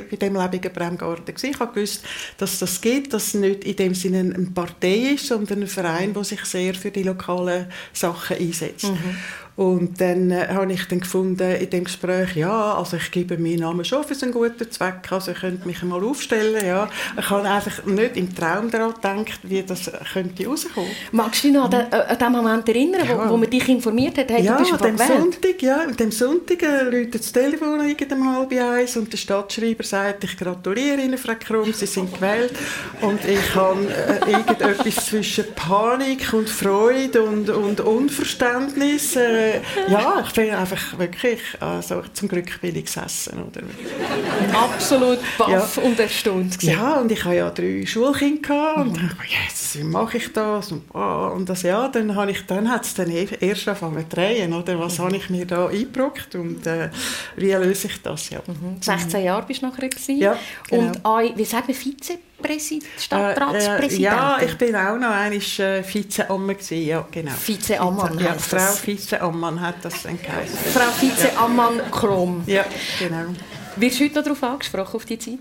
bei 0.08 0.16
dem 0.16 0.36
Lebigen 0.36 0.72
Bremgarten 0.72 1.34
Ich 1.42 1.58
habe 1.58 1.72
gewusst, 1.72 2.04
dass 2.36 2.60
das 2.60 2.80
geht, 2.80 3.12
dass 3.12 3.28
es 3.28 3.34
nicht 3.34 3.64
in 3.64 3.74
dem 3.74 3.94
Sinne 3.94 4.20
eine 4.20 4.46
Partei 4.54 5.14
ist, 5.14 5.26
sondern 5.26 5.62
ein 5.62 5.66
Verein, 5.66 6.14
der 6.14 6.22
sich 6.22 6.44
sehr 6.44 6.74
für 6.74 6.92
die 6.92 7.02
lokalen 7.02 7.66
Sachen 7.92 8.36
einsetzt. 8.36 8.84
Mhm. 8.84 9.16
Und 9.58 10.00
dann 10.00 10.30
äh, 10.30 10.46
habe 10.50 10.72
ich 10.72 10.86
dann 10.86 11.00
gefunden 11.00 11.50
in 11.56 11.68
dem 11.68 11.82
Gespräch, 11.82 12.36
ja, 12.36 12.74
also 12.74 12.96
ich 12.96 13.10
gebe 13.10 13.36
meinen 13.38 13.58
Namen 13.58 13.84
schon 13.84 14.04
für 14.04 14.14
einen 14.22 14.30
guten 14.30 14.70
Zweck, 14.70 15.10
also 15.10 15.32
ich 15.32 15.40
könnte 15.40 15.66
mich 15.66 15.82
mal 15.82 16.00
aufstellen, 16.04 16.64
ja. 16.64 16.88
Ich 17.18 17.28
habe 17.28 17.42
einfach 17.42 17.84
nicht 17.84 18.16
im 18.16 18.32
Traum 18.32 18.70
daran 18.70 18.94
gedacht, 18.94 19.40
wie 19.42 19.64
das 19.64 19.90
könnte 20.12 20.46
rauskommen. 20.46 20.92
Magst 21.10 21.42
du 21.42 21.48
dich 21.48 21.56
noch 21.56 21.64
an, 21.64 21.72
den, 21.72 21.80
äh, 21.90 22.04
an 22.06 22.18
den 22.18 22.32
Moment 22.32 22.68
erinnern, 22.68 23.00
ja. 23.04 23.26
wo, 23.26 23.32
wo 23.32 23.36
man 23.36 23.50
dich 23.50 23.68
informiert 23.68 24.16
hat, 24.18 24.30
hey, 24.30 24.44
ja, 24.44 24.52
du 24.52 24.62
bist 24.62 24.74
an 24.74 24.96
dem 24.96 24.96
Sonntag, 24.96 25.60
ja, 25.62 25.80
an 25.80 25.96
dem 25.96 26.12
Sonntag 26.12 26.62
äh, 26.62 26.82
läutet 26.84 27.16
das 27.16 27.32
Telefon 27.32 27.80
um 27.80 28.36
halb 28.36 28.52
eins 28.52 28.96
und 28.96 29.12
der 29.12 29.18
Stadtschreiber 29.18 29.82
sagt, 29.82 30.22
ich 30.22 30.36
gratuliere 30.36 31.00
Ihnen, 31.02 31.18
Frau 31.18 31.34
Krumm, 31.34 31.72
Sie 31.72 31.86
sind 31.86 32.14
gewählt. 32.14 32.52
Und 33.00 33.24
ich 33.24 33.54
habe 33.56 33.80
äh, 33.88 34.30
irgendetwas 34.30 35.06
zwischen 35.06 35.46
Panik 35.56 36.32
und 36.32 36.48
Freude 36.48 37.22
und, 37.24 37.50
und 37.50 37.80
Unverständnis 37.80 39.16
äh, 39.16 39.47
ja, 39.88 40.24
ich 40.26 40.32
bin 40.32 40.50
einfach 40.50 40.98
wirklich, 40.98 41.40
also 41.60 42.02
zum 42.12 42.28
Glück 42.28 42.60
bin 42.60 42.76
ich 42.76 42.84
gesessen. 42.84 43.42
Oder? 43.42 43.62
Absolut 44.56 45.18
baff 45.36 45.76
ja. 45.76 45.82
und 45.82 45.98
erstaunt. 45.98 46.58
Gewesen. 46.58 46.72
Ja, 46.72 46.94
und 46.94 47.12
ich 47.12 47.24
hatte 47.24 47.36
ja 47.36 47.50
drei 47.50 47.84
Schulkinder 47.86 48.76
und 48.76 48.92
mhm. 48.92 49.10
ich 49.24 49.32
yes, 49.32 49.76
wie 49.76 49.84
mache 49.84 50.16
ich 50.16 50.32
das? 50.32 50.72
Und, 50.72 50.82
oh, 50.94 51.32
und 51.34 51.48
das, 51.48 51.62
ja, 51.62 51.88
dann, 51.88 52.14
habe 52.14 52.30
ich, 52.30 52.46
dann 52.46 52.70
hat 52.70 52.84
es 52.84 52.94
dann 52.94 53.10
e-, 53.10 53.28
erst 53.40 53.68
angefangen 53.68 54.08
zu 54.08 54.16
drehen, 54.16 54.52
oder? 54.52 54.78
Was 54.78 54.98
mhm. 54.98 55.04
habe 55.04 55.16
ich 55.16 55.30
mir 55.30 55.46
da 55.46 55.66
eingebrockt 55.66 56.34
und 56.34 56.66
äh, 56.66 56.90
wie 57.36 57.52
löse 57.52 57.88
ich 57.88 58.02
das? 58.02 58.30
Ja. 58.30 58.40
Mhm. 58.46 58.80
16 58.80 59.24
Jahre 59.24 59.46
bist 59.46 59.62
du 59.62 59.66
nachher 59.66 59.88
gewesen. 59.88 60.18
Ja, 60.18 60.36
genau. 60.68 60.92
Und 61.16 61.30
äh, 61.30 61.36
wie 61.36 61.44
sagt 61.44 61.68
man 61.68 61.76
Vize? 61.76 62.18
Stadtratspräsident? 62.98 63.92
Äh, 63.92 63.96
äh, 63.96 64.00
ja, 64.00 64.38
ich 64.42 64.56
bin 64.56 64.76
auch 64.76 64.96
noch 64.96 65.10
einmal 65.10 65.32
äh, 65.34 65.82
Vizeammann 65.82 66.56
ja, 66.70 67.06
genau. 67.10 67.32
Vizeammann 67.44 68.18
ja, 68.18 68.34
Frau 68.34 68.86
Vizeammann 68.86 69.60
hat 69.60 69.76
das 69.84 70.02
dann 70.02 70.20
geheißen. 70.20 70.56
Frau 70.72 71.00
Vizeammann 71.00 71.90
Krom. 71.90 72.44
Ja, 72.46 72.64
genau. 72.98 73.34
Wirst 73.76 74.00
du 74.00 74.04
heute 74.04 74.14
noch 74.14 74.24
darauf 74.24 74.42
angesprochen, 74.42 74.96
auf 74.96 75.04
die 75.04 75.18
Zeit? 75.18 75.38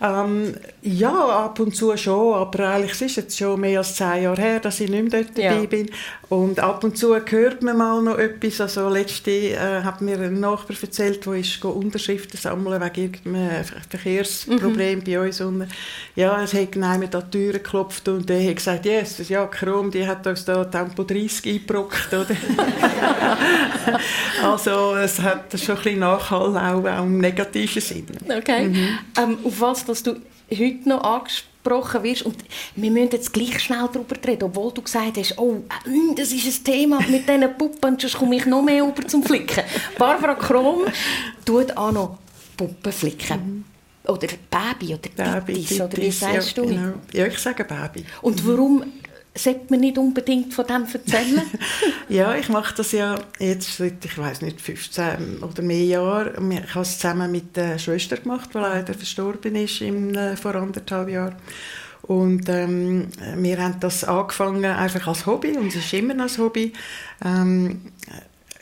Ähm, 0.00 0.54
ja, 0.82 1.12
ab 1.12 1.60
und 1.60 1.74
zu 1.74 1.96
schon, 1.96 2.34
aber 2.34 2.68
eigentlich 2.68 2.92
ist 2.92 3.02
es 3.02 3.16
jetzt 3.16 3.38
schon 3.38 3.60
mehr 3.60 3.78
als 3.78 3.94
zehn 3.94 4.24
Jahre 4.24 4.40
her, 4.40 4.60
dass 4.60 4.80
ich 4.80 4.90
nicht 4.90 5.12
mehr 5.12 5.22
dort 5.22 5.38
dabei 5.38 5.60
ja. 5.60 5.66
bin. 5.66 5.90
Und 6.28 6.58
ab 6.58 6.82
und 6.82 6.98
zu 6.98 7.14
hört 7.14 7.62
man 7.62 7.76
mal 7.76 8.02
noch 8.02 8.18
etwas. 8.18 8.60
Also 8.60 8.88
letzte 8.88 9.30
äh, 9.30 9.82
hat 9.82 10.00
mir 10.00 10.18
ein 10.18 10.40
Nachbar 10.40 10.76
erzählt, 10.80 11.24
der 11.24 11.34
ist 11.34 11.64
Unterschriften 11.64 12.38
sammeln 12.38 12.82
wegen 12.82 13.02
irgendeinem 13.04 13.64
Verkehrsproblem 13.64 14.98
mhm. 14.98 15.04
bei 15.04 15.20
uns. 15.20 15.40
Und, 15.40 15.68
ja, 16.16 16.42
es 16.42 16.52
hat 16.54 16.74
jemand 16.74 17.14
an 17.14 17.24
die 17.30 17.38
Tür 17.38 17.52
geklopft 17.52 18.08
und 18.08 18.28
der 18.28 18.48
hat 18.48 18.56
gesagt, 18.56 18.84
yes, 18.84 19.28
ja, 19.28 19.46
Krom, 19.46 19.90
die 19.90 20.06
hat 20.06 20.26
uns 20.26 20.44
da 20.44 20.64
Tempo 20.64 21.04
30 21.04 21.46
eingebrockt, 21.46 22.12
oder? 22.12 22.26
also 24.42 24.96
es 24.96 25.20
hat 25.20 25.58
schon 25.58 25.76
ein 25.76 25.82
bisschen 25.82 26.00
Nachhall, 26.00 26.56
auch, 26.56 26.84
auch 26.84 27.04
im 27.04 27.18
negativen 27.18 27.82
Sinn. 27.82 28.06
Okay. 28.28 28.68
Mhm. 28.68 28.98
Ähm, 29.18 29.38
auf 29.44 29.60
was 29.60 29.83
dass 29.84 30.02
du 30.02 30.16
heute 30.50 30.88
noch 30.88 31.02
angesprochen 31.02 32.02
wirst. 32.02 32.22
Und 32.22 32.36
wir 32.76 32.90
müssen 32.90 33.10
jetzt 33.12 33.32
gleich 33.32 33.60
schnell 33.60 33.88
darüber 33.92 34.16
reden, 34.26 34.44
obwohl 34.44 34.72
du 34.72 34.82
gesagt 34.82 35.16
hast, 35.16 35.38
oh, 35.38 35.62
äh, 35.86 36.14
das 36.14 36.32
ist 36.32 36.46
ein 36.46 36.64
Thema 36.64 37.00
mit 37.08 37.28
diesen 37.28 37.56
Puppen, 37.56 37.98
sonst 37.98 38.18
komme 38.18 38.36
ich 38.36 38.46
noch 38.46 38.62
mehr 38.62 38.84
über 38.84 39.06
zum 39.06 39.22
Flicken. 39.22 39.64
Barbara 39.98 40.34
Krom 40.34 40.84
tut 41.44 41.76
auch 41.76 41.92
noch 41.92 42.18
Puppen 42.56 42.92
flicken. 42.92 43.38
Mhm. 43.38 43.64
Oder 44.06 44.28
Baby 44.50 44.94
oder 44.94 45.40
Babys, 45.40 45.80
oder 45.80 45.96
wie 45.96 46.10
sagst 46.10 46.56
ja, 46.56 46.62
du? 46.62 46.68
Genau. 46.68 46.92
Ja, 47.12 47.26
ich 47.26 47.38
sage 47.38 47.64
Baby. 47.64 48.04
Und 48.20 48.46
warum 48.46 48.84
sollte 49.36 49.66
man 49.70 49.80
nicht 49.80 49.98
unbedingt 49.98 50.54
von 50.54 50.66
dem 50.66 50.84
erzählen? 50.84 51.42
ja, 52.08 52.34
ich 52.34 52.48
mache 52.48 52.74
das 52.76 52.92
ja 52.92 53.16
jetzt 53.38 53.76
seit, 53.76 54.04
ich 54.04 54.16
weiß 54.16 54.42
nicht, 54.42 54.60
15 54.60 55.42
oder 55.42 55.62
mehr 55.62 55.84
Jahren. 55.84 56.52
Ich 56.52 56.74
habe 56.74 56.82
es 56.82 56.98
zusammen 56.98 57.30
mit 57.30 57.56
der 57.56 57.78
Schwester 57.78 58.16
gemacht, 58.16 58.50
die 58.54 58.58
leider 58.58 58.94
verstorben 58.94 59.56
ist 59.56 59.80
im, 59.80 60.14
äh, 60.14 60.36
vor 60.36 60.54
anderthalb 60.54 61.08
Jahren. 61.08 61.36
Und 62.02 62.48
ähm, 62.48 63.08
wir 63.36 63.62
haben 63.62 63.80
das 63.80 64.04
angefangen 64.04 64.64
einfach 64.64 65.06
als 65.08 65.24
Hobby 65.24 65.56
und 65.56 65.68
es 65.68 65.76
ist 65.76 65.92
immer 65.94 66.14
noch 66.14 66.30
ein 66.30 66.38
Hobby. 66.38 66.72
Ähm, 67.24 67.80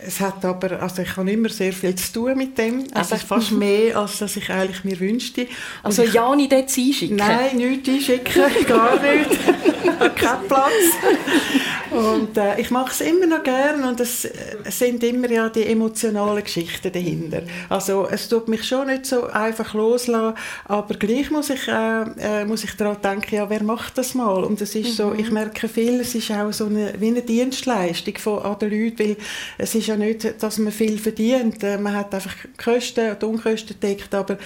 es 0.07 0.21
hat 0.21 0.45
aber, 0.45 0.81
also 0.81 1.03
ich 1.03 1.17
habe 1.17 1.31
immer 1.31 1.49
sehr 1.49 1.73
viel 1.73 1.95
zu 1.95 2.13
tun 2.13 2.37
mit 2.37 2.57
dem, 2.59 2.85
also 2.95 3.17
fast 3.17 3.53
mehr, 3.53 3.97
als 3.97 4.19
dass 4.19 4.37
ich 4.37 4.51
eigentlich 4.51 4.85
mir 4.85 4.99
wünschte. 4.99 5.43
Und 5.43 5.49
also 5.83 6.03
ich, 6.03 6.13
ja 6.13 6.35
nicht 6.35 6.53
dort 6.53 6.65
einschicken? 6.77 7.17
Nein, 7.17 7.57
nichts 7.57 7.89
einschicken, 7.89 8.43
gar 8.67 9.01
nicht. 9.01 9.31
Kein 10.17 10.49
Platz. 10.49 10.73
Und 11.93 12.37
äh, 12.39 12.59
ich 12.61 12.71
mache 12.71 12.91
es 12.91 13.01
immer 13.01 13.27
noch 13.27 13.43
gern 13.43 13.85
und 13.85 14.01
es, 14.01 14.25
es, 14.65 14.79
sind 14.79 15.05
immer 15.05 15.31
ja 15.31 15.49
die 15.51 15.67
emotionalen 15.67 16.43
Geschichten 16.43 16.91
dahinter. 16.91 17.43
Also 17.69 18.09
es 18.11 18.29
tut 18.29 18.49
mich 18.49 18.65
schon 18.65 18.87
nicht 18.87 19.05
so 19.05 19.27
einfach 19.27 19.75
loslassen, 19.75 20.37
aber 20.65 20.95
gleich 20.95 21.31
muss 21.31 21.51
ich, 21.51 21.69
äh, 21.69 22.03
äh, 22.19 22.45
muss 22.47 22.65
ich 22.65 22.75
daran 22.77 22.97
denken, 23.03 23.35
ja, 23.35 23.51
wer 23.51 23.63
macht 23.63 23.99
das 23.99 24.15
mal? 24.15 24.43
Und 24.43 24.61
es 24.63 24.75
ist 24.75 24.91
mhm. 24.91 24.93
so, 24.93 25.15
ich 25.15 25.31
merke 25.31 25.69
viel, 25.69 26.01
es 26.01 26.15
ist 26.15 26.31
auch 26.31 26.53
so 26.53 26.67
eine, 26.67 26.95
wie 26.99 27.09
eine 27.09 27.23
Dienstleistung 27.23 28.17
von 28.17 28.43
an 28.43 28.59
den 28.59 28.71
Leuten, 28.71 28.99
weil 28.99 29.17
es 29.59 29.75
ist 29.75 29.87
ja 29.87 29.97
nicht, 29.97 30.43
dass 30.43 30.59
man 30.59 30.73
viel 30.73 30.99
verdient. 30.99 31.63
Äh, 31.63 31.77
man 31.77 31.95
hat 31.95 32.15
einfach 32.15 32.35
Kosten 32.63 33.11
und 33.11 33.23
Unkosten 33.23 33.79
deckt, 33.81 34.15
aber 34.15 34.39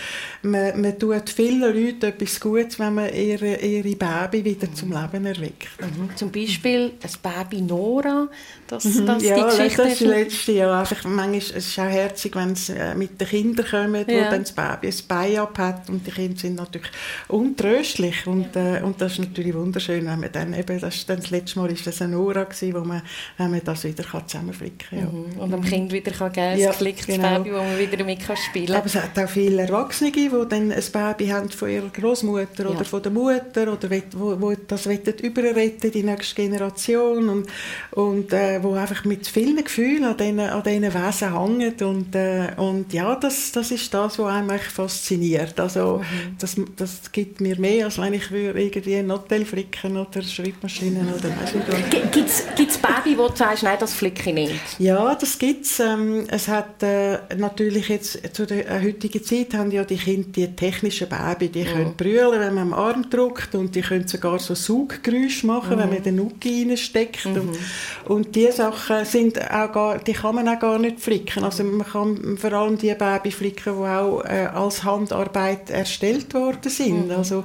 man, 0.42 0.80
man 0.80 0.99
tut 0.99 1.30
vielen 1.30 1.61
Leuten 1.61 2.07
etwas 2.07 2.40
Gutes, 2.40 2.78
wenn 2.80 2.94
man 2.94 3.14
ihre, 3.14 3.57
ihre 3.57 3.94
Baby 3.94 4.44
wieder 4.44 4.72
zum 4.74 4.90
Leben 4.90 5.26
erweckt. 5.26 5.68
Mhm. 5.80 6.16
Zum 6.16 6.32
Beispiel 6.32 6.92
ein 7.03 7.11
Baby 7.22 7.36
Nora, 7.62 8.28
dass, 8.68 8.84
Mhm, 8.84 9.07
dass 9.07 9.22
ja, 9.22 9.37
die 9.37 9.43
Geschichte 9.57 9.82
das 9.82 9.91
hast- 9.93 10.01
letzte 10.01 10.53
Jahr. 10.53 10.80
Einfach, 10.80 11.05
manchmal 11.05 11.37
ist 11.37 11.55
es 11.57 11.78
auch 11.78 11.84
herzig, 11.84 12.34
wenn 12.34 12.53
es 12.53 12.68
äh, 12.68 12.95
mit 12.95 13.20
den 13.20 13.28
Kindern 13.28 13.66
kommen, 13.66 14.05
Ja. 14.09 14.26
wo 14.26 14.30
dann 14.30 14.43
das 14.43 14.53
Baby 14.53 14.89
ein 14.89 14.95
Bein 15.09 15.37
abhat 15.39 15.89
und 15.89 16.07
die 16.07 16.11
Kinder 16.11 16.39
sind 16.39 16.57
natürlich 16.57 16.91
untröstlich 17.28 18.26
und, 18.26 18.55
äh, 18.57 18.80
und 18.82 19.01
das 19.01 19.12
ist 19.12 19.18
natürlich 19.20 19.55
wunderschön, 19.55 20.07
wenn 20.07 20.20
man 20.20 20.32
dann 20.32 20.55
eben, 20.55 20.80
das, 20.80 20.97
ist 20.97 21.09
dann 21.09 21.18
das 21.20 21.30
letzte 21.30 21.59
Mal 21.61 21.70
ist 21.70 21.87
das 21.87 22.01
eine 22.03 22.12
Nora 22.12 22.45
gewesen, 22.45 22.74
wo 22.74 22.80
man, 22.80 23.03
wenn 23.39 23.51
man 23.51 23.61
das 23.64 23.84
wieder 23.84 24.05
kann 24.05 24.26
zusammenflicken 24.26 24.89
kann. 24.91 24.99
Ja. 24.99 25.05
Mhm. 25.07 25.41
Und 25.41 25.51
dem 25.53 25.62
Kind 25.62 25.93
wieder 25.93 26.12
kann 26.12 26.32
geben, 26.32 26.59
Ja, 26.59 26.70
geflicktes 26.70 27.07
genau. 27.16 27.39
Baby, 27.39 27.53
wo 27.53 27.59
man 27.59 27.78
wieder 27.78 27.97
damit 27.97 28.20
kann 28.20 28.37
spielen 28.37 28.66
kann. 28.66 28.76
Aber 28.76 28.87
es 28.87 28.95
hat 28.95 29.18
auch 29.18 29.28
viele 29.28 29.62
Erwachsene, 29.62 30.12
die 30.12 30.28
dann 30.49 30.72
ein 30.72 30.82
Baby 30.93 31.28
haben 31.28 31.51
von 31.51 31.68
ihrer 31.70 31.89
Großmutter 31.89 32.64
Ja. 32.64 32.68
oder 32.70 32.84
von 32.84 33.03
der 33.03 33.12
Mutter 33.12 33.72
oder 33.72 33.89
wo, 34.12 34.41
wo 34.41 34.55
das 34.66 34.87
wollen 34.87 35.01
überretten 35.22 35.91
die 35.91 36.03
nächste 36.03 36.34
Generation 36.34 37.25
und, 37.28 37.46
und 37.92 38.32
äh, 38.32 38.62
wo 38.62 38.74
einfach 38.74 39.04
mit 39.04 39.26
vielen 39.26 39.62
Gefühlen 39.62 40.04
an 40.04 40.16
diesen, 40.16 40.40
an 40.40 40.62
diesen 40.62 40.94
Wesen 40.94 41.38
hängen 41.38 41.74
und, 41.82 42.14
äh, 42.14 42.48
und 42.56 42.92
ja, 42.92 43.14
das, 43.16 43.52
das 43.52 43.70
ist 43.70 43.92
das, 43.92 44.18
was 44.18 44.32
einem 44.32 44.50
eigentlich 44.50 44.70
fasziniert. 44.70 45.58
Also 45.58 46.02
das, 46.38 46.56
das 46.76 47.12
gibt 47.12 47.40
mir 47.40 47.58
mehr, 47.58 47.86
als 47.86 47.98
wenn 47.98 48.14
ich 48.14 48.30
würde 48.30 48.60
irgendwie 48.60 48.96
ein 48.96 49.10
Hotel 49.10 49.44
flicken 49.44 49.96
oder 49.96 50.22
Schreibmaschinen 50.22 51.08
oder 51.12 51.30
weiss 51.40 51.54
nicht. 51.54 52.12
Gibt 52.12 52.70
es 52.70 52.78
Baby, 52.78 53.18
wo 53.18 53.28
du 53.28 53.36
sagst, 53.36 53.62
nein, 53.62 53.76
das 53.78 53.94
flicke 53.94 54.30
ich 54.30 54.34
nicht? 54.34 54.60
Ja, 54.78 55.14
das 55.14 55.38
gibt's. 55.38 55.80
Ähm, 55.80 56.24
es 56.28 56.48
hat 56.48 56.82
äh, 56.82 57.18
natürlich 57.36 57.88
jetzt 57.88 58.34
zu 58.34 58.46
der 58.46 58.70
äh, 58.70 58.84
heutigen 58.84 59.22
Zeit 59.22 59.54
haben 59.54 59.70
ja 59.70 59.84
die 59.84 59.96
Kinder 59.96 60.28
die 60.28 60.54
technischen 60.54 61.08
Baby, 61.08 61.48
die 61.48 61.64
können 61.64 61.94
brüllen, 61.96 62.40
wenn 62.40 62.54
man 62.54 62.72
am 62.72 62.74
Arm 62.74 63.10
drückt 63.10 63.54
und 63.54 63.74
die 63.74 63.82
können 63.82 64.08
sogar 64.08 64.38
so 64.38 64.54
Sauggeräusche 64.54 65.46
machen, 65.46 65.78
wenn 65.78 65.88
man 65.88 66.02
den 66.02 66.16
Nuki 66.16 66.66
reinsteckt 66.68 67.15
und, 67.24 67.58
und 68.04 68.36
die 68.36 68.50
Sachen 68.50 69.04
sind 69.04 69.40
auch 69.50 69.72
gar, 69.72 69.98
die 69.98 70.12
kann 70.12 70.34
man 70.34 70.48
auch 70.48 70.58
gar 70.58 70.78
nicht 70.78 71.00
flicken. 71.00 71.44
Also 71.44 71.64
man 71.64 71.86
kann 71.86 72.36
vor 72.36 72.52
allem 72.52 72.76
die 72.76 72.94
Baby 72.94 73.30
flicken, 73.30 73.74
die 73.78 73.86
auch 73.86 74.24
äh, 74.24 74.46
als 74.52 74.84
Handarbeit 74.84 75.70
erstellt 75.70 76.34
worden 76.34 76.70
sind. 76.70 77.10
Also 77.10 77.44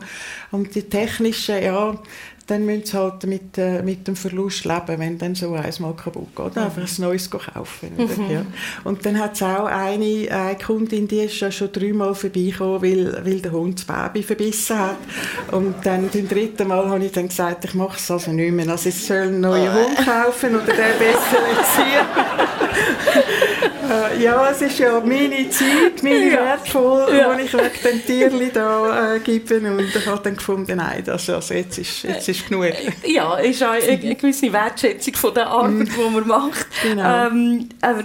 und 0.51 0.75
die 0.75 0.83
technischen, 0.83 1.63
ja 1.63 1.95
dann 2.51 2.65
müssen 2.65 2.85
sie 2.85 2.97
halt 2.97 3.25
mit, 3.25 3.57
äh, 3.57 3.81
mit 3.81 4.05
dem 4.07 4.17
Verlust 4.17 4.65
leben, 4.65 4.99
wenn 4.99 5.17
dann 5.17 5.35
so 5.35 5.53
eins 5.53 5.79
mal 5.79 5.93
kaputt 5.95 6.35
geht. 6.35 6.57
Einfach 6.57 6.81
ein 6.81 7.01
neues 7.01 7.29
kaufen. 7.29 7.91
Oder? 7.97 8.33
Ja. 8.33 8.45
Und 8.83 9.05
dann 9.05 9.17
hat 9.19 9.35
es 9.35 9.43
auch 9.43 9.67
eine, 9.67 10.27
eine 10.29 10.57
Kundin, 10.57 11.07
die 11.07 11.21
ist 11.21 11.39
ja 11.39 11.49
schon 11.49 11.71
dreimal 11.71 12.13
vorbeigekommen, 12.13 12.81
weil, 12.81 13.25
weil 13.25 13.39
der 13.39 13.53
Hund 13.53 13.79
das 13.79 13.85
Baby 13.85 14.21
verbissen 14.21 14.77
hat. 14.77 14.97
Und 15.51 15.75
dann 15.85 16.09
beim 16.09 16.27
dritten 16.27 16.67
Mal 16.67 16.89
habe 16.89 17.05
ich 17.05 17.13
dann 17.13 17.29
gesagt, 17.29 17.63
ich 17.63 17.73
mache 17.73 17.97
es 17.97 18.11
also 18.11 18.31
nicht 18.33 18.51
mehr. 18.51 18.67
Also 18.67 18.89
ich 18.89 19.01
soll 19.01 19.17
einen 19.17 19.39
neuen 19.39 19.73
Hund 19.73 19.95
kaufen 20.05 20.55
oder 20.55 20.65
den 20.65 20.99
besser 20.99 21.39
erziehen. 21.57 22.05
Äh, 23.91 24.23
ja, 24.23 24.49
es 24.49 24.61
ist 24.61 24.79
ja 24.79 24.99
meine 25.01 25.49
Zeit, 25.49 26.01
meine 26.03 26.31
Ja. 26.31 26.45
wertvoll, 26.45 27.15
Ja. 27.17 27.33
die 27.35 27.43
ich 27.43 27.53
wegen 27.53 27.69
den 27.83 28.05
Tierli 28.05 28.51
da 28.53 29.15
äh, 29.15 29.19
gebe. 29.19 29.57
Und 29.59 29.79
ich 29.95 30.05
habe 30.05 30.21
dann 30.23 30.35
gefunden, 30.37 30.77
nein, 30.77 31.03
das, 31.05 31.29
also 31.29 31.53
jetzt, 31.53 31.77
ist, 31.77 32.03
jetzt 32.03 32.27
ist 32.29 32.47
genug. 32.47 32.65
Ja, 33.05 33.35
ist 33.37 33.63
auch 33.63 33.69
eine, 33.71 33.83
eine 33.83 34.15
gewisse 34.15 34.51
Wertschätzung 34.51 35.15
von 35.15 35.33
der 35.33 35.47
Arbeit, 35.47 35.87
die 35.95 36.09
man 36.13 36.27
macht. 36.27 36.67
Genau. 36.83 37.27
Ähm, 37.27 37.69
aber 37.81 37.99
äh, 37.99 38.03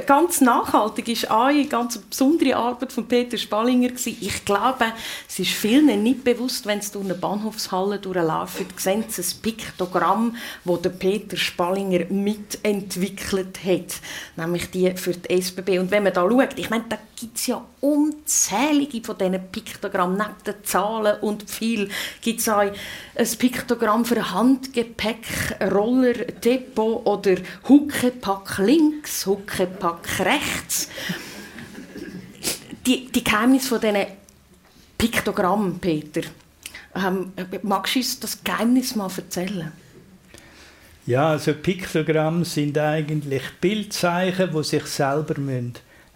ganz 0.00 0.40
nachhaltig 0.40 1.08
ist 1.08 1.30
eine 1.30 1.66
ganz 1.66 1.98
besondere 1.98 2.56
Arbeit 2.56 2.92
von 2.92 3.06
Peter 3.06 3.36
Spallinger 3.36 3.88
gewesen. 3.88 4.16
Ich 4.20 4.44
glaube, 4.44 4.86
es 5.28 5.38
ist 5.38 5.50
vielen 5.50 6.02
nicht 6.02 6.24
bewusst, 6.24 6.64
wenn 6.66 6.80
sie 6.80 6.92
durch 6.92 7.04
eine 7.04 7.14
Bahnhofshalle 7.14 7.98
durchlaufen, 7.98 8.66
sehen 8.76 9.04
sie 9.08 9.22
ein 9.22 9.42
Piktogramm, 9.42 10.36
das 10.64 10.82
der 10.82 10.90
Peter 10.90 11.36
Spallinger 11.36 12.06
mitentwickelt 12.08 13.64
hat, 13.64 14.00
nämlich 14.36 14.70
die 14.70 14.90
für 14.96 15.12
die 15.12 15.40
SBB. 15.40 15.78
Und 15.78 15.90
wenn 15.90 16.04
man 16.04 16.14
da 16.14 16.22
schaut, 16.22 16.58
ich 16.58 16.70
meine, 16.70 16.84
da 16.88 16.96
gibt 17.14 17.36
es 17.36 17.46
ja 17.46 17.62
unzählige 17.80 19.04
von 19.04 19.18
diesen 19.18 19.40
Piktogrammen, 19.52 20.16
neben 20.16 20.44
den 20.46 20.64
Zahlen 20.64 21.20
und 21.20 21.50
viel 21.50 21.88
gibt 22.20 22.40
es 22.40 22.48
auch 22.48 22.60
ein 22.60 22.72
Piktogramm 23.38 24.04
für 24.04 24.32
Handgepäck, 24.32 25.58
Roller, 25.72 26.14
Depot 26.14 27.04
oder 27.06 27.36
Huckepack 27.68 28.58
links, 28.58 29.26
Huckepack 29.26 29.81
rechts. 30.18 30.88
Die, 32.86 33.10
die 33.12 33.24
Geheimnisse 33.24 33.68
von 33.68 33.80
diesen 33.80 34.06
Piktogrammen, 34.98 35.78
Peter, 35.78 36.22
ähm, 36.94 37.32
magst 37.62 37.94
du 37.94 37.98
uns 38.00 38.20
das 38.20 38.42
Geheimnis 38.42 38.94
mal 38.94 39.10
erzählen? 39.16 39.72
Ja, 41.06 41.30
also 41.30 41.52
Piktogramme 41.54 42.44
sind 42.44 42.78
eigentlich 42.78 43.42
Bildzeichen, 43.60 44.50
die 44.54 44.62
sich 44.62 44.84
selber 44.86 45.34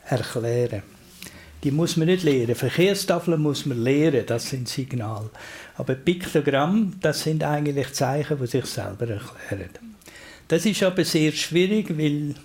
erklären 0.09 0.83
müssen. 0.83 0.97
Die 1.65 1.73
muss 1.73 1.97
man 1.97 2.07
nicht 2.07 2.23
lehren. 2.23 2.55
Verkehrstafeln 2.55 3.43
muss 3.43 3.67
man 3.67 3.83
lehren, 3.83 4.25
das 4.27 4.49
sind 4.51 4.69
Signale. 4.69 5.31
Aber 5.77 5.95
Piktogramm, 5.95 6.95
das 7.01 7.25
sind 7.25 7.43
eigentlich 7.43 7.93
Zeichen, 7.95 8.39
die 8.39 8.47
sich 8.47 8.67
selber 8.67 9.09
erklären. 9.09 9.71
Das 10.47 10.65
ist 10.65 10.83
aber 10.85 11.05
sehr 11.05 11.33
schwierig, 11.33 11.99
weil 11.99 12.37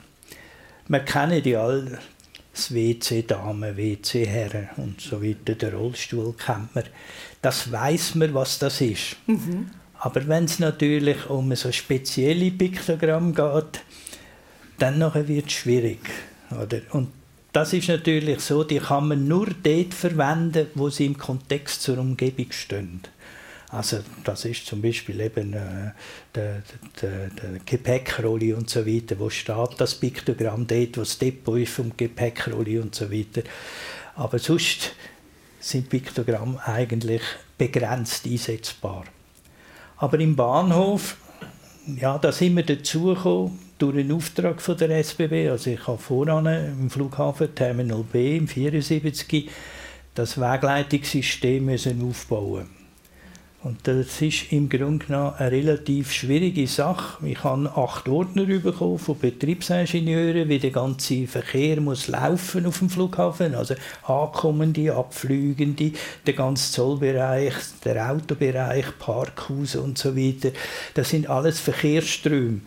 wir 0.92 1.00
kennen 1.00 1.42
ja 1.46 1.64
alle 1.64 2.00
das 2.54 2.74
WC-Damen, 2.74 3.78
WC-Herren 3.78 4.70
und 4.76 5.00
so 5.00 5.24
weiter. 5.24 5.56
Den 5.56 5.74
Rollstuhl 5.74 6.34
kennt 6.34 6.76
man. 6.76 6.84
Das 7.42 7.72
weiß 7.72 8.16
man, 8.16 8.34
was 8.34 8.60
das 8.60 8.82
ist. 8.82 9.16
Aber 10.00 10.28
wenn 10.28 10.46
es 10.46 10.60
natürlich 10.60 11.30
um 11.30 11.56
so 11.56 11.72
spezielle 11.72 12.52
Piktogramm 12.52 13.34
geht, 13.34 13.82
dann 14.80 15.00
wird 15.00 15.46
es 15.46 15.54
schwierig. 15.54 16.00
Oder? 16.52 16.82
Und 16.92 17.10
das 17.54 17.72
ist 17.72 17.88
natürlich 17.88 18.42
so, 18.42 18.66
die 18.66 18.80
kann 18.80 19.08
man 19.08 19.28
nur 19.28 19.48
dort 19.64 19.94
verwenden, 19.94 20.68
wo 20.76 20.90
sie 20.90 21.06
im 21.06 21.18
Kontext 21.18 21.84
zur 21.84 22.00
Umgebung 22.00 22.52
stehen. 22.52 23.02
Also 23.72 24.00
das 24.26 24.44
ist 24.44 24.66
zum 24.66 24.82
Beispiel 24.82 25.22
eben 25.22 25.54
äh, 25.54 25.92
der, 26.36 26.62
der, 27.02 27.30
der 27.30 27.60
Gepäckrolle 27.66 28.56
und 28.56 28.70
so 28.70 28.86
weiter, 28.86 29.18
wo 29.18 29.30
steht 29.30 29.76
das 29.78 29.96
Piktogramm 29.96 30.68
dort, 30.68 30.98
wo 30.98 31.02
das 31.02 31.18
Depot 31.18 31.58
ist 31.58 31.74
vom 31.74 31.96
Gepäckrolle 31.96 32.82
und 32.82 32.94
so 32.94 33.10
weiter. 33.10 33.44
Aber 34.16 34.40
sonst 34.40 34.94
sind 35.62 35.90
Piktogramme 35.90 36.60
eigentlich 36.66 37.22
begrenzt 37.58 38.26
einsetzbar. 38.26 39.06
Aber 39.98 40.20
im 40.20 40.36
Bahnhof, 40.36 41.16
ja, 41.96 42.18
da 42.18 42.32
sind 42.34 42.58
wir 42.58 42.66
dazugekommen 42.66 43.58
durch 43.78 43.98
einen 43.98 44.12
Auftrag 44.12 44.62
von 44.62 44.76
der 44.76 44.90
SBB. 45.02 45.50
Also 45.50 45.70
ich 45.70 45.88
habe 45.88 45.98
voran 45.98 46.46
im 46.46 46.90
Flughafen 46.90 47.56
Terminal 47.56 48.04
B 48.04 48.36
im 48.36 48.48
74 48.50 49.50
das 50.14 50.38
Wegleitungssystem 50.38 51.64
müssen 51.64 52.04
aufbauen. 52.04 52.81
Und 53.64 53.88
das 53.88 54.20
ist 54.24 54.52
im 54.52 54.70
Grunde 54.70 55.06
genommen 55.06 55.36
eine 55.38 55.52
relativ 55.52 56.12
schwierige 56.12 56.66
Sache. 56.66 57.24
Ich 57.28 57.44
habe 57.44 57.72
acht 57.76 58.10
Ordner 58.10 58.46
bekommen 58.46 58.98
von 58.98 59.20
Betriebsingenieuren, 59.20 60.50
wie 60.50 60.58
der 60.58 60.72
ganze 60.72 61.28
Verkehr 61.28 61.80
muss 61.80 62.08
laufen 62.08 62.66
auf 62.66 62.80
dem 62.80 62.90
Flughafen. 62.90 63.54
Also 63.54 63.76
Ankommende, 64.02 64.96
Abflügende, 64.96 65.92
der 66.26 66.34
ganze 66.34 66.72
Zollbereich, 66.72 67.54
der 67.86 68.12
Autobereich, 68.12 68.98
Parkhaus 68.98 69.76
und 69.76 69.96
so 69.96 70.18
weiter. 70.18 70.50
Das 70.96 71.12
sind 71.12 71.30
alles 71.30 71.60
Verkehrsströme. 71.60 72.62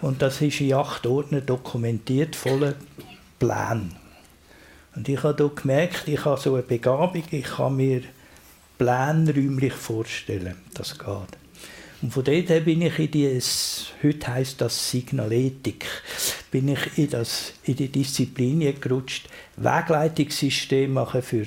Und 0.00 0.22
das 0.22 0.40
ist 0.42 0.60
in 0.60 0.74
acht 0.74 1.08
Ordner 1.08 1.40
dokumentiert, 1.40 2.36
voller 2.36 2.74
Pläne. 3.40 3.90
Und 4.94 5.08
ich 5.08 5.22
habe 5.24 5.36
hier 5.36 5.50
gemerkt, 5.60 6.06
ich 6.06 6.24
habe 6.24 6.40
so 6.40 6.54
eine 6.54 6.62
Begabung, 6.62 7.24
ich 7.32 7.44
kann 7.44 7.76
mir 7.76 8.02
Pläne 8.78 9.34
räumlich 9.34 9.72
vorstellen. 9.72 10.56
Das 10.74 10.98
geht. 10.98 11.38
Und 12.02 12.12
von 12.12 12.24
dort 12.24 12.48
her 12.50 12.60
bin 12.60 12.82
ich 12.82 12.98
in 12.98 13.10
die, 13.10 13.40
heute 14.02 14.26
heisst 14.28 14.60
das 14.60 14.90
Signaletik, 14.90 15.86
bin 16.50 16.68
ich 16.68 16.98
in, 16.98 17.10
das, 17.10 17.54
in 17.64 17.76
die 17.76 17.88
Disziplin 17.88 18.78
gerutscht, 18.80 19.28
Wegleitungssystem 19.56 20.92
machen 20.92 21.22
für 21.22 21.46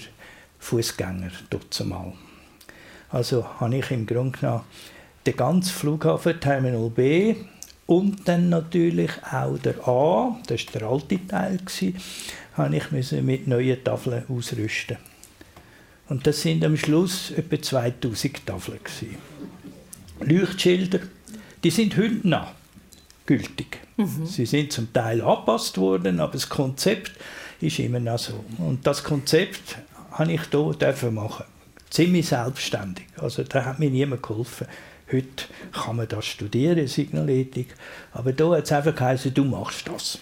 Fußgänger 0.57 1.32
mal. 1.86 2.13
Also 3.09 3.45
habe 3.59 3.77
ich 3.77 3.91
im 3.91 4.07
Grunde 4.07 4.39
genommen 4.39 4.63
den 5.25 5.36
ganzen 5.36 5.71
Flughafen 5.71 6.39
Terminal 6.39 6.89
B 6.89 7.36
und 7.86 8.27
dann 8.27 8.49
natürlich 8.49 9.11
auch 9.32 9.57
der 9.59 9.88
A, 9.88 10.38
das 10.47 10.65
war 10.73 10.80
der 10.80 10.89
alte 10.89 11.27
Teil, 11.27 11.59
habe 12.53 12.75
ich 12.75 12.91
müssen 12.91 13.25
mit 13.25 13.47
neuen 13.47 13.84
Tafeln 13.84 14.25
ausrüsten. 14.30 14.97
Und 16.10 16.26
das 16.26 16.41
sind 16.41 16.66
am 16.66 16.76
Schluss 16.76 17.32
etwa 17.32 17.62
2000 17.62 18.45
Tafeln. 18.45 18.80
Gewesen. 18.84 19.18
Leuchtschilder, 20.20 20.99
die 21.64 21.70
sind 21.70 21.95
heute 21.97 22.28
noch 22.28 22.51
gültig. 23.26 23.80
Sie 24.24 24.45
sind 24.45 24.72
zum 24.72 24.91
Teil 24.91 25.22
angepasst 25.22 25.78
worden, 25.78 26.20
aber 26.20 26.34
das 26.34 26.49
Konzept 26.49 27.12
ist 27.62 27.80
immer 27.80 27.99
noch 27.99 28.18
so. 28.18 28.43
Und 28.57 28.88
das 28.88 29.03
Konzept 29.03 29.78
habe 30.12 30.34
ich 30.34 30.41
hier 30.49 30.74
dürfen 30.74 31.14
machen. 31.14 31.45
Ziemlich 31.89 32.28
selbstständig. 32.28 33.05
Also 33.18 33.43
da 33.43 33.66
hat 33.66 33.80
mir 33.80 33.89
niemand 33.89 34.24
geholfen. 34.24 34.68
Heute 35.12 35.45
kann 35.72 35.97
man 35.97 36.07
das 36.07 36.26
studieren, 36.26 36.88
Signalethik. 36.88 37.76
Aber 38.14 38.32
da 38.32 38.55
hat 38.55 38.66
es 38.66 38.72
einfach 38.72 38.95
geheißen, 38.95 39.34
du 39.34 39.43
machst 39.43 39.88
das. 39.88 40.20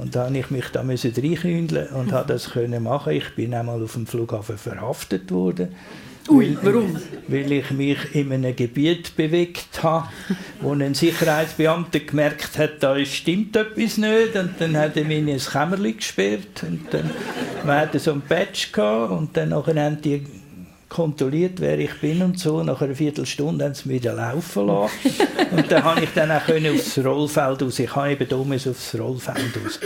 Und 0.00 0.14
da 0.14 0.24
musste 0.24 0.38
ich 0.38 0.50
mich 0.50 0.68
da 0.68 0.82
reinkündeln 0.82 1.88
und 1.88 2.12
habe 2.12 2.32
das 2.32 2.50
können 2.50 2.82
machen. 2.82 3.12
Ich 3.12 3.34
bin 3.34 3.54
einmal 3.54 3.82
auf 3.82 3.94
dem 3.94 4.06
Flughafen 4.06 4.58
verhaftet 4.58 5.30
worden. 5.30 5.74
Ui, 6.30 6.58
warum? 6.62 6.94
Weil 7.26 7.50
ich 7.52 7.70
mich 7.70 8.14
in 8.14 8.30
einem 8.30 8.54
Gebiet 8.54 9.16
bewegt 9.16 9.82
habe, 9.82 10.08
wo 10.60 10.72
ein 10.72 10.92
Sicherheitsbeamter 10.92 12.00
gemerkt 12.00 12.58
hat, 12.58 12.82
da 12.82 13.02
stimmt 13.04 13.56
etwas 13.56 13.96
nicht. 13.96 14.36
Und 14.36 14.50
dann 14.58 14.76
hat 14.76 14.96
er 14.98 15.04
mich 15.04 15.18
in 15.18 15.30
ein 15.30 15.38
Kämmerchen 15.38 15.96
gesperrt. 15.96 16.64
Und 16.64 16.92
dann 16.92 17.10
wir 17.64 17.74
hatten 17.74 17.98
so 17.98 18.12
ein 18.12 18.22
Badge 18.28 18.68
gehabt, 18.72 19.12
und 19.12 19.36
dann 19.36 19.54
haben 19.54 20.02
die 20.02 20.22
kontrolliert, 20.88 21.60
wer 21.60 21.78
ich 21.78 22.00
bin 22.00 22.22
und 22.22 22.38
so. 22.38 22.62
Nach 22.62 22.80
einer 22.80 22.94
Viertelstunde 22.94 23.64
haben 23.64 23.74
sie 23.74 23.88
mich 23.88 24.02
wieder 24.02 24.14
laufen 24.14 24.66
lassen. 24.66 24.92
und 25.50 25.70
dann 25.70 25.82
konnte 25.82 26.04
ich 26.04 26.10
dann 26.14 26.30
auch 26.30 26.48
aufs 26.48 26.98
Rollfeld 26.98 27.62
raus. 27.62 27.78
Ich 27.78 27.94
habe 27.94 28.12
eben 28.12 28.26
hier 28.26 28.70
aufs 28.70 28.94
Rollfeld 28.98 29.56
raus. 29.64 29.80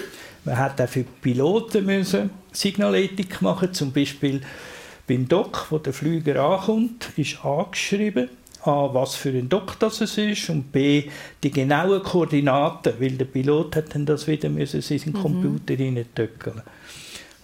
Man 0.45 0.59
hat 0.59 0.81
auch 0.81 0.89
für 0.89 1.05
Piloten 1.05 1.87
müssen 1.87 2.31
Signalethik 2.53 3.41
machen, 3.43 3.73
zum 3.73 3.93
Beispiel 3.93 4.41
beim 5.07 5.29
Dock, 5.29 5.67
wo 5.71 5.79
der 5.79 5.93
Flüger 5.93 6.43
ankommt, 6.43 7.11
ist 7.17 7.45
angeschrieben, 7.45 8.29
A, 8.65 8.89
was 8.93 9.17
für 9.17 9.31
ein 9.31 9.49
Dock 9.49 9.79
das 9.81 10.01
es 10.01 10.17
ist 10.19 10.49
und 10.49 10.71
B, 10.71 11.05
die 11.43 11.51
genauen 11.51 12.03
Koordinaten, 12.03 12.95
weil 13.01 13.13
der 13.13 13.25
Pilot 13.25 13.77
hat 13.77 13.95
dann 13.95 14.07
das 14.07 14.27
wieder 14.27 14.49
müssen 14.49 14.77
in 14.77 14.83
seinen 14.83 15.15
mhm. 15.15 15.23
Computer 15.23 15.79
reintöckeln. 15.79 16.63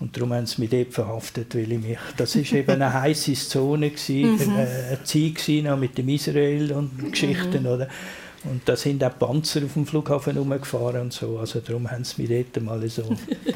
Und 0.01 0.17
darum 0.17 0.33
haben 0.33 0.47
sie 0.47 0.61
mich 0.61 0.71
dort 0.71 0.93
verhaftet, 0.93 1.55
weil 1.55 1.73
ich 1.73 1.81
mich, 1.81 1.99
das 2.17 2.37
war 2.37 2.59
eben 2.59 2.71
eine 2.71 2.93
heiße 3.03 3.35
Zone, 3.35 3.91
gewesen, 3.91 4.33
mhm. 4.33 4.57
eine 4.57 4.99
Zeit 5.03 5.35
gewesen, 5.35 5.81
mit 5.81 5.99
dem 5.99 6.09
Israel 6.09 6.73
und 6.73 7.13
Geschichten, 7.13 7.63
mhm. 7.63 7.69
oder? 7.69 7.89
Und 8.45 8.63
da 8.67 8.77
sind 8.77 9.03
auch 9.03 9.19
Panzer 9.19 9.65
auf 9.65 9.73
dem 9.73 9.85
Flughafen 9.85 10.37
rumgefahren 10.37 11.01
und 11.03 11.13
so. 11.13 11.39
Also 11.39 11.59
darum 11.61 11.91
haben 11.91 12.05
sie 12.05 12.23
mich 12.23 12.47
dort 12.53 12.65
mal 12.65 12.89
so. 12.89 13.03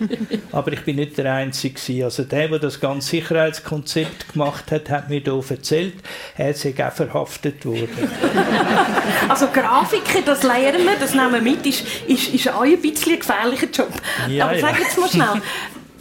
Aber 0.53 0.73
ich 0.73 0.81
bin 0.81 0.97
nicht 0.97 1.17
der 1.17 1.33
Einzige. 1.33 2.05
Also 2.05 2.25
der, 2.25 2.49
der 2.49 2.59
das 2.59 2.81
ganze 2.81 3.11
Sicherheitskonzept 3.11 4.33
gemacht 4.33 4.73
hat, 4.73 4.91
hat 4.91 5.09
mir 5.09 5.21
hier 5.21 5.43
erzählt, 5.49 5.95
er 6.37 6.53
sei 6.55 6.75
auch 6.85 6.93
verhaftet 6.93 7.65
worden. 7.65 7.89
also 9.29 9.47
Grafiker, 9.47 10.23
das 10.27 10.43
lernen 10.43 10.85
wir, 10.85 10.97
das 10.99 11.15
nehmen 11.15 11.33
wir 11.33 11.41
mit, 11.41 11.65
ist, 11.65 11.85
ist, 12.09 12.35
ist 12.35 12.49
auch 12.49 12.63
ein 12.63 12.81
bisschen 12.83 13.13
ein 13.13 13.19
gefährlicher 13.21 13.69
Job. 13.73 13.93
Ja, 14.29 14.49
Aber 14.49 14.59
sag 14.59 14.81
jetzt 14.81 14.99
mal 14.99 15.09
schnell, 15.09 15.43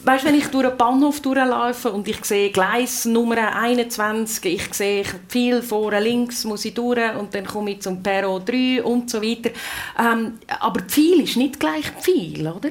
weißt, 0.04 0.26
wenn 0.26 0.36
ich 0.36 0.48
durch 0.48 0.68
einen 0.68 0.78
Bahnhof 0.78 1.22
durchlaufe 1.22 1.92
und 1.92 2.08
ich 2.08 2.24
sehe 2.26 2.52
Gleis 2.52 3.06
Nummer 3.06 3.56
21, 3.56 4.46
ich 4.46 4.74
sehe 4.74 5.04
viel 5.28 5.62
vorne 5.62 6.00
links, 6.00 6.44
muss 6.44 6.66
ich 6.66 6.74
durch 6.74 7.16
und 7.16 7.34
dann 7.34 7.46
komme 7.46 7.72
ich 7.72 7.82
zum 7.82 8.02
Perro 8.02 8.40
3 8.40 8.84
und 8.84 9.10
so 9.10 9.22
weiter. 9.22 9.52
Ähm, 10.00 10.40
aber 10.60 10.82
viel 10.88 11.22
ist 11.22 11.38
nicht 11.38 11.60
gleich 11.60 11.86
viel, 12.02 12.48
oder? 12.48 12.70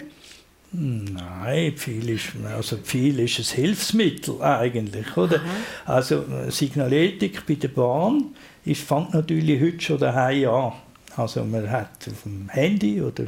Nein, 0.72 1.74
viel 1.76 2.08
ist, 2.10 2.28
also 2.56 2.76
viel 2.82 3.18
ist 3.18 3.38
ein 3.38 3.56
Hilfsmittel 3.56 4.40
eigentlich, 4.40 5.16
oder? 5.16 5.36
Aha. 5.36 5.96
Also 5.96 6.24
Signaletik 6.48 7.44
bei 7.44 7.54
der 7.54 7.68
Bahn 7.68 8.26
ist, 8.64 8.82
fängt 8.82 9.12
natürlich 9.12 9.60
heute 9.60 9.80
schon 9.80 9.98
daheim 9.98 10.48
an. 10.48 10.72
Also 11.16 11.44
man 11.44 11.68
hat 11.68 12.06
auf 12.08 12.22
dem 12.22 12.48
Handy 12.50 13.02
oder 13.02 13.24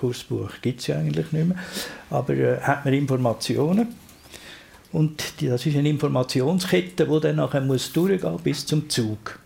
Kursbuch 0.00 0.50
gibt 0.62 0.80
es 0.80 0.86
ja 0.86 0.98
eigentlich 0.98 1.30
nicht 1.32 1.48
mehr, 1.48 1.58
aber 2.10 2.34
äh, 2.34 2.60
hat 2.60 2.84
man 2.84 2.94
Informationen 2.94 3.88
und 4.92 5.40
die, 5.40 5.48
das 5.48 5.66
ist 5.66 5.76
eine 5.76 5.88
Informationskette, 5.88 7.06
die 7.06 7.20
dann 7.20 7.36
nachher 7.36 7.60
muss 7.60 7.92
durchgehen 7.92 8.36
bis 8.42 8.66
zum 8.66 8.88
Zug. 8.88 9.38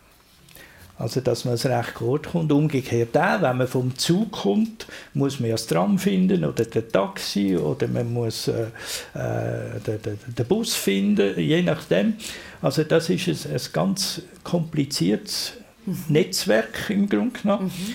Also, 0.97 1.21
dass 1.21 1.45
man 1.45 1.55
es 1.55 1.67
recht 1.67 1.95
gut 1.95 2.29
kommt. 2.31 2.53
Umgekehrt 2.53 3.17
auch, 3.19 3.43
wenn 3.43 3.57
man 3.57 3.67
vom 3.67 3.97
Zug 3.99 4.31
kommt, 4.31 4.87
muss 5.13 5.41
man 5.41 5.49
ja 5.49 5.57
das 5.57 5.67
Tram 5.67 5.99
finden 5.99 6.45
oder 6.45 6.65
das 6.65 6.85
Taxi 6.93 7.57
oder 7.57 7.89
man 7.89 8.13
muss 8.13 8.47
äh, 8.47 8.67
äh, 9.15 9.81
den, 9.85 10.03
den, 10.03 10.19
den, 10.39 10.47
Bus 10.47 10.77
finden, 10.77 11.39
je 11.39 11.63
nachdem. 11.63 12.15
Also, 12.63 12.85
das 12.85 13.11
ist 13.11 13.27
ein, 13.27 13.53
ein 13.53 13.61
ganz 13.73 14.23
kompliziertes 14.45 15.55
mhm. 15.85 16.05
Netzwerk 16.11 16.89
im 16.91 17.09
Grunde 17.09 17.41
genommen. 17.41 17.73
Mhm. 17.77 17.95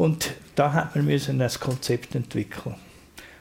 Und 0.00 0.30
da 0.54 0.72
hat 0.72 0.96
man 0.96 1.04
müssen 1.04 1.42
ein 1.42 1.50
Konzept 1.60 2.14
entwickeln. 2.14 2.74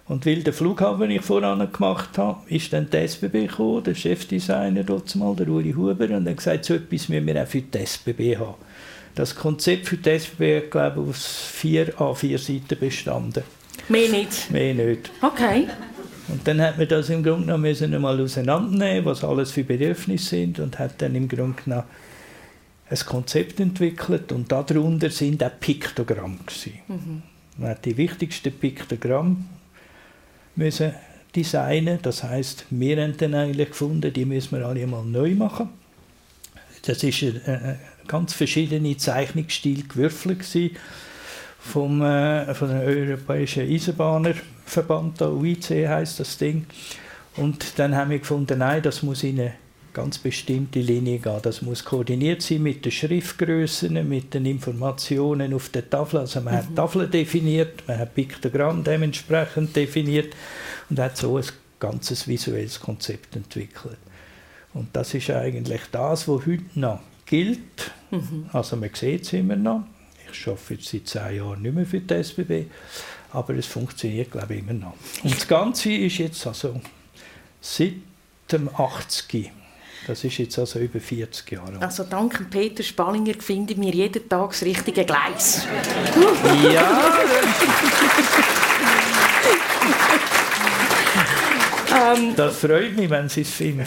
Und 0.09 0.25
weil 0.25 0.43
der 0.43 0.51
Flughafen, 0.51 0.99
den 0.99 1.11
ich 1.11 1.21
voran 1.21 1.65
gemacht 1.71 2.17
habe, 2.17 2.41
ist 2.53 2.73
dann 2.73 2.89
die 2.89 2.97
SBB 2.97 3.47
gekommen, 3.47 3.85
der 3.85 3.95
Chefdesigner 3.95 4.83
dort 4.83 5.15
mal, 5.15 5.33
der 5.37 5.47
Uli 5.47 5.71
Huber, 5.71 6.09
und 6.13 6.27
hat 6.27 6.35
gesagt, 6.35 6.65
so 6.65 6.73
etwas 6.73 7.07
müssen 7.07 7.27
wir 7.27 7.41
auch 7.41 7.47
für 7.47 7.61
die 7.61 7.77
SBB 7.77 8.35
haben. 8.35 8.55
Das 9.15 9.33
Konzept 9.33 9.87
für 9.87 9.95
die 9.95 10.09
SBB 10.09 10.57
hat, 10.57 10.71
glaube 10.71 11.01
ich, 11.01 11.09
aus 11.11 11.49
vier 11.53 11.93
A4 11.95 12.37
Seiten 12.37 12.77
bestanden. 12.77 13.43
Mehr 13.87 14.09
nicht? 14.09 14.51
Mehr 14.51 14.73
nicht. 14.73 15.11
Okay. 15.21 15.65
Und 16.27 16.45
dann 16.45 16.59
hat 16.59 16.77
man 16.77 16.89
das 16.89 17.09
im 17.09 17.23
Grunde 17.23 17.45
genommen 17.45 17.61
müssen 17.61 17.93
einmal 17.93 18.19
auseinandernehmen, 18.19 19.05
was 19.05 19.23
alles 19.23 19.51
für 19.51 19.63
Bedürfnisse 19.63 20.25
sind, 20.25 20.59
und 20.59 20.77
hat 20.77 21.01
dann 21.01 21.15
im 21.15 21.29
Grunde 21.29 21.61
genommen 21.63 21.85
ein 22.89 22.99
Konzept 23.05 23.59
entwickelt 23.59 24.31
und 24.31 24.51
darunter 24.51 25.09
sind 25.09 25.43
auch 25.43 25.51
Piktogramme. 25.59 26.37
Mhm. 26.87 27.21
Man 27.57 27.69
hat 27.69 27.85
die 27.85 27.97
wichtigsten 27.97 28.51
Piktogramme 28.51 29.37
müssen 30.55 30.93
designen. 31.35 31.99
Das 32.01 32.23
heißt, 32.23 32.65
wir 32.69 33.01
haben 33.01 33.15
dann 33.17 33.35
eigentlich 33.35 33.69
gefunden, 33.69 34.11
die 34.11 34.25
müssen 34.25 34.57
wir 34.57 34.65
alle 34.65 34.87
mal 34.87 35.05
neu 35.05 35.35
machen. 35.35 35.69
Das 36.83 37.03
ist 37.03 37.21
ein, 37.23 37.77
ganz 38.07 38.33
verschiedene 38.33 38.97
Zeichnungsstil 38.97 39.87
gewürfelt 39.87 40.43
vom, 41.59 42.01
äh, 42.01 42.53
von 42.55 42.69
der 42.69 42.81
Europäischen 42.81 43.69
Eisenbahnerverband, 43.69 45.19
der 45.19 45.31
UIC 45.31 45.87
heißt 45.87 46.19
das 46.19 46.37
Ding. 46.37 46.65
Und 47.35 47.77
dann 47.77 47.95
haben 47.95 48.09
wir 48.09 48.19
gefunden, 48.19 48.59
nein, 48.59 48.81
das 48.81 49.03
muss 49.03 49.23
in 49.23 49.39
eine 49.39 49.53
ganz 49.93 50.17
bestimmte 50.17 50.79
Linie 50.79 51.19
gehen. 51.19 51.39
Das 51.41 51.61
muss 51.61 51.83
koordiniert 51.83 52.41
sein 52.41 52.63
mit 52.63 52.85
den 52.85 52.91
Schriftgrößen, 52.91 54.07
mit 54.07 54.33
den 54.33 54.45
Informationen 54.45 55.53
auf 55.53 55.69
der 55.69 55.89
Tafel. 55.89 56.19
Also 56.19 56.41
man 56.41 56.53
mhm. 56.53 56.57
hat 56.57 56.75
Tafeln 56.75 57.11
definiert, 57.11 57.87
man 57.87 57.99
hat 57.99 58.15
Piktogramm 58.15 58.83
dementsprechend 58.83 59.75
definiert 59.75 60.35
und 60.89 60.99
hat 60.99 61.17
so 61.17 61.37
ein 61.37 61.45
ganzes 61.79 62.27
visuelles 62.27 62.79
Konzept 62.79 63.35
entwickelt. 63.35 63.97
Und 64.73 64.89
das 64.93 65.13
ist 65.13 65.29
eigentlich 65.29 65.81
das, 65.91 66.27
was 66.27 66.45
heute 66.45 66.63
noch 66.75 66.99
gilt. 67.25 67.91
Mhm. 68.11 68.49
Also 68.53 68.75
man 68.75 68.89
sieht 68.93 69.23
es 69.23 69.33
immer 69.33 69.55
noch. 69.55 69.83
Ich 70.31 70.47
arbeite 70.47 70.73
jetzt 70.75 70.89
seit 70.89 71.07
zehn 71.07 71.37
Jahren 71.37 71.61
nicht 71.61 71.73
mehr 71.73 71.85
für 71.85 71.99
die 71.99 72.13
SBB, 72.13 72.65
aber 73.31 73.55
es 73.55 73.65
funktioniert, 73.65 74.31
glaube 74.31 74.55
ich, 74.55 74.59
immer 74.61 74.73
noch. 74.73 74.93
Und 75.23 75.35
das 75.35 75.47
Ganze 75.47 75.91
ist 75.91 76.19
jetzt 76.19 76.45
also 76.45 76.79
seit 77.61 77.93
dem 78.51 78.69
80 78.69 79.51
das 80.09 80.23
ist 80.23 80.39
jetzt 80.39 80.57
also 80.57 80.79
über 80.79 80.99
40 80.99 81.51
Jahre 81.51 81.73
alt. 81.73 81.83
Also 81.83 82.03
dank 82.03 82.49
Peter 82.49 82.81
Spallinger 82.81 83.35
finden 83.39 83.79
wir 83.79 83.91
jeden 83.91 84.27
Tag 84.27 84.49
das 84.49 84.63
richtige 84.63 85.05
Gleis. 85.05 85.67
ja. 86.73 87.13
Ähm, 91.91 92.35
das 92.35 92.57
freut 92.57 92.95
mich, 92.95 93.09
wenn 93.09 93.29
Sie 93.29 93.41
es 93.41 93.51
finden. 93.51 93.85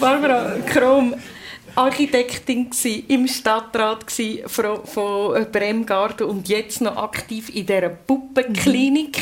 Barbara 0.00 0.56
Krom, 0.66 1.14
Architektin 1.74 2.70
im 3.08 3.26
Stadtrat 3.26 4.04
von, 4.46 4.84
von 4.84 5.46
Bremgarten 5.50 6.26
und 6.26 6.48
jetzt 6.48 6.80
noch 6.82 6.96
aktiv 6.96 7.48
in 7.54 7.64
dieser 7.66 7.88
Puppenklinik. 7.88 9.18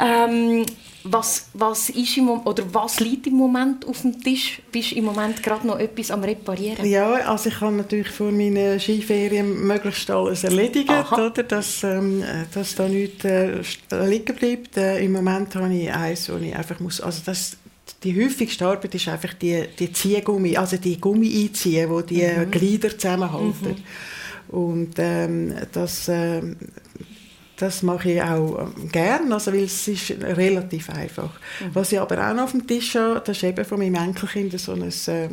Ähm, 0.00 0.64
was, 1.04 1.48
was, 1.54 1.90
ist 1.90 2.16
im, 2.16 2.28
oder 2.28 2.62
was 2.72 3.00
liegt 3.00 3.26
im 3.26 3.34
Moment 3.34 3.86
auf 3.86 4.02
dem 4.02 4.20
Tisch? 4.20 4.62
Bist 4.70 4.92
du 4.92 4.96
im 4.96 5.04
Moment 5.04 5.42
gerade 5.42 5.66
noch 5.66 5.78
etwas 5.78 6.10
am 6.10 6.22
Reparieren? 6.22 6.84
Ja, 6.86 7.12
also 7.12 7.48
ich 7.48 7.60
habe 7.60 7.74
natürlich 7.74 8.08
vor 8.08 8.30
meinen 8.30 8.78
Skiferien 8.78 9.66
möglichst 9.66 10.10
alles 10.10 10.44
erledigt, 10.44 10.90
oder? 10.90 11.30
Dass, 11.30 11.82
ähm, 11.82 12.22
dass 12.54 12.74
da 12.74 12.88
nichts 12.88 13.24
äh, 13.24 13.62
liegen 14.06 14.36
bleibt. 14.36 14.76
Äh, 14.76 15.04
Im 15.04 15.12
Moment 15.12 15.54
habe 15.54 15.74
ich 15.74 15.92
eins, 15.92 16.30
wo 16.30 16.36
ich 16.36 16.54
einfach 16.54 16.78
muss... 16.80 17.00
Also 17.00 17.22
das, 17.24 17.56
die 18.04 18.24
häufigste 18.24 18.66
Arbeit 18.66 18.94
ist 18.94 19.08
einfach 19.08 19.34
die, 19.34 19.64
die 19.78 19.92
Ziehgummi, 19.92 20.56
also 20.56 20.76
die 20.76 21.00
Gummi 21.00 21.44
einziehen, 21.44 21.90
wo 21.90 22.00
die 22.00 22.22
mhm. 22.22 22.50
Glieder 22.50 22.96
zusammenhalten. 22.96 23.76
Mhm. 24.50 24.56
Und 24.56 24.94
ähm, 24.98 25.54
das... 25.72 26.08
Ähm, 26.08 26.56
das 27.62 27.82
mache 27.82 28.10
ich 28.10 28.22
auch 28.22 28.58
ähm, 28.76 28.88
gern, 28.90 29.32
also 29.32 29.52
weil 29.52 29.64
es 29.64 29.86
ist 29.86 30.10
relativ 30.20 30.90
einfach. 30.90 31.30
Mhm. 31.60 31.74
Was 31.74 31.92
ich 31.92 32.00
aber 32.00 32.28
auch 32.28 32.34
noch 32.34 32.44
auf 32.44 32.50
dem 32.50 32.66
Tisch 32.66 32.96
habe, 32.96 33.22
das 33.24 33.36
ist 33.36 33.44
eben 33.44 33.64
von 33.64 33.78
meinem 33.78 33.94
Enkelkind 33.94 34.58
so 34.58 34.72
ein, 34.72 34.82
äh, 34.82 35.28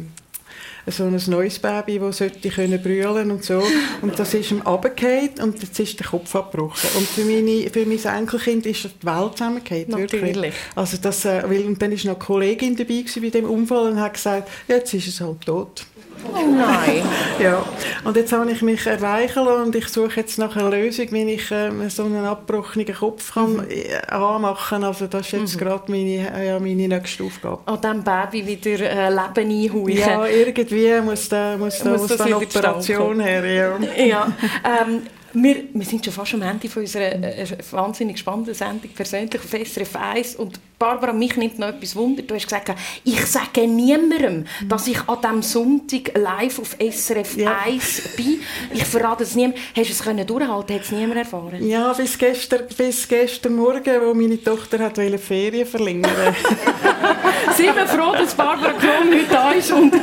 so 0.92 1.06
ein 1.06 1.22
neues 1.28 1.58
Baby, 1.58 1.98
das 1.98 2.18
sollte 2.18 2.50
können 2.50 2.82
brüllen 2.82 3.32
und 3.32 3.44
so. 3.44 3.64
Und 4.02 4.18
das 4.18 4.34
ist 4.36 4.52
ihm 4.52 4.62
runtergefallen 4.62 5.42
und 5.42 5.62
jetzt 5.62 5.80
ist 5.80 6.00
der 6.00 6.06
Kopf 6.06 6.36
abgebrochen. 6.36 6.90
Und 6.98 7.08
für, 7.08 7.26
meine, 7.26 7.70
für 7.72 7.86
mein 7.86 8.20
Enkelkind 8.20 8.66
ist 8.68 8.84
die 8.84 9.06
Welt 9.06 9.38
zusammengefallen. 9.38 9.86
Natürlich. 9.90 10.54
Also 10.76 10.98
das, 11.02 11.26
äh, 11.26 11.44
weil, 11.50 11.64
und 11.64 11.82
dann 11.82 11.92
war 11.92 11.98
noch 11.98 12.06
eine 12.06 12.16
Kollegin 12.16 12.76
dabei 12.76 13.06
bei 13.22 13.30
dem 13.30 13.46
Unfall 13.46 13.92
und 13.92 14.00
hat 14.00 14.14
gesagt, 14.14 14.50
jetzt 14.68 14.94
ist 14.94 15.08
es 15.08 15.20
halt 15.20 15.42
tot. 15.42 15.86
Oh 16.26 16.46
nein. 16.46 17.04
ja. 17.40 17.64
Und 18.04 18.16
jetzt 18.16 18.32
habe 18.32 18.52
ich 18.52 18.62
mich 18.62 18.86
erweichen 18.86 19.48
und 19.48 19.76
ich 19.76 19.88
suche 19.88 20.22
jetzt 20.22 20.38
nach 20.38 20.56
einer 20.56 20.70
Lösung, 20.70 21.08
wie 21.12 21.34
ich 21.34 21.52
ähm, 21.52 21.90
so 21.90 22.04
einen 22.04 22.26
abgebrochenen 22.26 22.94
Kopf 22.94 23.34
kann 23.34 23.54
mhm. 23.54 23.66
Äh, 23.70 23.96
anmachen 24.08 24.70
kann. 24.70 24.84
Also 24.84 25.08
das 25.08 25.28
ist 25.28 25.32
jetzt 25.34 25.56
mhm. 25.56 25.60
gerade 25.60 25.92
meine, 25.92 26.46
ja, 26.46 26.60
meine 26.60 26.88
nächste 26.88 27.24
Aufgabe. 27.24 27.60
An 27.66 27.82
diesem 27.82 28.04
Baby 28.04 28.48
wieder 28.48 28.90
äh, 28.90 29.10
Leben 29.10 29.52
einhauchen. 29.52 29.90
Ja, 29.90 30.26
irgendwie 30.26 31.02
muss 31.02 31.30
da, 31.30 31.58
muss 31.58 31.80
da, 31.80 31.90
muss, 31.92 32.02
muss 32.02 32.18
da 32.18 32.24
eine 32.26 32.38
Operation 32.38 33.20
her. 33.20 33.46
Ja. 33.46 33.78
ja. 34.06 34.28
Ähm, 34.64 35.02
wir, 35.34 35.64
wir 35.74 35.86
sind 35.86 36.04
schon 36.04 36.14
fast 36.14 36.34
am 36.34 36.42
Ende 36.42 36.70
von 36.70 36.82
unserer 36.82 37.12
äh, 37.14 37.48
wahnsinnig 37.72 38.18
spannenden 38.18 38.54
Sendung 38.54 38.92
persönlich 38.92 39.40
auf 39.40 39.50
SRF 39.50 39.96
1 39.96 40.36
und 40.36 40.60
Barbara, 40.80 41.12
mich 41.12 41.36
nimmt 41.36 41.60
noch 41.60 41.68
etwas 41.68 41.94
Wunder. 41.98 42.22
Du 42.24 42.34
hast 42.34 42.44
gesagt, 42.44 42.72
ich 43.04 43.26
sage 43.26 43.68
niemandem, 43.68 44.46
dass 44.66 44.88
ich 44.88 44.98
an 45.10 45.18
diesem 45.22 45.42
Sonntag 45.42 46.18
live 46.18 46.58
auf 46.58 46.78
SRF 46.80 47.36
ja. 47.36 47.58
1 47.66 48.16
bin. 48.16 48.40
Ich 48.74 48.86
verrate 48.86 49.24
es 49.24 49.36
niemandem. 49.36 49.62
Hast 49.76 49.90
du 49.90 49.94
es 49.94 50.02
können 50.02 50.26
durchhalten? 50.26 50.76
Hat 50.76 50.84
es 50.84 50.92
niemand 50.92 51.18
erfahren? 51.18 51.68
Ja, 51.68 51.92
bis 51.92 52.18
gestern, 52.18 52.64
bis 52.78 53.06
gestern 53.10 53.56
Morgen, 53.58 54.02
wo 54.02 54.14
meine 54.14 54.42
Tochter 54.42 54.80
hat 54.80 54.98
Ferien 55.20 55.68
verlängern 55.68 56.12
Sind 57.58 57.76
wir 57.76 57.88
froh, 57.88 58.14
dass 58.14 58.34
Barbara 58.34 58.72
Kron 58.72 59.12
heute 59.12 59.26
da 59.30 59.52
ist 59.52 59.72
und 59.74 59.94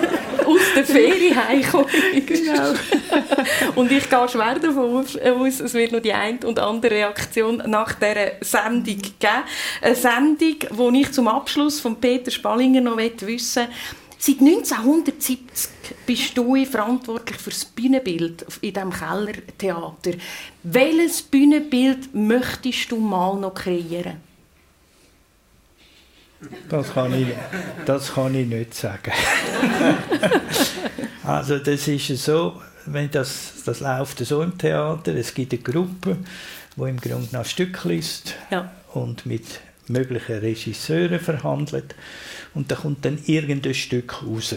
aus 0.47 0.61
der 0.75 0.85
Ferien 0.85 1.37
heimgekommen. 1.37 1.89
Genau. 2.27 2.75
und 3.75 3.93
ich 3.93 4.09
gehe 4.09 4.29
schwer 4.29 4.59
davon 4.59 4.97
aus, 4.97 5.15
es 5.17 5.75
wird 5.75 5.93
noch 5.93 6.01
die 6.01 6.13
eine 6.13 6.39
und 6.47 6.59
andere 6.59 6.95
Reaktion 6.95 7.63
nach 7.67 7.95
dieser 7.95 8.33
Sendung 8.41 8.99
geben. 8.99 9.45
Eine 9.83 9.95
Sendung, 9.95 10.57
wo 10.71 10.91
ich 10.91 11.13
zum 11.13 11.29
Abschluss 11.29 11.81
von 11.81 11.97
Peter 11.97 12.31
Spallinger 12.31 12.81
noch 12.81 12.97
wissen 12.97 13.27
möchte, 13.27 13.69
Seit 14.19 14.41
1970 14.41 15.39
bist 16.07 16.37
du 16.39 16.65
verantwortlich 16.65 17.37
für 17.37 17.51
das 17.51 17.67
Bühnenbild 17.67 18.47
in 18.63 18.73
diesem 18.73 18.91
Kellertheater. 18.91 20.13
Welches 20.63 21.21
Bühnenbild 21.23 22.15
möchtest 22.15 22.91
du 22.91 22.97
mal 22.97 23.37
noch 23.37 23.55
kreieren? 23.55 24.26
Das 26.69 26.93
kann 26.93 27.15
ich, 27.15 27.29
das 27.87 28.15
kann 28.15 28.35
ich 28.35 28.47
nicht 28.47 28.75
sagen. 28.75 29.13
also 31.25 31.59
das 31.59 31.89
ist 31.89 32.25
so, 32.25 32.61
wenn 32.87 33.11
das, 33.11 33.63
das 33.65 33.81
läuft 33.81 34.19
so 34.19 34.43
im 34.43 34.57
Theater, 34.59 35.15
es 35.15 35.33
gibt 35.35 35.53
eine 35.53 35.63
Gruppe, 35.63 36.19
die 36.77 36.83
im 36.83 37.01
Grunde 37.01 37.29
nach 37.33 37.47
Stück 37.47 37.85
liest 37.85 38.35
ja. 38.51 38.71
und 38.93 39.27
mit 39.27 39.61
möglichen 39.89 40.39
Regisseuren 40.39 41.21
verhandelt 41.21 41.95
und 42.55 42.71
da 42.71 42.77
kommt 42.77 43.05
dann 43.05 43.19
irgendein 43.27 43.75
Stück 43.75 44.23
raus. 44.23 44.55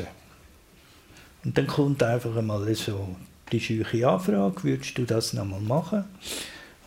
Und 1.44 1.58
dann 1.58 1.68
kommt 1.68 2.04
einfach 2.04 2.36
einmal 2.36 2.74
so 2.76 3.16
die 3.52 3.60
scheuche 3.60 4.08
Anfrage, 4.08 4.64
würdest 4.64 4.98
du 4.98 5.06
das 5.06 5.34
nochmal 5.34 5.62
machen? 5.62 6.04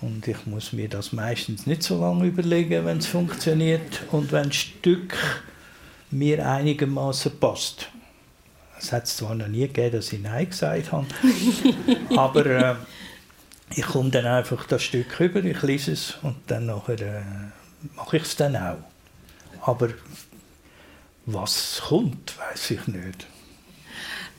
Und 0.02 0.26
ich 0.26 0.46
muss 0.46 0.72
mir 0.72 0.88
das 0.88 1.12
meistens 1.12 1.66
nicht 1.66 1.84
so 1.84 2.00
lange 2.00 2.26
überlegen, 2.26 2.84
wenn 2.84 2.98
es 2.98 3.06
funktioniert 3.06 4.02
und 4.10 4.32
wenn 4.32 4.48
das 4.48 4.56
Stück 4.56 5.16
mir 6.10 6.46
einigermaßen 6.46 7.38
passt. 7.38 7.88
Es 8.78 8.90
hat 8.92 9.06
zwar 9.06 9.36
noch 9.36 9.46
nie 9.46 9.60
gegeben, 9.68 9.96
dass 9.96 10.12
ich 10.12 10.20
Nein 10.20 10.50
gesagt 10.50 10.90
habe, 10.90 11.06
aber 12.16 12.46
äh, 12.46 12.74
ich 13.76 13.86
komme 13.86 14.10
dann 14.10 14.26
einfach 14.26 14.66
das 14.66 14.82
Stück 14.82 15.20
über, 15.20 15.42
ich 15.44 15.62
lese 15.62 15.92
es 15.92 16.18
und 16.22 16.36
dann 16.48 16.66
nachher, 16.66 17.00
äh, 17.00 17.22
mache 17.94 18.16
ich 18.16 18.24
es 18.24 18.34
dann 18.34 18.56
auch. 18.56 18.78
Aber 19.60 19.88
was 21.26 21.80
kommt, 21.86 22.36
weiß 22.36 22.72
ich 22.72 22.86
nicht. 22.88 23.26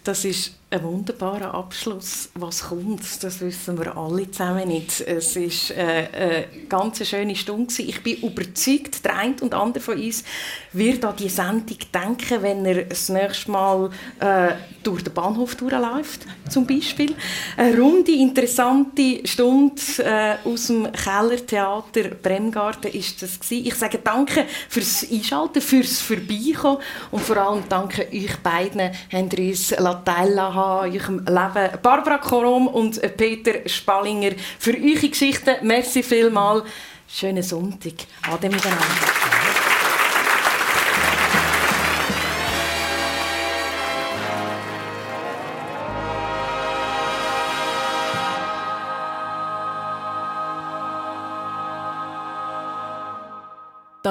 Das 0.03 0.25
ist 0.25 0.57
ein 0.73 0.83
wunderbarer 0.83 1.53
Abschluss. 1.53 2.29
Was 2.33 2.63
kommt, 2.63 3.23
das 3.23 3.41
wissen 3.41 3.77
wir 3.77 3.95
alle 3.95 4.29
zusammen 4.31 4.67
nicht. 4.67 5.01
Es 5.01 5.35
war 5.35 5.77
äh, 5.77 6.07
eine 6.11 6.47
ganz 6.67 7.07
schöne 7.07 7.35
Stunde. 7.35 7.83
Ich 7.83 8.01
bin 8.01 8.17
überzeugt, 8.17 9.05
der 9.05 9.17
eine 9.17 9.35
und 9.41 9.53
andere 9.53 9.83
von 9.83 10.01
uns 10.01 10.23
wird 10.71 11.05
an 11.05 11.15
die 11.15 11.29
Sendung 11.29 11.77
denken, 11.93 12.41
wenn 12.41 12.65
er 12.65 12.85
das 12.85 13.09
nächste 13.09 13.51
Mal 13.51 13.91
äh, 14.19 14.53
durch 14.81 15.03
den 15.03 15.13
Bahnhof 15.13 15.55
durchläuft, 15.55 16.21
zum 16.49 16.65
Beispiel. 16.65 17.15
Eine 17.55 17.79
runde, 17.79 18.11
interessante 18.11 19.25
Stunde 19.27 19.81
äh, 19.99 20.37
aus 20.43 20.67
dem 20.67 20.91
Kellertheater 20.91 22.15
Bremgarten 22.21 22.91
ist 22.91 23.21
das 23.21 23.39
gewesen. 23.39 23.67
Ich 23.67 23.75
sage 23.75 23.99
danke 24.03 24.45
fürs 24.69 25.05
Einschalten, 25.09 25.61
fürs 25.61 26.01
Vorbeikommen 26.01 26.79
und 27.11 27.21
vor 27.21 27.37
allem 27.37 27.63
danke 27.69 28.07
euch 28.11 28.37
beiden, 28.37 28.91
habt 29.11 29.39
ihr 29.39 29.49
uns 29.49 29.67
teilhaben 30.03 30.62
an 30.63 30.91
eurem 30.91 31.19
Leben. 31.19 31.79
Barbara 31.81 32.17
Korom 32.17 32.67
und 32.67 32.99
Peter 33.17 33.67
Spallinger 33.67 34.31
für 34.59 34.73
eure 34.73 35.09
Geschichten. 35.09 35.55
Merci 35.61 36.03
vielmals. 36.03 36.63
Schönen 37.07 37.43
Sonntag. 37.43 37.93
Ade 38.31 38.49
miteinander. 38.49 39.42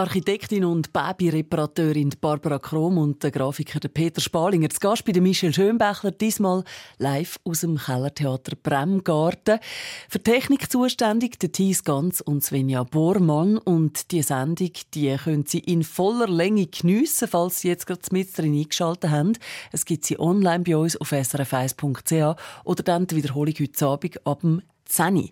Architektin 0.03 0.65
und 0.65 0.93
Babyreparateurin 0.93 2.13
Barbara 2.21 2.59
Krom 2.59 2.99
und 2.99 3.23
der 3.23 3.31
Grafiker 3.31 3.79
Peter 3.89 4.21
Spalinger. 4.21 4.67
Das 4.67 4.81
Gast 4.81 5.05
bei 5.05 5.21
Michel 5.21 5.55
Schönbächler, 5.55 6.11
diesmal 6.11 6.65
live 6.99 7.39
aus 7.45 7.61
dem 7.61 7.79
Kellertheater 7.79 8.57
Bremgarten. 8.61 9.61
Für 10.09 10.21
Technik 10.21 10.73
zuständig 10.73 11.39
der 11.39 11.53
Thies 11.53 11.85
Ganz 11.85 12.21
und 12.21 12.43
Svenja 12.43 12.83
Bormann. 12.83 13.59
Und 13.59 14.11
die 14.11 14.23
Sendung 14.23 14.73
die 14.93 15.17
können 15.23 15.47
Sie 15.47 15.61
in 15.61 15.85
voller 15.85 16.27
Länge 16.27 16.67
geniessen, 16.67 17.29
falls 17.29 17.61
Sie 17.61 17.69
jetzt 17.69 17.87
gerade 17.87 18.01
mit 18.11 18.37
drin 18.37 18.59
eingeschaltet 18.59 19.09
haben. 19.09 19.35
Es 19.71 19.85
gibt 19.85 20.05
sie 20.05 20.19
online 20.19 20.65
bei 20.65 20.77
uns 20.77 20.97
auf 20.97 21.13
srf1.ch 21.13 22.37
oder 22.65 22.83
dann 22.83 23.07
die 23.07 23.15
Wiederholung 23.15 23.55
heute 23.57 23.87
Abend 23.87 24.27
ab 24.27 24.41
dem 24.41 24.63
10 24.93 25.31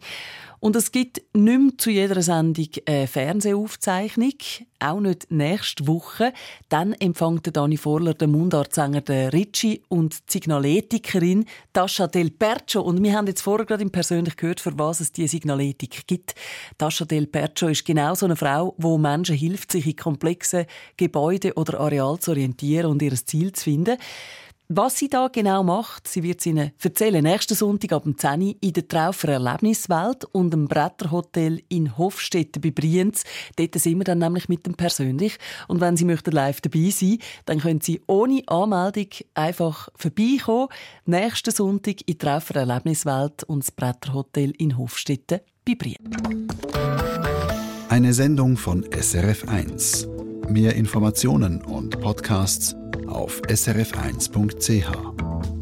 und 0.63 0.77
es 0.77 0.93
gibt 0.93 1.23
nicht 1.33 1.59
mehr 1.59 1.79
zu 1.79 1.91
jeder 1.91 2.21
Sendung 2.21 2.67
eine 2.85 3.07
Fernsehaufzeichnung, 3.07 4.35
auch 4.79 5.01
nicht 5.01 5.31
nächste 5.31 5.87
Woche. 5.87 6.35
Dann 6.69 6.93
empfängt 6.93 7.57
Dani 7.57 7.79
Vorler 7.79 8.13
den 8.13 8.33
Mundartsänger 8.33 9.01
der 9.01 9.33
Ricci 9.33 9.83
und 9.89 10.19
die 10.29 10.33
Signaletikerin 10.33 11.47
Tascha 11.73 12.09
Del 12.09 12.31
Percio. 12.31 12.83
Und 12.83 13.03
wir 13.03 13.15
haben 13.15 13.27
jetzt 13.27 13.41
vorher 13.41 13.65
gerade 13.65 13.83
im 13.83 13.91
persönlich 13.91 14.37
gehört, 14.37 14.61
für 14.61 14.79
was 14.79 15.01
es 15.01 15.13
diese 15.13 15.29
Signaletik 15.29 16.07
gibt. 16.07 16.35
Tascha 16.77 17.07
Del 17.07 17.27
Percio 17.27 17.69
ist 17.69 17.87
genau 17.87 18.15
so 18.15 18.27
eine 18.27 18.37
Frau, 18.37 18.75
wo 18.77 18.99
Menschen 18.99 19.37
hilft, 19.37 19.73
sich 19.73 19.87
in 19.87 19.97
komplexen 19.97 20.67
Gebäuden 20.99 21.53
oder 21.53 21.81
Arealen 21.81 22.21
zu 22.21 22.33
orientieren 22.33 22.91
und 22.91 23.01
ihr 23.01 23.15
Ziel 23.15 23.53
zu 23.53 23.65
finden. 23.65 23.97
Was 24.73 24.99
sie 24.99 25.09
da 25.09 25.27
genau 25.27 25.65
macht, 25.65 26.07
sie 26.07 26.23
wird 26.23 26.47
Ihnen 26.47 26.71
erzählen. 26.81 27.25
Nächsten 27.25 27.57
Sonntag 27.57 27.91
ab 27.91 28.05
10 28.05 28.41
Uhr 28.41 28.55
in 28.61 28.73
der 28.73 28.87
Traufer 28.87 29.31
Erlebniswelt 29.31 30.25
und 30.27 30.55
im 30.55 30.69
Bretterhotel 30.69 31.61
in 31.69 31.99
Hofstetten 31.99 32.63
bei 32.63 32.71
Brienz. 32.71 33.25
Dort 33.57 33.75
sind 33.75 33.99
wir 33.99 34.05
dann 34.05 34.19
nämlich 34.19 34.49
mit 34.49 34.67
dem 34.67 34.75
persönlich. 34.75 35.39
Und 35.67 35.81
wenn 35.81 35.97
Sie 35.97 36.05
möchten 36.05 36.31
live 36.31 36.61
dabei 36.61 36.91
sein, 36.91 37.19
dann 37.47 37.59
können 37.59 37.81
Sie 37.81 38.01
ohne 38.07 38.45
Anmeldung 38.47 39.09
einfach 39.35 39.89
vorbeikommen. 39.97 40.69
Nächsten 41.05 41.51
Sonntag 41.51 42.03
in 42.07 42.19
der 42.19 42.29
Traufer 42.29 42.55
Erlebniswelt 42.55 43.43
und 43.43 43.65
das 43.65 43.73
Bretterhotel 43.73 44.53
in 44.57 44.79
Hofstetten 44.79 45.41
bei 45.65 45.75
Brienz. 45.75 45.99
Eine 47.89 48.15
Sendung 48.15 48.57
von 48.57 48.85
SRF1. 48.85 50.07
Mehr 50.49 50.77
Informationen 50.77 51.61
und 51.61 52.01
Podcasts 52.01 52.77
auf 53.11 53.43
srf1.ch. 53.43 55.60